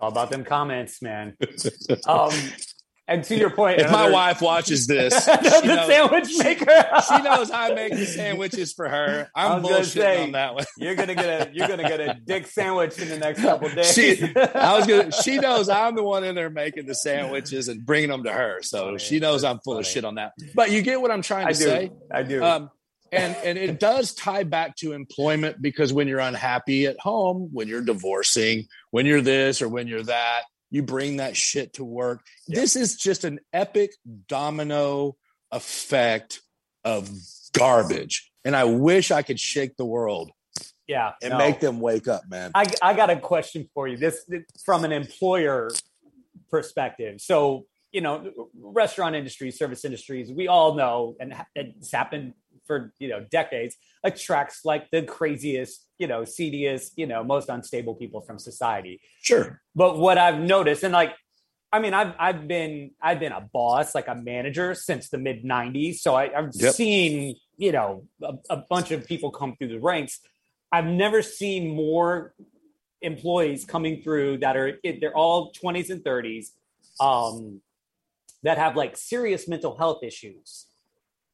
All 0.00 0.08
about 0.08 0.30
them 0.30 0.44
comments, 0.44 1.02
man. 1.02 1.36
um, 2.06 2.32
and 3.08 3.24
to 3.24 3.36
your 3.36 3.50
point, 3.50 3.80
if 3.80 3.88
another, 3.88 4.10
my 4.10 4.10
wife 4.10 4.40
watches 4.40 4.86
this, 4.86 5.24
the 5.26 5.62
knows, 5.64 5.86
sandwich 5.86 6.38
maker, 6.38 6.84
she 7.08 7.22
knows 7.22 7.50
I 7.50 7.74
make 7.74 7.92
the 7.92 8.06
sandwiches 8.06 8.72
for 8.72 8.88
her. 8.88 9.28
I'm 9.34 9.62
bullshitting 9.62 9.84
say, 9.86 10.22
on 10.22 10.32
that 10.32 10.54
one. 10.54 10.64
you're 10.78 10.94
gonna 10.94 11.14
get 11.14 11.48
a 11.48 11.50
you're 11.52 11.66
gonna 11.66 11.82
get 11.82 12.00
a 12.00 12.14
dick 12.24 12.46
sandwich 12.46 12.98
in 12.98 13.08
the 13.08 13.18
next 13.18 13.40
couple 13.40 13.68
days. 13.70 13.92
She, 13.92 14.22
I 14.36 14.76
was 14.76 14.86
gonna. 14.86 15.10
She 15.10 15.38
knows 15.38 15.68
I'm 15.68 15.96
the 15.96 16.02
one 16.04 16.22
in 16.22 16.34
there 16.34 16.50
making 16.50 16.86
the 16.86 16.94
sandwiches 16.94 17.68
and 17.68 17.84
bringing 17.84 18.10
them 18.10 18.22
to 18.24 18.32
her, 18.32 18.62
so 18.62 18.86
funny. 18.86 18.98
she 18.98 19.18
knows 19.18 19.42
I'm 19.42 19.58
full 19.60 19.74
Funny. 19.74 19.80
of 19.80 19.86
shit 19.86 20.04
on 20.04 20.14
that. 20.14 20.32
But 20.54 20.70
you 20.70 20.82
get 20.82 21.00
what 21.00 21.10
I'm 21.10 21.22
trying 21.22 21.46
to 21.46 21.50
I 21.50 21.52
say. 21.52 21.90
I 22.10 22.22
do. 22.22 22.42
Um, 22.42 22.70
and 23.12 23.36
and 23.44 23.58
it 23.58 23.78
does 23.78 24.14
tie 24.14 24.44
back 24.44 24.76
to 24.76 24.92
employment 24.92 25.60
because 25.60 25.92
when 25.92 26.08
you're 26.08 26.20
unhappy 26.20 26.86
at 26.86 26.98
home, 26.98 27.50
when 27.52 27.68
you're 27.68 27.82
divorcing, 27.82 28.68
when 28.90 29.06
you're 29.06 29.20
this 29.20 29.60
or 29.60 29.68
when 29.68 29.86
you're 29.86 30.04
that, 30.04 30.42
you 30.72 30.82
bring 30.82 31.18
that 31.18 31.36
shit 31.36 31.74
to 31.74 31.84
work. 31.84 32.24
Yeah. 32.48 32.60
This 32.60 32.76
is 32.76 32.96
just 32.96 33.24
an 33.24 33.40
epic 33.52 33.92
domino 34.26 35.16
effect 35.52 36.40
of 36.82 37.10
garbage. 37.52 38.32
And 38.44 38.56
I 38.56 38.64
wish 38.64 39.10
I 39.10 39.20
could 39.20 39.38
shake 39.38 39.76
the 39.76 39.84
world. 39.84 40.32
Yeah. 40.88 41.12
And 41.22 41.32
no. 41.32 41.38
make 41.38 41.60
them 41.60 41.78
wake 41.78 42.08
up, 42.08 42.22
man. 42.26 42.52
I, 42.54 42.66
I 42.80 42.94
got 42.94 43.10
a 43.10 43.16
question 43.16 43.68
for 43.74 43.86
you. 43.86 43.98
This 43.98 44.24
from 44.64 44.84
an 44.84 44.92
employer 44.92 45.70
perspective. 46.50 47.20
So, 47.20 47.66
you 47.92 48.00
know, 48.00 48.48
restaurant 48.58 49.14
industry, 49.14 49.50
service 49.50 49.84
industries, 49.84 50.32
we 50.32 50.48
all 50.48 50.74
know, 50.74 51.16
and 51.20 51.34
it's 51.54 51.92
happened 51.92 52.32
for 52.66 52.92
you 52.98 53.08
know 53.08 53.24
decades 53.30 53.76
attracts 54.04 54.64
like 54.64 54.90
the 54.90 55.02
craziest 55.02 55.86
you 55.98 56.06
know 56.06 56.24
seediest 56.24 56.92
you 56.96 57.06
know 57.06 57.22
most 57.22 57.48
unstable 57.48 57.94
people 57.94 58.20
from 58.20 58.38
society 58.38 59.00
sure 59.22 59.60
but 59.74 59.98
what 59.98 60.18
i've 60.18 60.40
noticed 60.40 60.82
and 60.82 60.92
like 60.92 61.14
i 61.72 61.78
mean 61.78 61.94
i've 61.94 62.14
i've 62.18 62.48
been 62.48 62.90
i've 63.00 63.20
been 63.20 63.32
a 63.32 63.40
boss 63.52 63.94
like 63.94 64.08
a 64.08 64.14
manager 64.14 64.74
since 64.74 65.08
the 65.08 65.18
mid 65.18 65.44
90s 65.44 65.96
so 65.96 66.14
I, 66.14 66.28
have 66.28 66.50
yep. 66.54 66.74
seen 66.74 67.36
you 67.62 67.72
know 67.72 68.04
a, 68.22 68.34
a 68.50 68.56
bunch 68.56 68.90
of 68.90 69.06
people 69.06 69.30
come 69.30 69.56
through 69.56 69.68
the 69.68 69.80
ranks. 69.80 70.20
I've 70.72 70.86
never 70.86 71.22
seen 71.22 71.74
more 71.74 72.34
employees 73.00 73.64
coming 73.64 74.02
through 74.02 74.38
that 74.38 74.56
are 74.56 74.78
they're 74.82 75.16
all 75.16 75.52
20s 75.52 75.90
and 75.90 76.02
30s 76.02 76.46
um, 77.00 77.60
that 78.42 78.58
have 78.58 78.76
like 78.76 78.96
serious 78.96 79.46
mental 79.46 79.76
health 79.76 80.02
issues 80.02 80.66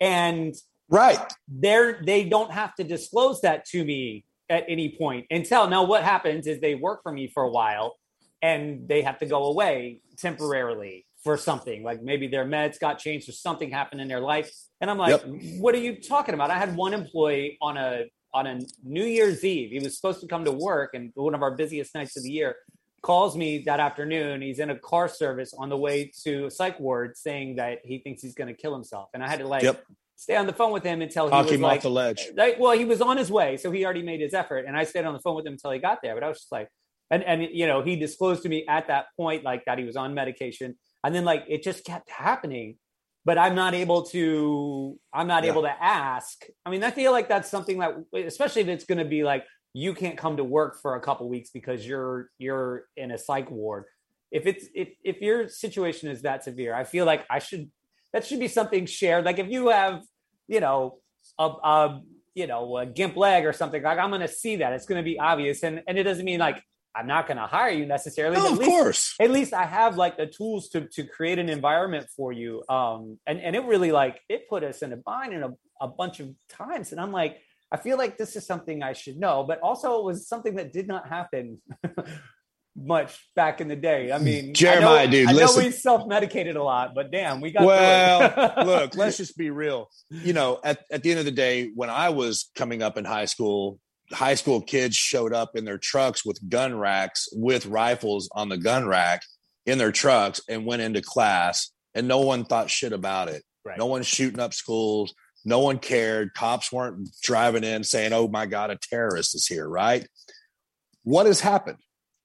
and 0.01 0.55
right. 0.89 1.21
They're 1.49 2.01
they 2.05 2.25
don't 2.25 2.53
have 2.53 2.75
to 2.77 2.85
disclose 2.85 3.41
that 3.43 3.65
to 3.67 3.85
me 3.85 4.25
at 4.51 4.65
any 4.69 4.97
point 4.97 5.27
until 5.31 5.69
now 5.69 5.85
what 5.85 6.03
happens 6.03 6.47
is 6.47 6.61
they 6.61 6.75
work 6.75 7.03
for 7.03 7.13
me 7.13 7.29
for 7.29 7.43
a 7.43 7.51
while 7.51 7.97
and 8.41 8.89
they 8.89 9.03
have 9.03 9.19
to 9.19 9.27
go 9.27 9.45
away 9.47 10.01
temporarily 10.17 11.05
for 11.23 11.37
something. 11.37 11.83
Like 11.83 12.03
maybe 12.03 12.29
their 12.29 12.45
meds 12.45 12.79
got 12.79 12.99
changed 12.99 13.29
or 13.29 13.33
something 13.33 13.71
happened 13.71 14.01
in 14.01 14.09
their 14.09 14.21
life. 14.21 14.51
And 14.81 14.91
i'm 14.91 14.99
like 14.99 15.11
yep. 15.11 15.25
what 15.59 15.75
are 15.75 15.79
you 15.79 16.01
talking 16.01 16.35
about? 16.35 16.51
I 16.51 16.59
had 16.59 16.77
one 16.77 16.95
employee 16.95 17.59
on 17.61 17.77
a 17.77 18.05
on 18.33 18.47
a 18.47 18.61
new 18.85 19.05
year's 19.05 19.45
eve. 19.45 19.71
He 19.71 19.79
was 19.79 19.97
supposed 19.97 20.21
to 20.21 20.27
come 20.27 20.45
to 20.45 20.53
work 20.53 20.91
and 20.95 21.11
one 21.15 21.35
of 21.35 21.43
our 21.43 21.51
busiest 21.51 21.95
nights 21.95 22.17
of 22.17 22.23
the 22.23 22.31
year. 22.31 22.57
Calls 23.01 23.37
me 23.37 23.63
that 23.67 23.81
afternoon. 23.81 24.43
He's 24.43 24.59
in 24.59 24.71
a 24.71 24.79
car 24.79 25.09
service 25.09 25.55
on 25.57 25.69
the 25.69 25.77
way 25.77 26.11
to 26.25 26.47
a 26.47 26.51
psych 26.51 26.79
ward 26.81 27.17
saying 27.17 27.57
that 27.57 27.79
he 27.85 27.99
thinks 27.99 28.23
he's 28.23 28.35
going 28.35 28.49
to 28.49 28.55
kill 28.55 28.75
himself. 28.75 29.09
And 29.15 29.23
i 29.23 29.29
had 29.29 29.41
to 29.41 29.49
like 29.49 29.63
yep 29.63 29.85
stay 30.19 30.35
on 30.35 30.47
the 30.47 30.53
phone 30.53 30.73
with 30.73 30.83
him 30.83 31.01
until 31.01 31.31
Talk 31.31 31.47
he 31.47 31.53
was 31.53 31.55
him 31.55 31.61
like, 31.63 31.77
off 31.79 31.83
the 31.85 31.91
ledge. 31.91 32.27
Uh, 32.29 32.33
like, 32.37 32.59
well, 32.59 32.77
he 32.77 32.85
was 32.85 33.01
on 33.01 33.17
his 33.17 33.31
way, 33.31 33.57
so 33.57 33.71
he 33.71 33.85
already 33.85 34.03
made 34.03 34.21
his 34.21 34.35
effort, 34.35 34.67
and 34.67 34.77
I 34.77 34.85
stayed 34.85 35.05
on 35.05 35.15
the 35.15 35.21
phone 35.21 35.37
with 35.37 35.47
him 35.47 35.53
until 35.55 35.71
he 35.71 35.79
got 35.79 36.03
there. 36.03 36.15
But 36.15 36.25
I 36.25 36.29
was 36.29 36.39
just 36.39 36.53
like, 36.53 36.69
and 37.11 37.23
and 37.23 37.43
you 37.43 37.67
know, 37.67 37.83
he 37.83 37.97
disclosed 37.97 38.43
to 38.43 38.49
me 38.49 38.67
at 38.69 38.89
that 38.89 39.07
point 39.17 39.45
like 39.45 39.65
that 39.65 39.79
he 39.79 39.85
was 39.85 39.97
on 39.97 40.13
medication, 40.15 40.77
and 41.05 41.15
then 41.15 41.25
like 41.25 41.45
it 41.49 41.63
just 41.63 41.85
kept 41.85 42.11
happening. 42.11 42.77
But 43.25 43.39
I'm 43.39 43.55
not 43.55 43.75
able 43.75 44.03
to. 44.07 44.99
I'm 45.13 45.29
not 45.29 45.45
yeah. 45.45 45.51
able 45.51 45.63
to 45.63 45.83
ask. 45.83 46.45
I 46.67 46.71
mean, 46.71 46.83
I 46.83 46.91
feel 46.91 47.13
like 47.13 47.29
that's 47.29 47.49
something 47.49 47.79
that, 47.79 47.95
especially 48.15 48.63
if 48.63 48.69
it's 48.69 48.85
going 48.85 48.99
to 48.99 49.05
be 49.05 49.23
like 49.23 49.45
you 49.73 49.95
can't 49.95 50.19
come 50.19 50.37
to 50.39 50.45
work 50.45 50.81
for 50.81 50.97
a 50.97 51.01
couple 51.01 51.29
weeks 51.29 51.51
because 51.51 51.87
you're 51.87 52.31
you're 52.39 52.87
in 52.97 53.13
a 53.13 53.19
psych 53.19 53.51
ward. 53.51 53.85
If 54.33 54.47
it's 54.47 54.67
if 54.75 54.89
if 55.05 55.21
your 55.21 55.49
situation 55.49 56.11
is 56.11 56.23
that 56.23 56.43
severe, 56.43 56.75
I 56.75 56.85
feel 56.85 57.07
like 57.07 57.25
I 57.31 57.39
should 57.39 57.71
that 58.13 58.25
should 58.25 58.41
be 58.41 58.49
something 58.49 58.87
shared. 58.87 59.25
Like 59.25 59.39
if 59.39 59.49
you 59.49 59.69
have, 59.69 60.03
you 60.47 60.61
know, 60.61 60.99
a, 61.39 61.45
a 61.45 62.03
you 62.35 62.47
know 62.47 62.79
a 62.79 62.87
gimp 62.87 63.17
leg 63.17 63.45
or 63.45 63.53
something, 63.53 63.83
like 63.83 63.99
I'm 63.99 64.11
going 64.11 64.23
to 64.23 64.29
see 64.29 64.57
that. 64.57 64.73
It's 64.73 64.87
going 64.87 64.99
to 64.99 65.05
be 65.05 65.19
obvious, 65.19 65.63
and 65.63 65.83
and 65.87 65.99
it 65.99 66.05
doesn't 66.05 66.25
mean 66.25 66.41
like 66.41 66.63
I'm 66.95 67.07
not 67.07 67.27
going 67.27 67.37
to 67.37 67.47
hire 67.47 67.71
you 67.71 67.87
necessarily. 67.87 68.37
No, 68.37 68.53
of 68.53 68.59
least, 68.59 68.71
course. 68.71 69.15
At 69.21 69.31
least 69.31 69.53
I 69.53 69.65
have 69.65 69.97
like 69.97 70.17
the 70.17 70.27
tools 70.27 70.69
to 70.71 70.87
to 70.93 71.05
create 71.05 71.39
an 71.39 71.49
environment 71.49 72.09
for 72.17 72.33
you. 72.33 72.63
Um, 72.69 73.19
and 73.27 73.41
and 73.41 73.55
it 73.55 73.65
really 73.65 73.93
like 73.93 74.21
it 74.29 74.49
put 74.49 74.65
us 74.65 74.83
in 74.83 74.93
a 74.93 74.97
bind 74.97 75.35
in 75.35 75.43
a, 75.43 75.51
a 75.81 75.89
bunch 75.89 76.21
of 76.21 76.31
times, 76.49 76.93
and 76.93 77.01
I'm 77.01 77.13
like. 77.13 77.39
I 77.71 77.77
feel 77.77 77.99
like 77.99 78.17
this 78.17 78.35
is 78.35 78.47
something 78.47 78.83
I 78.83 78.95
should 78.95 79.19
know, 79.19 79.45
but 79.45 79.61
also 79.61 79.99
it 79.99 80.05
was 80.07 80.27
something 80.27 80.55
that 80.55 80.73
did 80.73 80.89
not 80.89 81.07
happen 81.07 81.61
much 82.79 83.29
back 83.35 83.61
in 83.61 83.69
the 83.69 83.77
day. 83.77 84.13
I 84.13 84.19
mean, 84.19 84.55
Jeremiah, 84.55 85.03
I 85.03 85.07
know, 85.07 85.11
dude, 85.13 85.29
I 85.29 85.33
listen. 85.33 85.63
know 85.63 85.67
we 85.67 85.73
self-medicated 85.73 86.57
a 86.57 86.63
lot, 86.63 86.95
but 86.95 87.11
damn, 87.11 87.41
we 87.41 87.51
got. 87.51 87.65
Well, 87.65 88.55
look, 88.67 88.97
let's 88.97 89.17
just 89.17 89.37
be 89.37 89.51
real. 89.51 89.91
You 90.11 90.33
know, 90.33 90.61
at, 90.63 90.85
at 90.91 91.03
the 91.03 91.11
end 91.11 91.19
of 91.19 91.25
the 91.25 91.33
day, 91.33 91.71
when 91.75 91.91
I 91.91 92.11
was 92.11 92.51
coming 92.55 92.83
up 92.83 92.97
in 92.97 93.05
high 93.05 93.25
school, 93.25 93.79
high 94.13 94.35
school 94.35 94.61
kids 94.61 94.97
showed 94.97 95.33
up 95.33 95.57
in 95.57 95.65
their 95.65 95.79
trucks 95.79 96.25
with 96.25 96.49
gun 96.49 96.79
racks 96.79 97.29
with 97.33 97.67
rifles 97.67 98.29
on 98.33 98.49
the 98.49 98.59
gun 98.59 98.87
rack 98.87 99.23
in 99.67 99.79
their 99.79 99.93
trucks 99.93 100.41
and 100.49 100.65
went 100.65 100.83
into 100.83 101.03
class, 101.03 101.71
and 101.95 102.09
no 102.09 102.21
one 102.21 102.45
thought 102.45 102.71
shit 102.71 102.93
about 102.93 103.29
it. 103.29 103.43
Right. 103.65 103.79
No 103.79 103.87
one 103.87 104.03
shooting 104.03 104.41
up 104.41 104.55
schools. 104.55 105.15
No 105.45 105.61
one 105.61 105.79
cared. 105.79 106.35
Cops 106.35 106.73
weren't 106.73 107.09
driving 107.23 107.65
in 107.65 107.85
saying, 107.85 108.13
"Oh 108.13 108.29
my 108.29 108.47
God, 108.47 108.71
a 108.71 108.77
terrorist 108.77 109.35
is 109.35 109.47
here." 109.47 109.69
Right? 109.69 110.07
What 111.03 111.27
has 111.27 111.41
happened? 111.41 111.79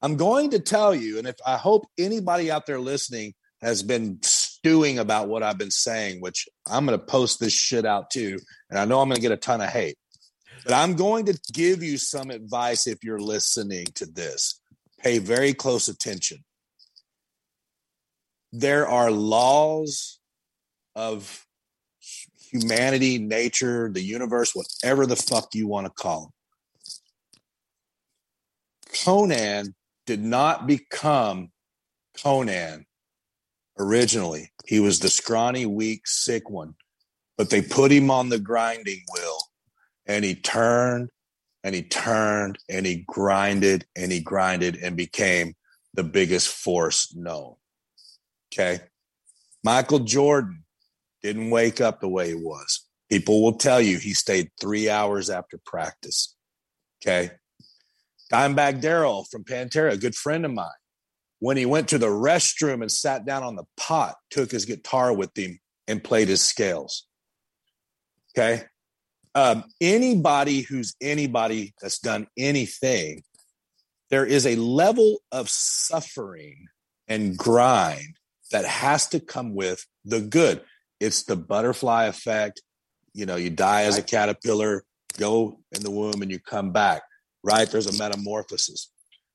I'm 0.04 0.18
going 0.18 0.50
to 0.50 0.60
tell 0.60 0.94
you, 0.94 1.18
and 1.18 1.26
if 1.26 1.38
I 1.48 1.56
hope 1.56 1.88
anybody 1.98 2.52
out 2.52 2.66
there 2.66 2.80
listening 2.80 3.34
has 3.62 3.82
been 3.82 4.20
stewing 4.22 5.00
about 5.00 5.30
what 5.30 5.44
I've 5.44 5.58
been 5.58 5.72
saying, 5.72 6.20
which 6.20 6.46
I'm 6.70 6.86
going 6.86 7.00
to 7.00 7.06
post 7.06 7.40
this 7.40 7.54
shit 7.54 7.86
out 7.86 8.10
too, 8.12 8.38
and 8.70 8.78
I 8.78 8.84
know 8.84 9.00
I'm 9.00 9.08
going 9.08 9.16
to 9.16 9.22
get 9.22 9.32
a 9.32 9.38
ton 9.38 9.62
of 9.62 9.70
hate, 9.70 9.96
but 10.66 10.74
I'm 10.74 10.96
going 10.96 11.26
to 11.28 11.40
give 11.54 11.82
you 11.82 11.98
some 11.98 12.32
advice 12.32 12.86
if 12.86 13.02
you're 13.02 13.22
listening 13.22 13.86
to 13.96 14.06
this. 14.06 14.60
Pay 15.00 15.20
very 15.20 15.54
close 15.54 15.88
attention. 15.88 16.44
There 18.52 18.86
are 18.86 19.10
laws 19.10 20.20
of 20.98 21.46
humanity, 22.52 23.20
nature, 23.20 23.90
the 23.90 24.04
universe, 24.04 24.54
whatever 24.54 25.06
the 25.06 25.16
fuck 25.16 25.56
you 25.56 25.66
want 25.66 25.88
to 25.88 25.94
call 25.94 26.24
them. 26.24 26.32
Conan 29.06 29.74
did 30.06 30.22
not 30.22 30.68
become 30.68 31.52
Conan 32.22 32.86
originally. 33.78 34.52
He 34.66 34.80
was 34.80 35.00
the 35.00 35.10
scrawny, 35.10 35.66
weak, 35.66 36.08
sick 36.08 36.50
one, 36.50 36.76
but 37.38 37.50
they 37.50 37.62
put 37.62 37.92
him 37.92 38.12
on 38.12 38.30
the 38.30 38.40
grinding 38.40 39.02
wheel 39.14 39.40
and 40.06 40.24
he 40.24 40.36
turned 40.36 41.10
and 41.64 41.74
he 41.74 41.82
turned 41.82 42.60
and 42.70 42.86
he 42.86 43.04
grinded 43.08 43.86
and 43.96 44.12
he 44.12 44.20
grinded 44.20 44.76
and 44.78 44.98
became 44.98 45.56
the 45.94 46.04
biggest 46.04 46.50
force 46.50 47.16
known. 47.16 47.56
Okay. 48.54 48.82
Michael 49.64 50.00
Jordan 50.00 50.64
didn't 51.22 51.50
wake 51.50 51.80
up 51.80 52.02
the 52.02 52.10
way 52.10 52.30
he 52.30 52.36
was. 52.36 52.86
People 53.10 53.42
will 53.42 53.54
tell 53.54 53.80
you 53.80 53.98
he 53.98 54.14
stayed 54.14 54.50
three 54.60 54.90
hours 54.90 55.30
after 55.30 55.58
practice. 55.66 56.36
Okay. 57.02 57.32
Dimebag 58.34 58.82
Darrell 58.82 59.26
from 59.26 59.44
Pantera, 59.44 59.92
a 59.92 59.98
good 59.98 60.16
friend 60.16 60.44
of 60.44 60.52
mine, 60.52 60.68
when 61.40 61.56
he 61.56 61.68
went 61.68 61.90
to 61.90 62.00
the 62.00 62.08
restroom 62.08 62.82
and 62.82 62.92
sat 62.92 63.26
down 63.26 63.44
on 63.44 63.56
the 63.56 63.66
pot, 63.78 64.16
took 64.32 64.50
his 64.50 64.66
guitar 64.66 65.14
with 65.14 65.38
him 65.38 65.60
and 65.88 66.04
played 66.04 66.30
his 66.30 66.42
scales. 66.42 67.06
Okay. 68.36 68.64
Um, 69.36 69.66
anybody 69.80 70.62
who's 70.62 70.96
anybody 71.00 71.76
that's 71.80 72.00
done 72.00 72.28
anything, 72.36 73.22
there 74.10 74.26
is 74.26 74.48
a 74.48 74.56
level 74.56 75.20
of 75.32 75.48
suffering 75.50 76.68
and 77.08 77.38
grind 77.38 78.18
that 78.52 78.66
has 78.66 79.08
to 79.10 79.20
come 79.20 79.54
with 79.54 79.86
the 80.06 80.22
good. 80.22 80.62
It's 81.00 81.24
the 81.24 81.36
butterfly 81.36 82.06
effect. 82.06 82.64
You 83.14 83.28
know, 83.28 83.36
you 83.36 83.52
die 83.52 83.84
as 83.84 83.98
a 83.98 84.04
caterpillar, 84.04 84.86
go 85.20 85.60
in 85.72 85.84
the 85.84 85.92
womb, 85.92 86.22
and 86.24 86.32
you 86.32 86.40
come 86.40 86.72
back 86.72 87.04
right? 87.44 87.70
There's 87.70 87.88
a 87.88 87.98
metamorphosis. 87.98 88.90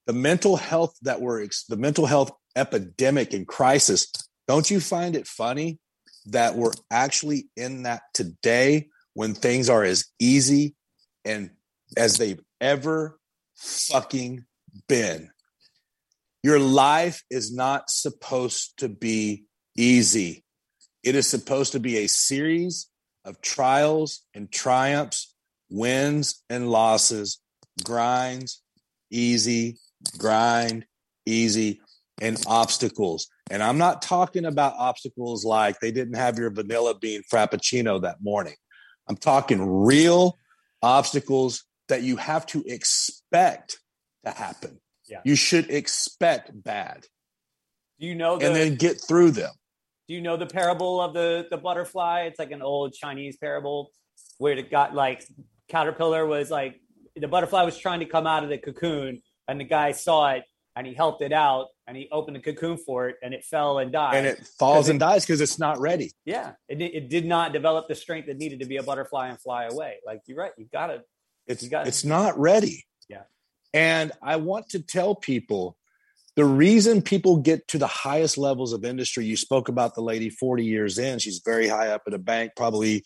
The 0.06 0.12
mental 0.12 0.56
health 0.56 0.96
that 1.02 1.20
we're, 1.20 1.46
the 1.68 1.76
mental 1.76 2.06
health 2.06 2.32
epidemic 2.56 3.34
and 3.34 3.46
crisis, 3.46 4.10
don't 4.46 4.70
you 4.70 4.80
find 4.80 5.14
it 5.14 5.26
funny 5.26 5.78
that 6.26 6.56
we're 6.56 6.72
actually 6.90 7.48
in 7.56 7.82
that 7.82 8.02
today 8.14 8.88
when 9.14 9.34
things 9.34 9.68
are 9.68 9.84
as 9.84 10.06
easy 10.18 10.74
and 11.24 11.50
as 11.96 12.16
they've 12.16 12.40
ever 12.60 13.18
fucking 13.56 14.44
been? 14.88 15.30
Your 16.42 16.58
life 16.58 17.22
is 17.30 17.52
not 17.54 17.90
supposed 17.90 18.78
to 18.78 18.88
be 18.88 19.44
easy. 19.76 20.44
It 21.02 21.14
is 21.14 21.26
supposed 21.26 21.72
to 21.72 21.80
be 21.80 21.98
a 21.98 22.08
series 22.08 22.88
of 23.24 23.42
trials 23.42 24.22
and 24.32 24.50
triumphs, 24.50 25.34
wins 25.68 26.42
and 26.48 26.70
losses 26.70 27.40
grinds, 27.84 28.62
easy, 29.10 29.78
grind, 30.16 30.86
easy, 31.26 31.80
and 32.20 32.42
obstacles. 32.46 33.28
And 33.50 33.62
I'm 33.62 33.78
not 33.78 34.02
talking 34.02 34.44
about 34.44 34.74
obstacles 34.76 35.44
like 35.44 35.80
they 35.80 35.90
didn't 35.90 36.16
have 36.16 36.38
your 36.38 36.50
vanilla 36.50 36.98
bean 36.98 37.22
frappuccino 37.32 38.02
that 38.02 38.16
morning. 38.20 38.54
I'm 39.08 39.16
talking 39.16 39.64
real 39.64 40.36
obstacles 40.82 41.64
that 41.88 42.02
you 42.02 42.16
have 42.16 42.44
to 42.46 42.62
expect 42.66 43.78
to 44.24 44.30
happen. 44.30 44.80
Yeah. 45.08 45.20
You 45.24 45.36
should 45.36 45.70
expect 45.70 46.50
bad. 46.62 47.06
Do 47.98 48.06
you 48.06 48.14
know 48.14 48.38
the, 48.38 48.46
and 48.46 48.54
then 48.54 48.74
get 48.76 49.00
through 49.00 49.32
them. 49.32 49.50
Do 50.06 50.14
you 50.14 50.20
know 50.20 50.36
the 50.36 50.46
parable 50.46 51.00
of 51.00 51.14
the 51.14 51.46
the 51.50 51.56
butterfly? 51.56 52.22
It's 52.22 52.38
like 52.38 52.50
an 52.50 52.62
old 52.62 52.92
Chinese 52.92 53.36
parable 53.36 53.90
where 54.36 54.56
it 54.56 54.70
got 54.70 54.94
like 54.94 55.26
caterpillar 55.68 56.26
was 56.26 56.50
like 56.50 56.80
the 57.18 57.28
butterfly 57.28 57.62
was 57.62 57.76
trying 57.78 58.00
to 58.00 58.06
come 58.06 58.26
out 58.26 58.42
of 58.44 58.50
the 58.50 58.58
cocoon, 58.58 59.22
and 59.46 59.60
the 59.60 59.64
guy 59.64 59.92
saw 59.92 60.30
it 60.30 60.44
and 60.78 60.86
he 60.86 60.94
helped 60.94 61.22
it 61.22 61.32
out 61.32 61.66
and 61.88 61.96
he 61.96 62.08
opened 62.12 62.36
the 62.36 62.40
cocoon 62.40 62.76
for 62.76 63.08
it 63.08 63.16
and 63.20 63.34
it 63.34 63.44
fell 63.44 63.78
and 63.78 63.90
died. 63.90 64.14
And 64.14 64.26
it 64.26 64.46
falls 64.58 64.88
and 64.88 65.00
dies 65.00 65.26
because 65.26 65.40
it's 65.40 65.58
not 65.58 65.80
ready. 65.80 66.12
Yeah, 66.24 66.52
it, 66.68 66.80
it 66.80 67.08
did 67.08 67.26
not 67.26 67.52
develop 67.52 67.88
the 67.88 67.96
strength 67.96 68.26
that 68.26 68.36
needed 68.36 68.60
to 68.60 68.66
be 68.66 68.76
a 68.76 68.82
butterfly 68.84 69.28
and 69.28 69.40
fly 69.40 69.64
away. 69.64 69.96
Like 70.06 70.20
you're 70.26 70.38
right, 70.38 70.52
you 70.56 70.68
got 70.72 70.86
to. 70.86 71.02
It's 71.48 71.64
you 71.64 71.70
gotta, 71.70 71.88
it's 71.88 72.04
not 72.04 72.38
ready. 72.38 72.84
Yeah, 73.08 73.22
and 73.74 74.12
I 74.22 74.36
want 74.36 74.68
to 74.70 74.80
tell 74.80 75.16
people 75.16 75.76
the 76.36 76.44
reason 76.44 77.02
people 77.02 77.38
get 77.38 77.66
to 77.68 77.78
the 77.78 77.88
highest 77.88 78.38
levels 78.38 78.72
of 78.72 78.84
industry. 78.84 79.24
You 79.24 79.36
spoke 79.36 79.68
about 79.68 79.96
the 79.96 80.02
lady 80.02 80.30
40 80.30 80.64
years 80.64 80.98
in; 80.98 81.18
she's 81.18 81.40
very 81.44 81.66
high 81.66 81.88
up 81.88 82.02
at 82.06 82.14
a 82.14 82.18
bank, 82.18 82.52
probably 82.54 83.02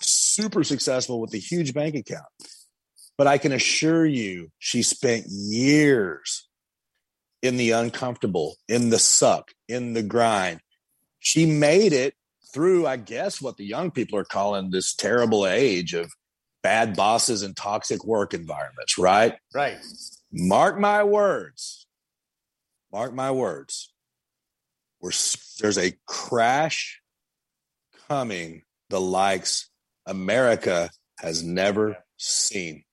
super 0.00 0.62
successful 0.62 1.20
with 1.20 1.34
a 1.34 1.38
huge 1.38 1.74
bank 1.74 1.96
account. 1.96 2.26
But 3.18 3.26
I 3.26 3.38
can 3.38 3.52
assure 3.52 4.04
you, 4.04 4.50
she 4.58 4.82
spent 4.82 5.26
years 5.28 6.48
in 7.42 7.56
the 7.56 7.70
uncomfortable, 7.70 8.56
in 8.68 8.90
the 8.90 8.98
suck, 8.98 9.52
in 9.68 9.94
the 9.94 10.02
grind. 10.02 10.60
She 11.20 11.46
made 11.46 11.92
it 11.92 12.14
through, 12.52 12.86
I 12.86 12.96
guess, 12.96 13.40
what 13.40 13.56
the 13.56 13.64
young 13.64 13.90
people 13.90 14.18
are 14.18 14.24
calling 14.24 14.70
this 14.70 14.94
terrible 14.94 15.46
age 15.46 15.94
of 15.94 16.12
bad 16.62 16.96
bosses 16.96 17.42
and 17.42 17.56
toxic 17.56 18.04
work 18.04 18.34
environments, 18.34 18.98
right? 18.98 19.36
Right. 19.54 19.78
Mark 20.32 20.78
my 20.78 21.04
words. 21.04 21.86
Mark 22.92 23.14
my 23.14 23.30
words. 23.30 23.92
We're, 25.00 25.12
there's 25.60 25.78
a 25.78 25.92
crash 26.06 27.00
coming 28.08 28.62
the 28.88 29.00
likes 29.00 29.70
America 30.06 30.90
has 31.20 31.42
never 31.42 31.98
seen. 32.16 32.84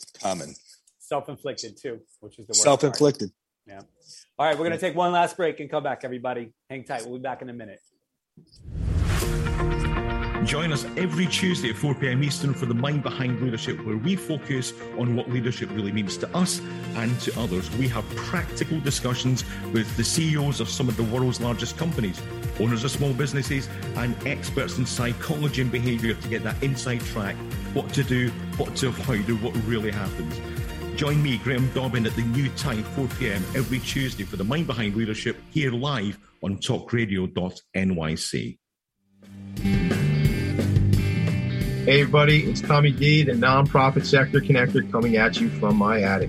It's 0.00 0.10
coming. 0.12 0.54
Self-inflicted 0.98 1.76
too, 1.80 2.00
which 2.20 2.38
is 2.38 2.46
the 2.46 2.52
worst 2.52 2.62
self-inflicted. 2.62 3.30
Part. 3.66 3.82
Yeah. 3.82 4.04
All 4.38 4.46
right, 4.46 4.58
we're 4.58 4.64
gonna 4.64 4.78
take 4.78 4.94
one 4.94 5.12
last 5.12 5.36
break 5.36 5.60
and 5.60 5.70
come 5.70 5.82
back. 5.82 6.00
Everybody, 6.04 6.52
hang 6.70 6.84
tight. 6.84 7.04
We'll 7.04 7.18
be 7.18 7.22
back 7.22 7.42
in 7.42 7.48
a 7.48 7.52
minute. 7.52 7.80
Join 10.44 10.72
us 10.72 10.86
every 10.96 11.26
Tuesday 11.26 11.70
at 11.70 11.76
4 11.76 11.96
p.m. 11.96 12.22
Eastern 12.22 12.54
for 12.54 12.64
the 12.64 12.74
Mind 12.74 13.02
Behind 13.02 13.38
Leadership, 13.42 13.84
where 13.84 13.96
we 13.96 14.16
focus 14.16 14.72
on 14.96 15.14
what 15.16 15.28
leadership 15.28 15.68
really 15.72 15.92
means 15.92 16.16
to 16.18 16.36
us 16.36 16.60
and 16.94 17.20
to 17.20 17.38
others. 17.38 17.70
We 17.76 17.88
have 17.88 18.08
practical 18.16 18.80
discussions 18.80 19.44
with 19.74 19.94
the 19.96 20.04
CEOs 20.04 20.60
of 20.60 20.70
some 20.70 20.88
of 20.88 20.96
the 20.96 21.02
world's 21.02 21.40
largest 21.40 21.76
companies, 21.76 22.22
owners 22.60 22.84
of 22.84 22.92
small 22.92 23.12
businesses, 23.12 23.68
and 23.96 24.16
experts 24.26 24.78
in 24.78 24.86
psychology 24.86 25.60
and 25.60 25.72
behavior 25.72 26.14
to 26.14 26.28
get 26.28 26.44
that 26.44 26.62
inside 26.62 27.00
track 27.00 27.36
what 27.74 27.92
to 27.94 28.02
do, 28.02 28.28
what 28.56 28.74
to 28.76 28.88
avoid, 28.88 29.28
and 29.28 29.42
what 29.42 29.54
really 29.66 29.90
happens. 29.90 30.40
Join 30.96 31.22
me, 31.22 31.38
Graham 31.38 31.70
Dobbin, 31.74 32.06
at 32.06 32.14
the 32.14 32.22
new 32.22 32.48
time, 32.50 32.82
4 32.82 33.06
p.m. 33.18 33.42
every 33.54 33.78
Tuesday 33.78 34.24
for 34.24 34.36
the 34.36 34.44
Mind 34.44 34.66
Behind 34.66 34.96
Leadership 34.96 35.36
here 35.50 35.70
live 35.70 36.18
on 36.42 36.56
talkradio.nyc. 36.56 38.58
Hey, 41.84 42.02
everybody, 42.02 42.50
it's 42.50 42.60
Tommy 42.60 42.90
D, 42.90 43.22
the 43.22 43.32
nonprofit 43.32 44.04
sector 44.04 44.40
connector, 44.40 44.90
coming 44.90 45.16
at 45.16 45.40
you 45.40 45.48
from 45.48 45.76
my 45.76 46.02
attic. 46.02 46.28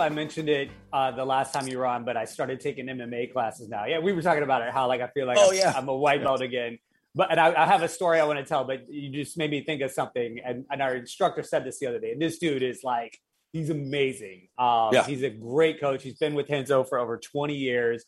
I 0.00 0.08
mentioned 0.08 0.48
it 0.48 0.70
uh, 0.92 1.10
the 1.12 1.24
last 1.24 1.52
time 1.54 1.68
you 1.68 1.78
were 1.78 1.86
on, 1.86 2.04
but 2.04 2.16
I 2.16 2.24
started 2.24 2.60
taking 2.60 2.86
MMA 2.86 3.32
classes 3.32 3.68
now. 3.68 3.84
Yeah, 3.86 3.98
we 4.00 4.12
were 4.12 4.22
talking 4.22 4.42
about 4.42 4.62
it. 4.62 4.72
How 4.72 4.86
like 4.88 5.00
I 5.00 5.08
feel 5.08 5.26
like 5.26 5.38
Oh, 5.38 5.50
I'm, 5.50 5.56
yeah. 5.56 5.72
I'm 5.76 5.88
a 5.88 5.96
white 5.96 6.22
belt 6.22 6.40
again. 6.40 6.78
But 7.14 7.30
and 7.32 7.40
I, 7.40 7.52
I 7.62 7.66
have 7.66 7.82
a 7.82 7.88
story 7.88 8.20
I 8.20 8.24
want 8.24 8.38
to 8.38 8.44
tell, 8.44 8.64
but 8.64 8.88
you 8.88 9.10
just 9.10 9.36
made 9.36 9.50
me 9.50 9.62
think 9.64 9.82
of 9.82 9.90
something. 9.90 10.38
And, 10.44 10.64
and 10.70 10.80
our 10.80 10.94
instructor 10.94 11.42
said 11.42 11.64
this 11.64 11.78
the 11.80 11.86
other 11.88 11.98
day. 12.00 12.12
And 12.12 12.22
this 12.22 12.38
dude 12.38 12.62
is 12.62 12.82
like, 12.84 13.18
he's 13.52 13.68
amazing. 13.70 14.48
Um, 14.58 14.90
Yeah. 14.92 15.04
He's 15.04 15.22
a 15.24 15.30
great 15.30 15.80
coach. 15.80 16.02
He's 16.04 16.18
been 16.18 16.34
with 16.34 16.48
Renzo 16.48 16.84
for 16.84 16.98
over 16.98 17.18
20 17.18 17.54
years. 17.54 18.04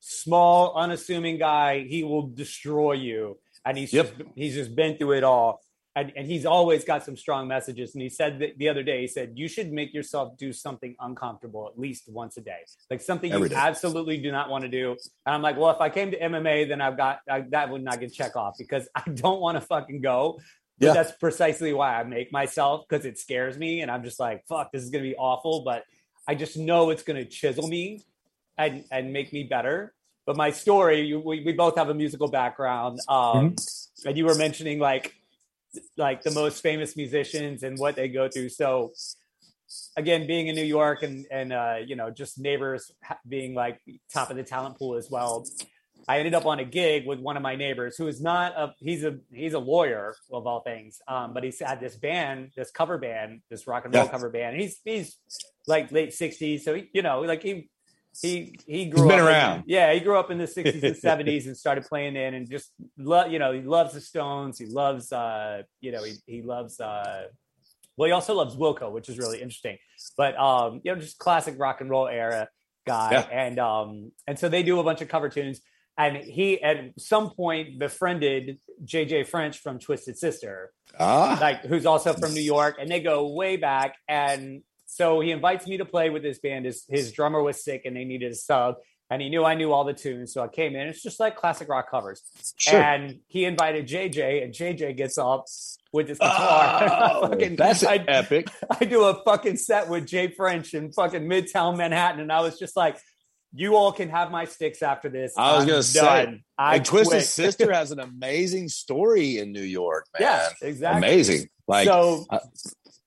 Small, 0.00 0.74
unassuming 0.74 1.38
guy. 1.38 1.84
He 1.88 2.02
will 2.04 2.28
destroy 2.28 2.92
you. 2.92 3.38
And 3.64 3.76
he's 3.76 3.92
Yep. 3.92 4.16
just, 4.18 4.30
he's 4.36 4.54
just 4.54 4.74
been 4.74 4.96
through 4.96 5.12
it 5.12 5.24
all. 5.24 5.60
And, 5.96 6.12
and 6.14 6.26
he's 6.26 6.44
always 6.44 6.84
got 6.84 7.04
some 7.04 7.16
strong 7.16 7.48
messages. 7.48 7.94
And 7.94 8.02
he 8.02 8.10
said 8.10 8.38
that 8.40 8.58
the 8.58 8.68
other 8.68 8.82
day, 8.82 9.00
he 9.00 9.08
said, 9.08 9.32
you 9.34 9.48
should 9.48 9.72
make 9.72 9.94
yourself 9.94 10.36
do 10.36 10.52
something 10.52 10.94
uncomfortable 11.00 11.66
at 11.72 11.78
least 11.80 12.04
once 12.08 12.36
a 12.36 12.42
day, 12.42 12.58
like 12.90 13.00
something 13.00 13.32
Every 13.32 13.46
you 13.48 13.54
day. 13.54 13.56
absolutely 13.56 14.18
do 14.18 14.30
not 14.30 14.50
want 14.50 14.62
to 14.64 14.68
do. 14.68 14.90
And 15.24 15.34
I'm 15.34 15.40
like, 15.40 15.56
well, 15.56 15.70
if 15.70 15.80
I 15.80 15.88
came 15.88 16.10
to 16.10 16.18
MMA, 16.20 16.68
then 16.68 16.82
I've 16.82 16.98
got 16.98 17.20
I, 17.30 17.40
that 17.50 17.70
would 17.70 17.82
not 17.82 17.98
get 17.98 18.12
check 18.12 18.36
off 18.36 18.56
because 18.58 18.86
I 18.94 19.02
don't 19.08 19.40
want 19.40 19.56
to 19.56 19.62
fucking 19.62 20.02
go. 20.02 20.38
But 20.78 20.86
Yeah. 20.88 20.92
that's 20.92 21.12
precisely 21.12 21.72
why 21.72 21.98
I 21.98 22.04
make 22.04 22.30
myself 22.30 22.84
because 22.86 23.06
it 23.06 23.18
scares 23.18 23.56
me, 23.56 23.80
and 23.80 23.90
I'm 23.90 24.04
just 24.04 24.20
like, 24.20 24.44
fuck, 24.46 24.72
this 24.72 24.82
is 24.82 24.90
gonna 24.90 25.04
be 25.04 25.16
awful. 25.16 25.62
But 25.64 25.84
I 26.28 26.34
just 26.34 26.58
know 26.58 26.90
it's 26.90 27.02
gonna 27.04 27.24
chisel 27.24 27.66
me 27.66 28.04
and 28.58 28.84
and 28.90 29.10
make 29.14 29.32
me 29.32 29.44
better. 29.44 29.94
But 30.26 30.36
my 30.36 30.50
story, 30.50 31.00
you, 31.06 31.20
we, 31.20 31.42
we 31.42 31.52
both 31.54 31.76
have 31.78 31.88
a 31.88 31.94
musical 31.94 32.28
background, 32.28 32.98
um, 33.08 33.52
Mm-hmm. 33.52 34.08
and 34.08 34.18
you 34.18 34.26
were 34.26 34.34
mentioning 34.34 34.78
like 34.78 35.14
like 35.96 36.22
the 36.22 36.30
most 36.30 36.62
famous 36.62 36.96
musicians 36.96 37.62
and 37.62 37.78
what 37.78 37.96
they 37.96 38.08
go 38.08 38.28
through. 38.28 38.50
So 38.50 38.92
again, 39.96 40.26
being 40.26 40.48
in 40.48 40.54
New 40.56 40.64
York 40.64 41.02
and 41.02 41.26
and 41.30 41.52
uh, 41.52 41.76
you 41.84 41.96
know 41.96 42.10
just 42.10 42.38
neighbors 42.38 42.90
being 43.28 43.54
like 43.54 43.80
top 44.12 44.30
of 44.30 44.36
the 44.36 44.42
talent 44.44 44.78
pool 44.78 44.96
as 44.96 45.08
well. 45.10 45.44
I 46.08 46.18
ended 46.18 46.34
up 46.34 46.46
on 46.46 46.60
a 46.60 46.64
gig 46.64 47.04
with 47.04 47.18
one 47.18 47.36
of 47.36 47.42
my 47.42 47.56
neighbors 47.56 47.96
who 47.96 48.06
is 48.06 48.20
not 48.20 48.52
a 48.56 48.74
he's 48.78 49.02
a 49.02 49.18
he's 49.32 49.54
a 49.54 49.58
lawyer 49.58 50.14
of 50.30 50.46
all 50.46 50.60
things, 50.60 51.00
um, 51.08 51.34
but 51.34 51.42
he's 51.42 51.58
had 51.60 51.80
this 51.80 51.96
band, 51.96 52.52
this 52.56 52.70
cover 52.70 52.96
band, 52.98 53.40
this 53.50 53.66
rock 53.66 53.84
and 53.84 53.94
roll 53.94 54.04
Yeah. 54.04 54.10
cover 54.10 54.30
band. 54.30 54.54
And 54.54 54.62
he's 54.62 54.78
he's 54.84 55.16
like 55.66 55.90
late 55.90 56.12
sixties, 56.14 56.64
so 56.64 56.74
he, 56.74 56.88
you 56.92 57.02
know, 57.02 57.22
like 57.22 57.42
he 57.42 57.68
he 58.22 58.58
he 58.66 58.86
grew 58.86 59.02
He's 59.04 59.08
been 59.12 59.20
up 59.20 59.26
in- 59.26 59.26
around. 59.26 59.64
yeah, 59.66 59.92
he 59.92 60.00
grew 60.00 60.16
up 60.18 60.30
in 60.30 60.38
the 60.38 60.46
sixties 60.46 60.82
and 60.82 60.96
seventies 61.08 61.46
and 61.46 61.56
started 61.56 61.84
playing 61.84 62.16
in 62.16 62.34
and 62.34 62.48
just 62.50 62.72
love 62.98 63.30
you 63.32 63.38
know 63.38 63.52
he 63.52 63.62
loves 63.62 63.94
the 63.94 64.00
Stones. 64.00 64.58
He 64.58 64.66
loves 64.66 65.12
uh 65.12 65.62
you 65.80 65.92
know 65.92 66.02
he 66.04 66.14
he 66.26 66.42
loves 66.42 66.80
uh 66.80 67.24
well 67.96 68.06
he 68.06 68.12
also 68.12 68.34
loves 68.34 68.56
Wilco, 68.56 68.90
which 68.92 69.08
is 69.08 69.18
really 69.18 69.40
interesting. 69.40 69.78
But 70.16 70.36
um 70.38 70.80
you 70.84 70.94
know 70.94 71.00
just 71.00 71.18
classic 71.18 71.54
rock 71.58 71.80
and 71.80 71.90
roll 71.90 72.08
era 72.08 72.48
guy 72.86 73.10
Yeah. 73.12 73.26
and 73.32 73.58
um 73.58 74.12
and 74.26 74.38
so 74.38 74.48
they 74.48 74.62
do 74.62 74.78
a 74.80 74.84
bunch 74.84 75.00
of 75.00 75.08
cover 75.08 75.28
tunes 75.28 75.60
and 75.98 76.16
he 76.18 76.62
at 76.62 76.76
some 76.98 77.30
point 77.30 77.78
befriended 77.78 78.58
JJ 78.84 79.26
French 79.28 79.58
from 79.58 79.78
Twisted 79.78 80.16
Sister 80.18 80.72
Ah, 81.00 81.36
like 81.40 81.62
who's 81.62 81.84
also 81.86 82.12
from 82.14 82.32
New 82.32 82.40
York, 82.42 82.76
and 82.78 82.88
they 82.90 83.00
go 83.00 83.28
way 83.32 83.56
back. 83.56 83.96
And 84.08 84.62
so 84.86 85.20
he 85.20 85.30
invites 85.30 85.66
me 85.66 85.76
to 85.78 85.84
play 85.84 86.10
with 86.10 86.24
his 86.24 86.38
band. 86.38 86.64
His 86.64 86.84
his 86.88 87.12
drummer 87.12 87.42
was 87.42 87.62
sick, 87.62 87.82
and 87.84 87.96
they 87.96 88.04
needed 88.04 88.32
a 88.32 88.34
sub. 88.34 88.76
And 89.08 89.22
he 89.22 89.28
knew 89.28 89.44
I 89.44 89.54
knew 89.54 89.72
all 89.72 89.84
the 89.84 89.92
tunes, 89.92 90.32
so 90.32 90.42
I 90.42 90.48
came 90.48 90.74
in. 90.74 90.88
It's 90.88 91.00
just 91.00 91.20
like 91.20 91.36
classic 91.36 91.68
rock 91.68 91.88
covers. 91.88 92.22
Sure. 92.56 92.80
And 92.80 93.20
he 93.28 93.44
invited 93.44 93.86
JJ, 93.86 94.42
and 94.42 94.52
JJ 94.52 94.96
gets 94.96 95.16
up 95.16 95.44
with 95.92 96.08
his 96.08 96.18
guitar. 96.18 97.12
Oh, 97.14 97.28
Fucking- 97.30 97.54
that's 97.54 97.84
I, 97.84 97.96
epic. 97.96 98.48
I 98.68 98.84
do 98.84 99.04
a 99.04 99.22
fucking 99.22 99.58
set 99.58 99.88
with 99.88 100.06
Jay 100.08 100.28
French 100.28 100.74
in 100.74 100.90
fucking 100.90 101.22
Midtown 101.22 101.76
Manhattan, 101.76 102.20
and 102.20 102.32
I 102.32 102.40
was 102.40 102.58
just 102.58 102.76
like, 102.76 102.98
"You 103.54 103.76
all 103.76 103.92
can 103.92 104.08
have 104.08 104.32
my 104.32 104.44
sticks 104.44 104.82
after 104.82 105.08
this." 105.08 105.34
I 105.38 105.52
was 105.52 105.62
I'm 105.62 105.68
gonna 105.68 105.82
say. 105.84 106.42
I 106.58 106.80
Twisted. 106.80 107.22
Sister 107.22 107.72
has 107.72 107.92
an 107.92 108.00
amazing 108.00 108.68
story 108.68 109.38
in 109.38 109.52
New 109.52 109.62
York, 109.62 110.06
man. 110.18 110.28
Yeah, 110.28 110.48
exactly. 110.68 110.98
Amazing. 110.98 111.48
Like, 111.68 111.86
so 111.86 112.26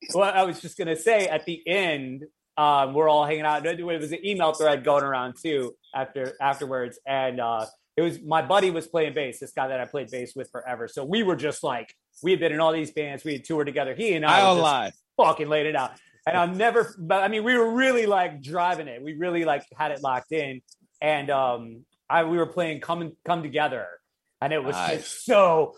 well 0.14 0.32
i 0.34 0.44
was 0.44 0.62
just 0.62 0.78
going 0.78 0.88
to 0.88 0.96
say 0.96 1.28
at 1.28 1.46
the 1.46 1.62
end 1.68 2.26
um, 2.60 2.94
we're 2.94 3.08
all 3.08 3.26
hanging 3.26 3.46
out. 3.46 3.66
It 3.66 3.82
was 3.82 4.12
an 4.12 4.26
email 4.26 4.52
thread 4.52 4.84
going 4.84 5.06
around 5.06 5.38
too 5.42 5.76
after 5.96 6.36
afterwards, 6.42 7.00
and 7.08 7.40
uh, 7.40 7.66
it 7.96 8.02
was 8.02 8.22
my 8.22 8.42
buddy 8.42 8.70
was 8.70 8.86
playing 8.86 9.14
bass. 9.14 9.40
This 9.40 9.54
guy 9.54 9.70
that 9.70 9.80
I 9.80 9.86
played 9.86 10.12
bass 10.12 10.36
with 10.36 10.52
forever. 10.52 10.90
So 10.90 11.06
we 11.06 11.24
were 11.24 11.38
just 11.38 11.64
like 11.64 11.96
we 12.22 12.32
had 12.32 12.42
been 12.42 12.52
in 12.52 12.60
all 12.60 12.74
these 12.74 12.92
bands. 12.92 13.24
We 13.24 13.32
had 13.32 13.46
toured 13.46 13.68
together. 13.68 13.96
He 13.96 14.14
and 14.14 14.26
I, 14.26 14.40
I 14.40 14.42
just 14.42 14.62
lie. 14.62 14.92
fucking 15.16 15.48
laid 15.48 15.68
it 15.68 15.76
out. 15.78 15.92
And 16.28 16.36
I'll 16.36 16.50
never, 16.50 16.94
but 17.00 17.24
I 17.24 17.30
mean, 17.30 17.46
we 17.46 17.58
were 17.58 17.74
really 17.74 18.06
like 18.06 18.42
driving 18.42 18.90
it. 18.90 19.02
We 19.02 19.14
really 19.14 19.46
like 19.46 19.66
had 19.78 19.92
it 19.92 20.04
locked 20.04 20.34
in. 20.34 20.62
And 21.00 21.30
um, 21.30 21.86
I 22.10 22.26
we 22.26 22.38
were 22.38 22.46
playing 22.46 22.82
come 22.82 23.14
come 23.24 23.42
together, 23.42 23.88
and 24.42 24.52
it 24.52 24.62
was 24.62 24.76
Nice. 24.76 24.98
just 24.98 25.26
so. 25.26 25.76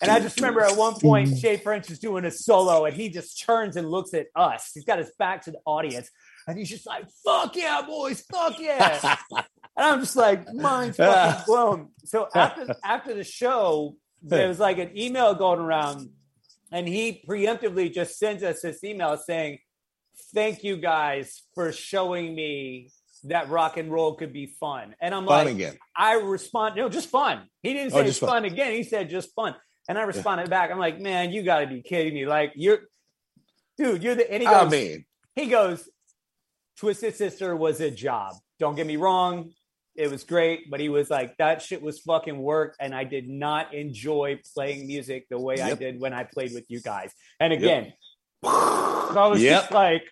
And 0.00 0.10
I 0.10 0.20
just 0.20 0.36
remember 0.38 0.60
at 0.62 0.76
one 0.76 0.94
point, 0.94 1.36
Jay 1.36 1.56
French 1.56 1.90
is 1.90 1.98
doing 1.98 2.24
a 2.24 2.30
solo, 2.30 2.84
and 2.84 2.94
he 2.94 3.08
just 3.08 3.40
turns 3.42 3.76
and 3.76 3.88
looks 3.88 4.14
at 4.14 4.26
us. 4.34 4.70
He's 4.74 4.84
got 4.84 4.98
his 4.98 5.12
back 5.18 5.42
to 5.44 5.52
the 5.52 5.58
audience, 5.64 6.10
and 6.46 6.58
he's 6.58 6.68
just 6.68 6.86
like, 6.86 7.06
"Fuck 7.24 7.56
yeah, 7.56 7.82
boys! 7.86 8.22
Fuck 8.22 8.58
yeah!" 8.58 9.16
and 9.30 9.44
I'm 9.76 10.00
just 10.00 10.16
like, 10.16 10.52
mind's 10.52 10.96
fucking 10.96 11.44
blown. 11.46 11.88
So 12.04 12.28
after 12.34 12.74
after 12.84 13.14
the 13.14 13.24
show, 13.24 13.96
there 14.22 14.48
was 14.48 14.58
like 14.58 14.78
an 14.78 14.96
email 14.98 15.34
going 15.34 15.60
around, 15.60 16.10
and 16.70 16.86
he 16.88 17.22
preemptively 17.28 17.92
just 17.92 18.18
sends 18.18 18.42
us 18.42 18.62
this 18.62 18.82
email 18.82 19.16
saying, 19.16 19.58
"Thank 20.34 20.64
you 20.64 20.76
guys 20.76 21.42
for 21.54 21.72
showing 21.72 22.34
me." 22.34 22.90
That 23.24 23.48
rock 23.50 23.76
and 23.76 23.90
roll 23.92 24.14
could 24.14 24.32
be 24.32 24.46
fun, 24.46 24.96
and 25.00 25.14
I'm 25.14 25.26
Fun 25.26 25.44
like, 25.46 25.54
again. 25.54 25.76
I 25.96 26.14
respond, 26.14 26.74
no, 26.76 26.88
just 26.88 27.08
fun. 27.08 27.48
He 27.62 27.72
didn't 27.72 27.92
Oh, 27.94 27.98
say 28.00 28.06
just 28.06 28.18
fun. 28.20 28.28
fun. 28.28 28.44
again. 28.44 28.72
He 28.72 28.82
said 28.82 29.08
just 29.10 29.32
fun. 29.34 29.54
And 29.88 29.96
I 29.98 30.02
responded 30.02 30.50
back. 30.50 30.70
I'm 30.72 30.78
like, 30.78 30.98
man, 31.00 31.30
you 31.30 31.42
got 31.42 31.60
to 31.60 31.66
be 31.68 31.82
kidding 31.82 32.14
me. 32.14 32.26
Like, 32.26 32.52
you're, 32.56 32.80
dude, 33.78 34.02
you're 34.02 34.14
the, 34.16 34.28
and 34.32 34.42
he 34.42 34.48
goes, 34.48 34.66
I 34.66 34.68
mean, 34.70 35.04
he 35.36 35.46
goes, 35.46 35.88
Twisted 36.78 37.14
Sister 37.14 37.54
was 37.54 37.80
a 37.80 37.90
job. 37.90 38.34
Don't 38.58 38.74
get 38.74 38.86
me 38.86 38.96
wrong. 38.96 39.52
It 39.94 40.10
was 40.10 40.24
great, 40.24 40.70
but 40.70 40.80
he 40.80 40.88
was 40.88 41.10
like, 41.10 41.36
that 41.36 41.62
shit 41.62 41.82
was 41.82 42.00
fucking 42.00 42.38
work. 42.38 42.74
And 42.80 42.94
I 42.94 43.04
did 43.04 43.28
not 43.28 43.74
enjoy 43.74 44.40
playing 44.54 44.86
music 44.86 45.26
the 45.30 45.38
way 45.38 45.60
I 45.60 45.74
did 45.74 46.00
when 46.00 46.12
I 46.12 46.24
played 46.24 46.54
with 46.54 46.64
you 46.68 46.80
guys. 46.80 47.12
And 47.38 47.52
Yep. 47.52 47.60
again, 47.62 47.92
so 48.42 49.14
I 49.16 49.26
was 49.28 49.42
Yep. 49.42 49.60
just 49.60 49.72
like, 49.72 50.02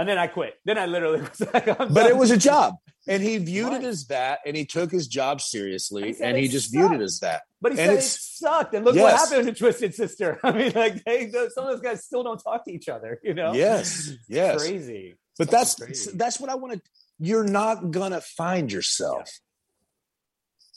and 0.00 0.08
then 0.08 0.18
I 0.18 0.26
quit. 0.26 0.54
Then 0.64 0.78
I 0.78 0.86
literally 0.86 1.20
was 1.40 1.40
like, 1.52 1.68
I'm 1.80 1.92
but 1.92 2.06
it 2.06 2.16
was 2.16 2.30
a 2.30 2.36
job. 2.36 2.74
And 3.08 3.22
he 3.22 3.38
viewed 3.38 3.72
it 3.72 3.82
as 3.82 4.06
that, 4.08 4.40
and 4.44 4.56
he 4.56 4.66
took 4.66 4.90
his 4.90 5.08
job 5.08 5.40
seriously, 5.40 6.14
and 6.20 6.36
he 6.36 6.48
just 6.48 6.70
viewed 6.70 6.92
it 6.92 7.00
as 7.00 7.20
that. 7.20 7.42
But 7.60 7.72
he 7.72 7.80
and 7.80 7.90
said 7.90 7.98
it 7.98 8.02
sucked, 8.02 8.74
and 8.74 8.84
look 8.84 8.94
what 8.94 9.14
happened 9.14 9.46
to 9.46 9.54
Twisted 9.54 9.94
Sister. 9.94 10.38
I 10.44 10.52
mean, 10.52 10.72
like 10.74 11.02
they, 11.04 11.30
some 11.30 11.64
of 11.64 11.72
those 11.72 11.80
guys 11.80 12.04
still 12.04 12.22
don't 12.22 12.38
talk 12.38 12.64
to 12.66 12.72
each 12.72 12.88
other. 12.88 13.18
You 13.22 13.34
know? 13.34 13.52
yes, 13.52 14.10
yes. 14.28 14.62
crazy. 14.62 15.16
But 15.38 15.50
that's 15.50 15.74
crazy. 15.76 16.10
that's 16.14 16.38
what 16.38 16.50
I 16.50 16.56
want 16.56 16.74
to. 16.74 16.80
You're 17.18 17.44
not 17.44 17.90
gonna 17.90 18.20
find 18.20 18.70
yourself. 18.70 19.40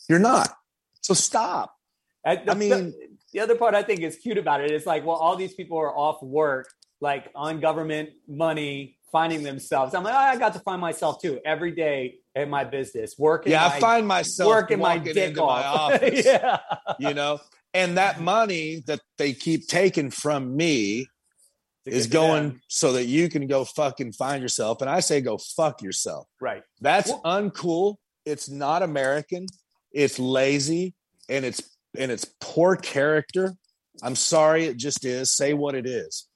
You're 0.07 0.19
not. 0.19 0.49
So 1.01 1.13
stop. 1.13 1.75
The, 2.23 2.51
I 2.51 2.53
mean- 2.53 2.69
the, 2.69 2.93
the 3.33 3.39
other 3.39 3.55
part 3.55 3.73
I 3.73 3.83
think 3.83 4.01
is 4.01 4.15
cute 4.17 4.37
about 4.37 4.61
it 4.61 4.71
is 4.71 4.85
like, 4.85 5.05
well, 5.05 5.17
all 5.17 5.35
these 5.35 5.53
people 5.53 5.77
are 5.79 5.91
off 5.95 6.21
work, 6.21 6.69
like 7.01 7.29
on 7.35 7.59
government 7.59 8.11
money, 8.27 8.97
finding 9.13 9.43
themselves. 9.43 9.95
I'm 9.95 10.03
like, 10.03 10.13
oh, 10.13 10.17
I 10.17 10.35
got 10.37 10.53
to 10.55 10.59
find 10.59 10.81
myself 10.81 11.21
too 11.21 11.39
every 11.45 11.71
day 11.71 12.15
in 12.35 12.49
my 12.49 12.65
business, 12.65 13.15
working. 13.17 13.53
Yeah, 13.53 13.67
my, 13.69 13.75
I 13.75 13.79
find 13.79 14.05
myself 14.05 14.49
working 14.49 14.79
my 14.79 14.97
dick 14.97 15.37
off. 15.37 15.61
my 15.61 15.65
office. 15.95 16.25
yeah, 16.25 16.57
You 16.99 17.13
know, 17.13 17.39
and 17.73 17.97
that 17.97 18.19
money 18.19 18.83
that 18.87 18.99
they 19.17 19.31
keep 19.31 19.67
taking 19.67 20.11
from 20.11 20.57
me 20.57 21.07
is 21.85 22.07
going 22.07 22.49
them. 22.49 22.61
so 22.67 22.93
that 22.93 23.05
you 23.05 23.29
can 23.29 23.47
go 23.47 23.63
fucking 23.63 24.13
find 24.13 24.41
yourself. 24.41 24.81
And 24.81 24.89
I 24.89 24.99
say, 24.99 25.21
go 25.21 25.37
fuck 25.37 25.81
yourself. 25.81 26.27
right. 26.41 26.63
That's 26.81 27.11
uncool. 27.11 27.95
It's 28.25 28.49
not 28.49 28.83
American. 28.83 29.45
It's 29.91 30.17
lazy 30.17 30.95
and 31.29 31.45
it's 31.45 31.61
and 31.97 32.11
it's 32.11 32.25
poor 32.41 32.75
character. 32.75 33.53
I'm 34.01 34.15
sorry, 34.15 34.65
it 34.65 34.77
just 34.77 35.05
is. 35.05 35.31
Say 35.31 35.53
what 35.53 35.75
it 35.75 35.85
is. 35.85 36.27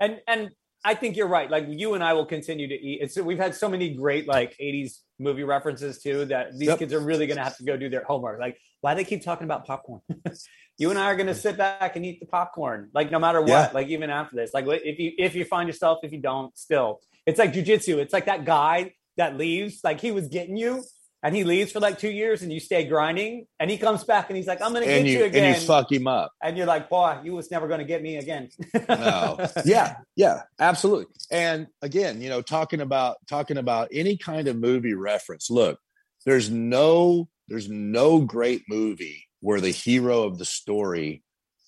and 0.00 0.20
and 0.26 0.50
I 0.86 0.94
think 0.94 1.16
you're 1.16 1.26
right. 1.26 1.50
Like 1.50 1.64
you 1.68 1.94
and 1.94 2.04
I 2.04 2.12
will 2.12 2.24
continue 2.26 2.68
to 2.68 2.74
eat. 2.74 3.00
It's 3.02 3.16
we've 3.18 3.38
had 3.38 3.56
so 3.56 3.68
many 3.68 3.92
great 3.94 4.28
like 4.28 4.56
'80s 4.58 5.00
movie 5.18 5.42
references 5.42 6.00
too 6.00 6.26
that 6.26 6.56
these 6.56 6.68
Yep. 6.68 6.78
kids 6.78 6.92
are 6.92 7.00
really 7.00 7.26
going 7.26 7.38
to 7.38 7.42
have 7.42 7.56
to 7.56 7.64
go 7.64 7.76
do 7.76 7.88
their 7.88 8.04
homework. 8.04 8.38
Like 8.38 8.56
why 8.82 8.94
they 8.94 9.02
keep 9.02 9.24
talking 9.24 9.46
about 9.46 9.66
popcorn? 9.66 10.00
you 10.78 10.90
and 10.90 10.98
I 10.98 11.06
are 11.06 11.16
going 11.16 11.26
to 11.26 11.34
sit 11.34 11.56
back 11.56 11.96
and 11.96 12.06
eat 12.06 12.20
the 12.20 12.26
popcorn, 12.26 12.90
like 12.94 13.10
no 13.10 13.18
matter 13.18 13.40
what. 13.40 13.48
Yeah. 13.48 13.70
Like 13.74 13.88
even 13.88 14.10
after 14.10 14.36
this, 14.36 14.54
like 14.54 14.64
if 14.68 15.00
you 15.00 15.10
if 15.18 15.34
you 15.34 15.44
find 15.44 15.68
yourself, 15.68 15.98
if 16.04 16.12
you 16.12 16.20
don't, 16.20 16.56
still, 16.56 17.00
it's 17.26 17.40
like 17.40 17.52
jujitsu. 17.52 17.96
It's 17.96 18.12
like 18.12 18.26
that 18.26 18.44
guy 18.44 18.92
that 19.16 19.36
leaves. 19.36 19.80
Like 19.82 20.00
he 20.00 20.12
was 20.12 20.28
getting 20.28 20.56
you. 20.56 20.84
And 21.26 21.34
he 21.34 21.42
leaves 21.42 21.72
for 21.72 21.80
like 21.80 21.98
two 21.98 22.12
years, 22.12 22.42
and 22.42 22.52
you 22.52 22.60
stay 22.60 22.84
grinding. 22.86 23.48
And 23.58 23.68
he 23.68 23.78
comes 23.78 24.04
back, 24.04 24.30
and 24.30 24.36
he's 24.36 24.46
like, 24.46 24.62
"I'm 24.62 24.72
going 24.72 24.84
to 24.84 24.88
get 24.88 25.06
you, 25.06 25.18
you 25.18 25.24
again." 25.24 25.54
and 25.54 25.60
you 25.60 25.66
fuck 25.66 25.90
him 25.90 26.06
up. 26.06 26.30
and 26.40 26.56
you're 26.56 26.68
like, 26.68 26.88
"Boy, 26.88 27.18
you 27.24 27.32
was 27.32 27.50
never 27.50 27.66
going 27.66 27.80
to 27.80 27.84
get 27.84 28.00
me 28.00 28.18
again." 28.18 28.48
No. 28.88 29.36
yeah, 29.64 29.96
yeah, 30.14 30.42
absolutely. 30.60 31.06
And 31.32 31.66
again, 31.82 32.22
you 32.22 32.28
know, 32.28 32.42
talking 32.42 32.80
about 32.80 33.16
talking 33.28 33.56
about 33.56 33.88
any 33.92 34.16
kind 34.16 34.46
of 34.46 34.54
movie 34.54 34.94
reference. 34.94 35.50
Look, 35.50 35.80
there's 36.24 36.48
no 36.48 37.28
there's 37.48 37.68
no 37.68 38.20
great 38.20 38.62
movie 38.68 39.26
where 39.40 39.60
the 39.60 39.72
hero 39.72 40.22
of 40.22 40.38
the 40.38 40.44
story 40.44 41.24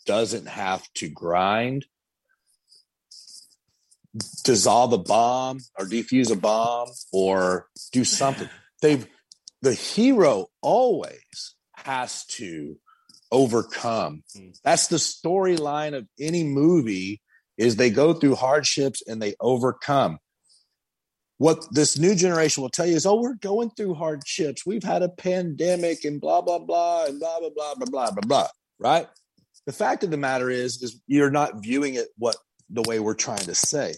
doesn't 0.07 0.47
have 0.47 0.87
to 0.95 1.09
grind, 1.09 1.85
dissolve 4.45 4.93
a 4.93 4.99
bomb 4.99 5.59
or 5.77 5.85
defuse 5.85 6.31
a 6.31 6.37
bomb 6.37 6.91
or 7.11 7.67
do 7.91 8.05
something. 8.05 8.49
They've 8.83 9.05
the 9.63 9.75
hero 9.75 10.47
always 10.63 11.55
has 11.77 12.25
to 12.27 12.77
overcome. 13.31 14.23
Mm. 14.37 14.59
That's 14.63 14.89
the 14.89 14.97
storyline 14.97 15.97
of 15.97 16.07
any 16.19 16.45
movie 16.45 17.21
is 17.57 17.77
they 17.77 17.91
go 17.91 18.15
through 18.15 18.37
hardships 18.37 19.03
and 19.07 19.21
they 19.21 19.35
overcome. 19.41 20.19
What 21.39 21.67
this 21.71 21.99
new 21.99 22.15
generation 22.15 22.63
will 22.63 22.71
tell 22.71 22.87
you 22.87 22.97
is, 22.97 23.07
oh, 23.07 23.21
we're 23.21 23.35
going 23.35 23.71
through 23.71 23.95
hardships. 23.95 24.67
We've 24.67 24.83
had 24.83 25.03
a 25.03 25.09
pandemic 25.09 26.05
and 26.05 26.21
blah, 26.21 26.41
blah, 26.41 26.59
blah, 26.59 27.07
and 27.07 27.21
blah, 27.21 27.39
blah, 27.41 27.51
blah, 27.51 27.75
blah, 27.75 27.87
blah, 27.87 28.11
blah, 28.11 28.23
blah. 28.27 28.49
Right? 28.79 29.09
The 29.67 29.73
fact 29.73 30.03
of 30.03 30.11
the 30.11 30.17
matter 30.17 30.51
is, 30.51 30.83
is 30.83 31.01
you're 31.07 31.31
not 31.31 31.63
viewing 31.63 31.95
it 31.95 32.09
what 32.17 32.37
the 32.71 32.83
way 32.83 32.99
we're 32.99 33.15
trying 33.15 33.45
to 33.45 33.55
say 33.55 33.95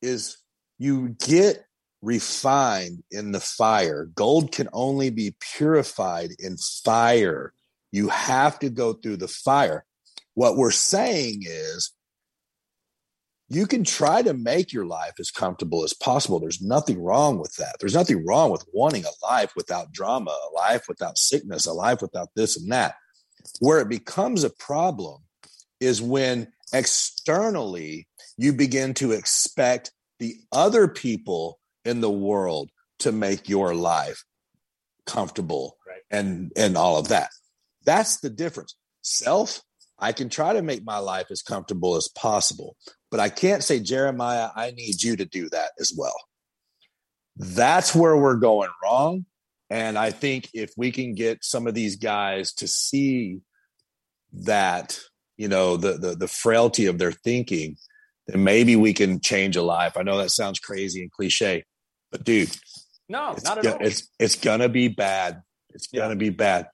is 0.00 0.38
you 0.78 1.10
get 1.10 1.64
refined 2.02 3.04
in 3.10 3.32
the 3.32 3.40
fire. 3.40 4.06
Gold 4.14 4.52
can 4.52 4.68
only 4.72 5.10
be 5.10 5.34
purified 5.56 6.32
in 6.38 6.56
fire. 6.56 7.54
You 7.92 8.08
have 8.08 8.58
to 8.58 8.68
go 8.68 8.92
through 8.92 9.18
the 9.18 9.28
fire. 9.28 9.84
What 10.34 10.56
we're 10.56 10.72
saying 10.72 11.42
is 11.44 11.92
you 13.48 13.66
can 13.66 13.84
try 13.84 14.22
to 14.22 14.34
make 14.34 14.72
your 14.72 14.86
life 14.86 15.12
as 15.20 15.30
comfortable 15.30 15.84
as 15.84 15.92
possible. 15.92 16.40
There's 16.40 16.62
nothing 16.62 17.00
wrong 17.00 17.38
with 17.38 17.54
that. 17.56 17.76
There's 17.78 17.94
nothing 17.94 18.24
wrong 18.26 18.50
with 18.50 18.64
wanting 18.72 19.04
a 19.04 19.26
life 19.26 19.52
without 19.54 19.92
drama, 19.92 20.30
a 20.30 20.54
life 20.54 20.84
without 20.88 21.18
sickness, 21.18 21.66
a 21.66 21.72
life 21.72 22.00
without 22.00 22.28
this 22.34 22.56
and 22.56 22.72
that. 22.72 22.94
Where 23.60 23.78
it 23.78 23.88
becomes 23.88 24.42
a 24.42 24.50
problem 24.50 25.20
is 25.80 26.00
when 26.00 26.50
externally 26.72 28.08
you 28.38 28.52
begin 28.54 28.94
to 28.94 29.12
expect 29.12 29.92
the 30.18 30.36
other 30.50 30.88
people 30.88 31.58
in 31.84 32.00
the 32.00 32.10
world 32.10 32.70
to 33.00 33.12
make 33.12 33.48
your 33.48 33.74
life 33.74 34.24
comfortable 35.06 35.76
Right. 35.86 36.02
and 36.10 36.52
and 36.56 36.76
all 36.76 36.96
of 36.98 37.08
that. 37.08 37.30
That's 37.84 38.20
the 38.20 38.30
difference. 38.30 38.76
Self 39.02 39.62
i 39.98 40.10
can 40.12 40.28
try 40.28 40.52
to 40.52 40.62
make 40.62 40.84
my 40.84 40.98
life 40.98 41.26
as 41.30 41.42
comfortable 41.42 41.96
as 41.96 42.08
possible 42.08 42.76
but 43.10 43.20
i 43.20 43.28
can't 43.28 43.62
say 43.62 43.78
jeremiah 43.78 44.48
i 44.56 44.70
need 44.72 45.00
you 45.02 45.16
to 45.16 45.24
do 45.24 45.48
that 45.50 45.70
as 45.78 45.92
well. 45.96 46.16
That's 47.36 47.94
where 47.94 48.16
we're 48.16 48.36
going 48.36 48.70
wrong 48.82 49.26
and 49.70 49.96
i 49.98 50.10
think 50.10 50.48
if 50.54 50.72
we 50.76 50.90
can 50.92 51.14
get 51.14 51.44
some 51.44 51.66
of 51.66 51.74
these 51.74 51.96
guys 51.96 52.52
to 52.54 52.66
see 52.68 53.40
that 54.32 54.98
you 55.36 55.48
know 55.48 55.76
the 55.76 55.98
the, 55.98 56.14
the 56.16 56.28
frailty 56.28 56.86
of 56.86 56.98
their 56.98 57.12
thinking 57.12 57.76
then 58.28 58.44
maybe 58.44 58.76
we 58.76 58.92
can 58.92 59.18
change 59.20 59.56
a 59.56 59.62
life. 59.62 59.96
I 59.96 60.04
know 60.04 60.18
that 60.18 60.30
sounds 60.30 60.60
crazy 60.60 61.02
and 61.02 61.10
cliche 61.10 61.64
but 62.12 62.22
dude 62.22 62.54
no, 63.08 63.32
it's, 63.32 63.44
not 63.44 63.58
at 63.58 63.64
go- 63.64 63.72
all. 63.72 63.78
it's 63.80 64.08
it's 64.20 64.36
gonna 64.36 64.68
be 64.68 64.86
bad 64.86 65.42
it's 65.74 65.88
gonna 65.88 66.16
be 66.16 66.30
bad 66.30 66.68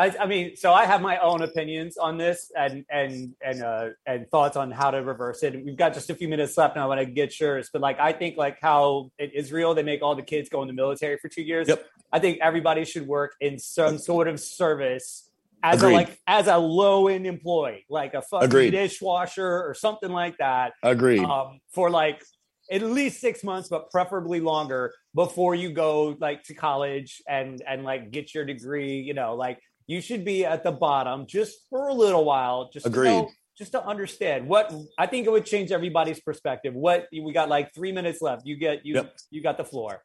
I, 0.00 0.14
I 0.18 0.26
mean, 0.26 0.56
so 0.56 0.72
I 0.72 0.86
have 0.86 1.02
my 1.02 1.18
own 1.18 1.42
opinions 1.42 1.98
on 1.98 2.16
this 2.16 2.50
and 2.56 2.86
and 2.90 3.34
and 3.44 3.62
uh, 3.62 3.88
and 4.06 4.26
thoughts 4.30 4.56
on 4.56 4.70
how 4.70 4.90
to 4.90 5.02
reverse 5.02 5.42
it. 5.42 5.62
We've 5.62 5.76
got 5.76 5.92
just 5.92 6.08
a 6.08 6.14
few 6.14 6.26
minutes 6.26 6.56
left, 6.56 6.74
and 6.74 6.82
I 6.82 6.86
want 6.86 7.00
to 7.00 7.06
get 7.06 7.38
yours. 7.38 7.68
But 7.70 7.82
like, 7.82 8.00
I 8.00 8.12
think 8.12 8.38
like 8.38 8.56
how 8.62 9.10
in 9.18 9.28
Israel 9.30 9.74
they 9.74 9.82
make 9.82 10.00
all 10.00 10.14
the 10.14 10.22
kids 10.22 10.48
go 10.48 10.62
in 10.62 10.68
the 10.68 10.72
military 10.72 11.18
for 11.18 11.28
two 11.28 11.42
years. 11.42 11.68
Yep. 11.68 11.84
I 12.10 12.18
think 12.18 12.38
everybody 12.40 12.86
should 12.86 13.06
work 13.06 13.34
in 13.42 13.58
some 13.58 13.98
sort 13.98 14.26
of 14.26 14.40
service 14.40 15.28
as 15.62 15.82
Agreed. 15.82 15.92
a 15.92 15.96
like 15.96 16.20
as 16.26 16.46
a 16.46 16.56
low 16.56 17.08
end 17.08 17.26
employee, 17.26 17.84
like 17.90 18.14
a 18.14 18.22
fucking 18.22 18.46
Agreed. 18.46 18.70
dishwasher 18.70 19.46
or 19.46 19.74
something 19.74 20.10
like 20.10 20.38
that. 20.38 20.72
Agreed. 20.82 21.22
Um, 21.24 21.60
for 21.74 21.90
like 21.90 22.24
at 22.70 22.82
least 22.82 23.20
six 23.20 23.42
months, 23.42 23.68
but 23.68 23.90
preferably 23.90 24.40
longer 24.40 24.92
before 25.14 25.54
you 25.54 25.70
go 25.72 26.16
like 26.20 26.42
to 26.44 26.54
college 26.54 27.20
and 27.28 27.62
and 27.66 27.84
like 27.84 28.10
get 28.10 28.34
your 28.34 28.44
degree. 28.44 29.00
You 29.00 29.14
know, 29.14 29.34
like 29.34 29.58
you 29.86 30.00
should 30.00 30.24
be 30.24 30.44
at 30.44 30.62
the 30.62 30.72
bottom 30.72 31.26
just 31.26 31.58
for 31.68 31.88
a 31.88 31.94
little 31.94 32.24
while. 32.24 32.70
Just 32.72 32.84
to 32.86 32.90
Agreed. 32.90 33.10
know- 33.10 33.30
just 33.58 33.72
to 33.72 33.84
understand 33.84 34.48
what 34.48 34.72
I 34.96 35.06
think 35.06 35.26
it 35.26 35.30
would 35.30 35.44
change 35.44 35.70
everybody's 35.70 36.18
perspective. 36.20 36.72
What 36.72 37.08
we 37.12 37.30
got 37.32 37.50
like 37.50 37.74
three 37.74 37.92
minutes 37.92 38.22
left. 38.22 38.46
You 38.46 38.56
get 38.56 38.86
you 38.86 38.94
Yep. 38.94 39.16
you 39.30 39.42
got 39.42 39.58
the 39.58 39.64
floor. 39.64 40.02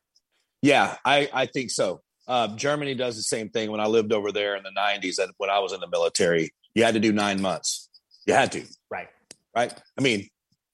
Yeah, 0.62 0.98
I, 1.06 1.30
I 1.32 1.46
think 1.46 1.70
so. 1.72 2.02
Uh, 2.28 2.48
Germany 2.56 2.96
does 2.96 3.16
the 3.16 3.22
same 3.22 3.50
thing. 3.50 3.70
When 3.72 3.80
I 3.80 3.86
lived 3.86 4.12
over 4.12 4.32
there 4.32 4.56
in 4.56 4.64
the 4.64 4.72
90s, 4.76 5.20
and 5.20 5.32
when 5.38 5.50
I 5.52 5.60
was 5.60 5.74
in 5.74 5.80
the 5.80 5.88
military, 5.88 6.50
you 6.74 6.84
had 6.84 6.96
to 6.96 7.00
do 7.00 7.14
nine 7.14 7.40
months. 7.40 7.88
You 8.26 8.34
had 8.34 8.52
to, 8.54 8.64
Right. 8.90 9.08
right? 9.56 9.72
I 9.98 10.02
mean, 10.02 10.28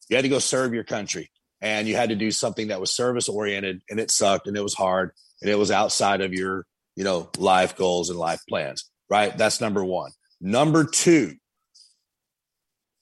you 0.09 0.15
had 0.15 0.21
to 0.21 0.29
go 0.29 0.39
serve 0.39 0.73
your 0.73 0.85
country 0.85 1.29
and 1.61 1.87
you 1.87 1.95
had 1.95 2.09
to 2.09 2.15
do 2.15 2.31
something 2.31 2.69
that 2.69 2.81
was 2.81 2.91
service 2.91 3.29
oriented 3.29 3.81
and 3.89 3.99
it 3.99 4.11
sucked 4.11 4.47
and 4.47 4.57
it 4.57 4.63
was 4.63 4.73
hard 4.73 5.11
and 5.41 5.49
it 5.49 5.57
was 5.57 5.71
outside 5.71 6.21
of 6.21 6.33
your, 6.33 6.65
you 6.95 7.03
know, 7.03 7.29
life 7.37 7.75
goals 7.75 8.09
and 8.09 8.17
life 8.17 8.41
plans, 8.49 8.89
right? 9.09 9.37
That's 9.37 9.61
number 9.61 9.83
one. 9.83 10.11
Number 10.39 10.83
two, 10.85 11.35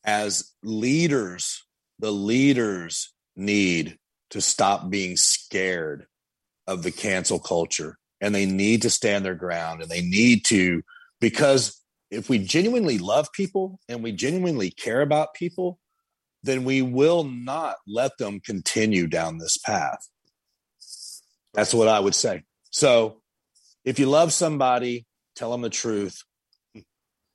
as 0.03 0.53
leaders, 0.63 1.63
the 1.99 2.11
leaders 2.11 3.13
need 3.35 3.97
to 4.31 4.41
stop 4.41 4.89
being 4.89 5.15
scared 5.15 6.05
of 6.67 6.83
the 6.83 6.91
cancel 6.91 7.39
culture 7.39 7.97
and 8.21 8.35
they 8.35 8.45
need 8.45 8.81
to 8.81 8.89
stand 8.89 9.25
their 9.25 9.35
ground 9.35 9.81
and 9.81 9.89
they 9.89 10.01
need 10.01 10.45
to 10.45 10.81
because 11.19 11.81
if 12.11 12.29
we 12.29 12.39
genuinely 12.39 12.97
love 12.97 13.31
people 13.33 13.79
and 13.87 14.03
we 14.03 14.11
genuinely 14.11 14.69
care 14.69 15.01
about 15.01 15.33
people 15.33 15.79
then 16.43 16.63
we 16.63 16.81
will 16.81 17.23
not 17.23 17.75
let 17.87 18.17
them 18.17 18.39
continue 18.39 19.07
down 19.07 19.37
this 19.37 19.57
path 19.57 20.07
that's 21.53 21.73
what 21.73 21.87
i 21.87 21.99
would 21.99 22.15
say 22.15 22.43
so 22.71 23.21
if 23.85 23.99
you 23.99 24.05
love 24.05 24.31
somebody 24.31 25.05
tell 25.35 25.51
them 25.51 25.61
the 25.61 25.69
truth 25.69 26.23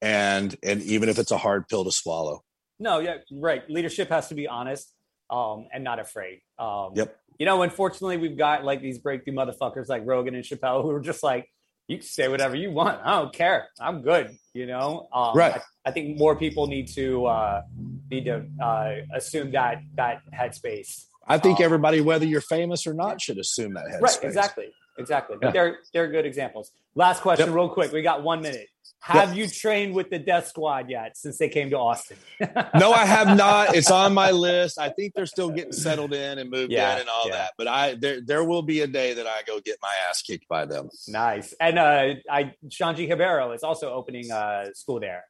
and 0.02 0.56
and 0.62 0.82
even 0.82 1.08
if 1.08 1.18
it's 1.18 1.30
a 1.30 1.38
hard 1.38 1.66
pill 1.68 1.84
to 1.84 1.90
swallow 1.90 2.42
No, 2.78 2.98
yeah, 2.98 3.16
right. 3.32 3.62
Leadership 3.70 4.08
has 4.10 4.28
to 4.28 4.34
be 4.34 4.46
honest 4.48 4.92
um, 5.30 5.68
and 5.72 5.84
not 5.84 5.98
afraid. 5.98 6.40
Um, 6.58 6.90
Yep. 6.94 7.16
You 7.38 7.46
know, 7.46 7.62
unfortunately, 7.62 8.16
we've 8.16 8.36
got 8.36 8.64
like 8.64 8.80
these 8.80 8.98
breakthrough 8.98 9.34
motherfuckers 9.34 9.88
like 9.88 10.02
Rogan 10.04 10.34
and 10.34 10.44
Chappelle 10.44 10.82
who 10.82 10.90
are 10.90 11.00
just 11.00 11.22
like, 11.22 11.48
you 11.88 11.98
can 11.98 12.06
say 12.06 12.28
whatever 12.28 12.56
you 12.56 12.70
want. 12.70 13.00
I 13.04 13.18
don't 13.20 13.32
care. 13.32 13.68
I'm 13.80 14.02
good. 14.02 14.36
You 14.54 14.66
know, 14.66 15.08
um, 15.12 15.36
Right. 15.36 15.54
I, 15.56 15.60
I 15.86 15.90
think 15.90 16.16
more 16.18 16.36
people 16.36 16.66
need 16.66 16.88
to 16.94 17.26
uh, 17.26 17.62
need 18.10 18.24
to 18.26 18.46
uh, 18.62 18.94
assume 19.14 19.52
that 19.52 19.82
that 19.96 20.20
headspace. 20.32 21.06
i 21.26 21.38
think 21.38 21.58
Um, 21.58 21.64
everybody 21.64 22.00
whether 22.00 22.24
you're 22.26 22.40
famous 22.40 22.86
or 22.86 22.94
not 22.94 23.20
should 23.20 23.38
assume 23.38 23.74
that 23.74 23.84
headspace. 23.86 24.00
Right. 24.00 24.18
Exactly. 24.24 24.66
Exactly. 24.98 25.36
But 25.40 25.48
Yeah. 25.48 25.52
they're 25.52 25.78
they're 25.92 26.08
good 26.08 26.24
examples. 26.26 26.70
Last 26.94 27.20
question, 27.22 27.46
Yep. 27.48 27.54
real 27.56 27.68
quick. 27.68 27.92
We 27.92 28.02
got 28.02 28.22
one 28.22 28.40
minute. 28.42 28.68
Have 29.06 29.36
you 29.36 29.46
trained 29.46 29.94
with 29.94 30.08
the 30.08 30.18
Death 30.18 30.48
Squad 30.48 30.88
yet 30.88 31.16
since 31.18 31.36
they 31.36 31.50
came 31.50 31.68
to 31.70 31.76
Austin? 31.78 32.16
no, 32.74 32.90
I 32.92 33.04
have 33.04 33.36
not. 33.36 33.74
It's 33.76 33.90
on 33.90 34.14
my 34.14 34.30
list. 34.30 34.78
I 34.78 34.88
think 34.88 35.12
they're 35.14 35.26
still 35.26 35.50
getting 35.50 35.72
settled 35.72 36.14
in 36.14 36.38
and 36.38 36.50
moved 36.50 36.72
Yeah, 36.72 36.94
in 36.94 37.00
and 37.00 37.08
all 37.10 37.26
yeah. 37.28 37.34
that. 37.34 37.52
But 37.58 37.68
I 37.68 37.94
there 37.96 38.22
there 38.22 38.44
will 38.44 38.62
be 38.62 38.80
a 38.80 38.86
day 38.86 39.12
that 39.12 39.26
I 39.26 39.42
go 39.46 39.60
get 39.60 39.76
my 39.82 39.92
ass 40.08 40.22
kicked 40.22 40.48
by 40.48 40.64
them. 40.64 40.88
Nice. 41.06 41.52
And 41.60 41.78
uh 41.78 42.14
I 42.30 42.54
Xande 42.66 43.08
Ribeiro 43.10 43.52
is 43.52 43.62
also 43.62 43.92
opening 43.92 44.30
uh 44.30 44.70
school 44.72 45.00
there. 45.00 45.24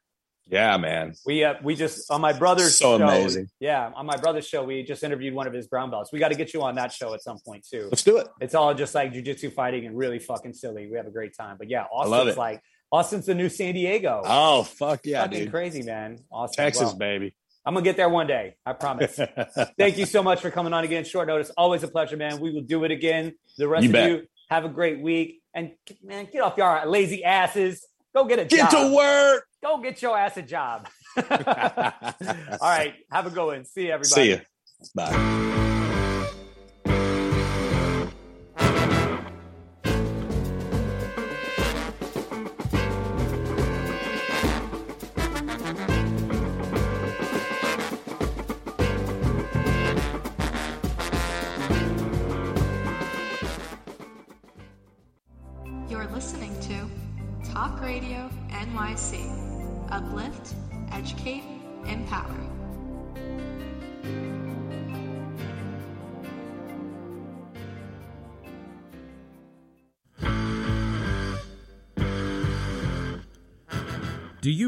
Yeah, 0.47 0.77
man. 0.77 1.15
We 1.25 1.43
uh 1.43 1.55
we 1.61 1.75
just 1.75 2.09
on 2.09 2.21
my 2.21 2.31
brother's 2.31 2.77
So 2.77 2.97
show. 2.97 3.03
amazing. 3.03 3.49
Yeah, 3.59 3.91
on 3.93 4.05
my 4.05 4.15
brother's 4.15 4.47
show, 4.47 4.63
we 4.63 4.83
just 4.83 5.03
interviewed 5.03 5.33
one 5.33 5.47
of 5.47 5.53
his 5.53 5.67
brown 5.67 5.91
belts. 5.91 6.13
We 6.13 6.19
got 6.19 6.29
to 6.29 6.35
get 6.35 6.53
you 6.53 6.61
on 6.61 6.75
that 6.75 6.93
show 6.93 7.13
at 7.13 7.21
some 7.21 7.39
point 7.45 7.65
too. 7.69 7.89
Let's 7.91 8.03
do 8.03 8.17
it. 8.19 8.27
It's 8.39 8.55
all 8.55 8.73
just 8.73 8.95
like 8.95 9.11
jujitsu 9.11 9.51
fighting 9.51 9.85
and 9.85 9.97
really 9.97 10.19
fucking 10.19 10.53
silly. 10.53 10.87
We 10.89 10.95
have 10.95 11.07
a 11.07 11.11
great 11.11 11.35
time. 11.35 11.57
But 11.57 11.69
yeah, 11.69 11.83
Austin's 11.91 12.37
like 12.37 12.61
Austin's 12.95 13.25
the 13.25 13.35
new 13.35 13.49
San 13.49 13.73
Diego. 13.73 14.21
Oh 14.25 14.63
fuck 14.63 15.01
yeah, 15.05 15.23
fucking 15.23 15.39
dude. 15.39 15.51
crazy, 15.51 15.81
man. 15.83 16.19
Austin. 16.31 16.63
Texas, 16.63 16.83
Well, 16.87 16.95
baby. 16.97 17.35
I'm 17.65 17.73
gonna 17.73 17.83
get 17.83 17.97
there 17.97 18.07
one 18.09 18.27
day. 18.27 18.55
I 18.65 18.73
promise. 18.73 19.19
Thank 19.77 19.97
you 19.97 20.05
so 20.05 20.21
much 20.23 20.39
for 20.39 20.49
coming 20.51 20.71
on 20.71 20.83
again. 20.83 21.03
Short 21.03 21.27
notice, 21.27 21.49
always 21.57 21.83
a 21.83 21.87
pleasure, 21.87 22.15
man. 22.15 22.39
We 22.39 22.51
will 22.51 22.61
do 22.61 22.83
it 22.85 22.91
again. 22.91 23.33
The 23.57 23.67
rest 23.67 23.83
You 23.83 23.89
of 23.89 23.93
bet. 23.93 24.09
you 24.11 24.27
have 24.49 24.63
a 24.65 24.69
great 24.69 25.01
week, 25.01 25.41
and 25.53 25.71
man, 26.03 26.27
get 26.31 26.41
off 26.41 26.55
your 26.57 26.85
lazy 26.85 27.23
asses. 27.23 27.85
Go 28.13 28.23
get 28.25 28.39
a 28.39 28.45
Get 28.45 28.71
job. 28.71 28.91
to 28.91 28.95
work. 28.95 29.45
Go 29.63 29.79
get 29.79 30.01
your 30.01 30.17
ass 30.17 30.37
a 30.37 30.41
job. 30.43 30.87
All 31.17 31.23
right, 32.61 32.93
have 33.11 33.25
a 33.25 33.29
good 33.31 33.45
one. 33.45 33.65
See 33.65 33.87
you, 33.87 33.91
everybody. 33.93 34.21
See 34.23 34.29
you. 34.29 34.41
Bye. 34.93 35.63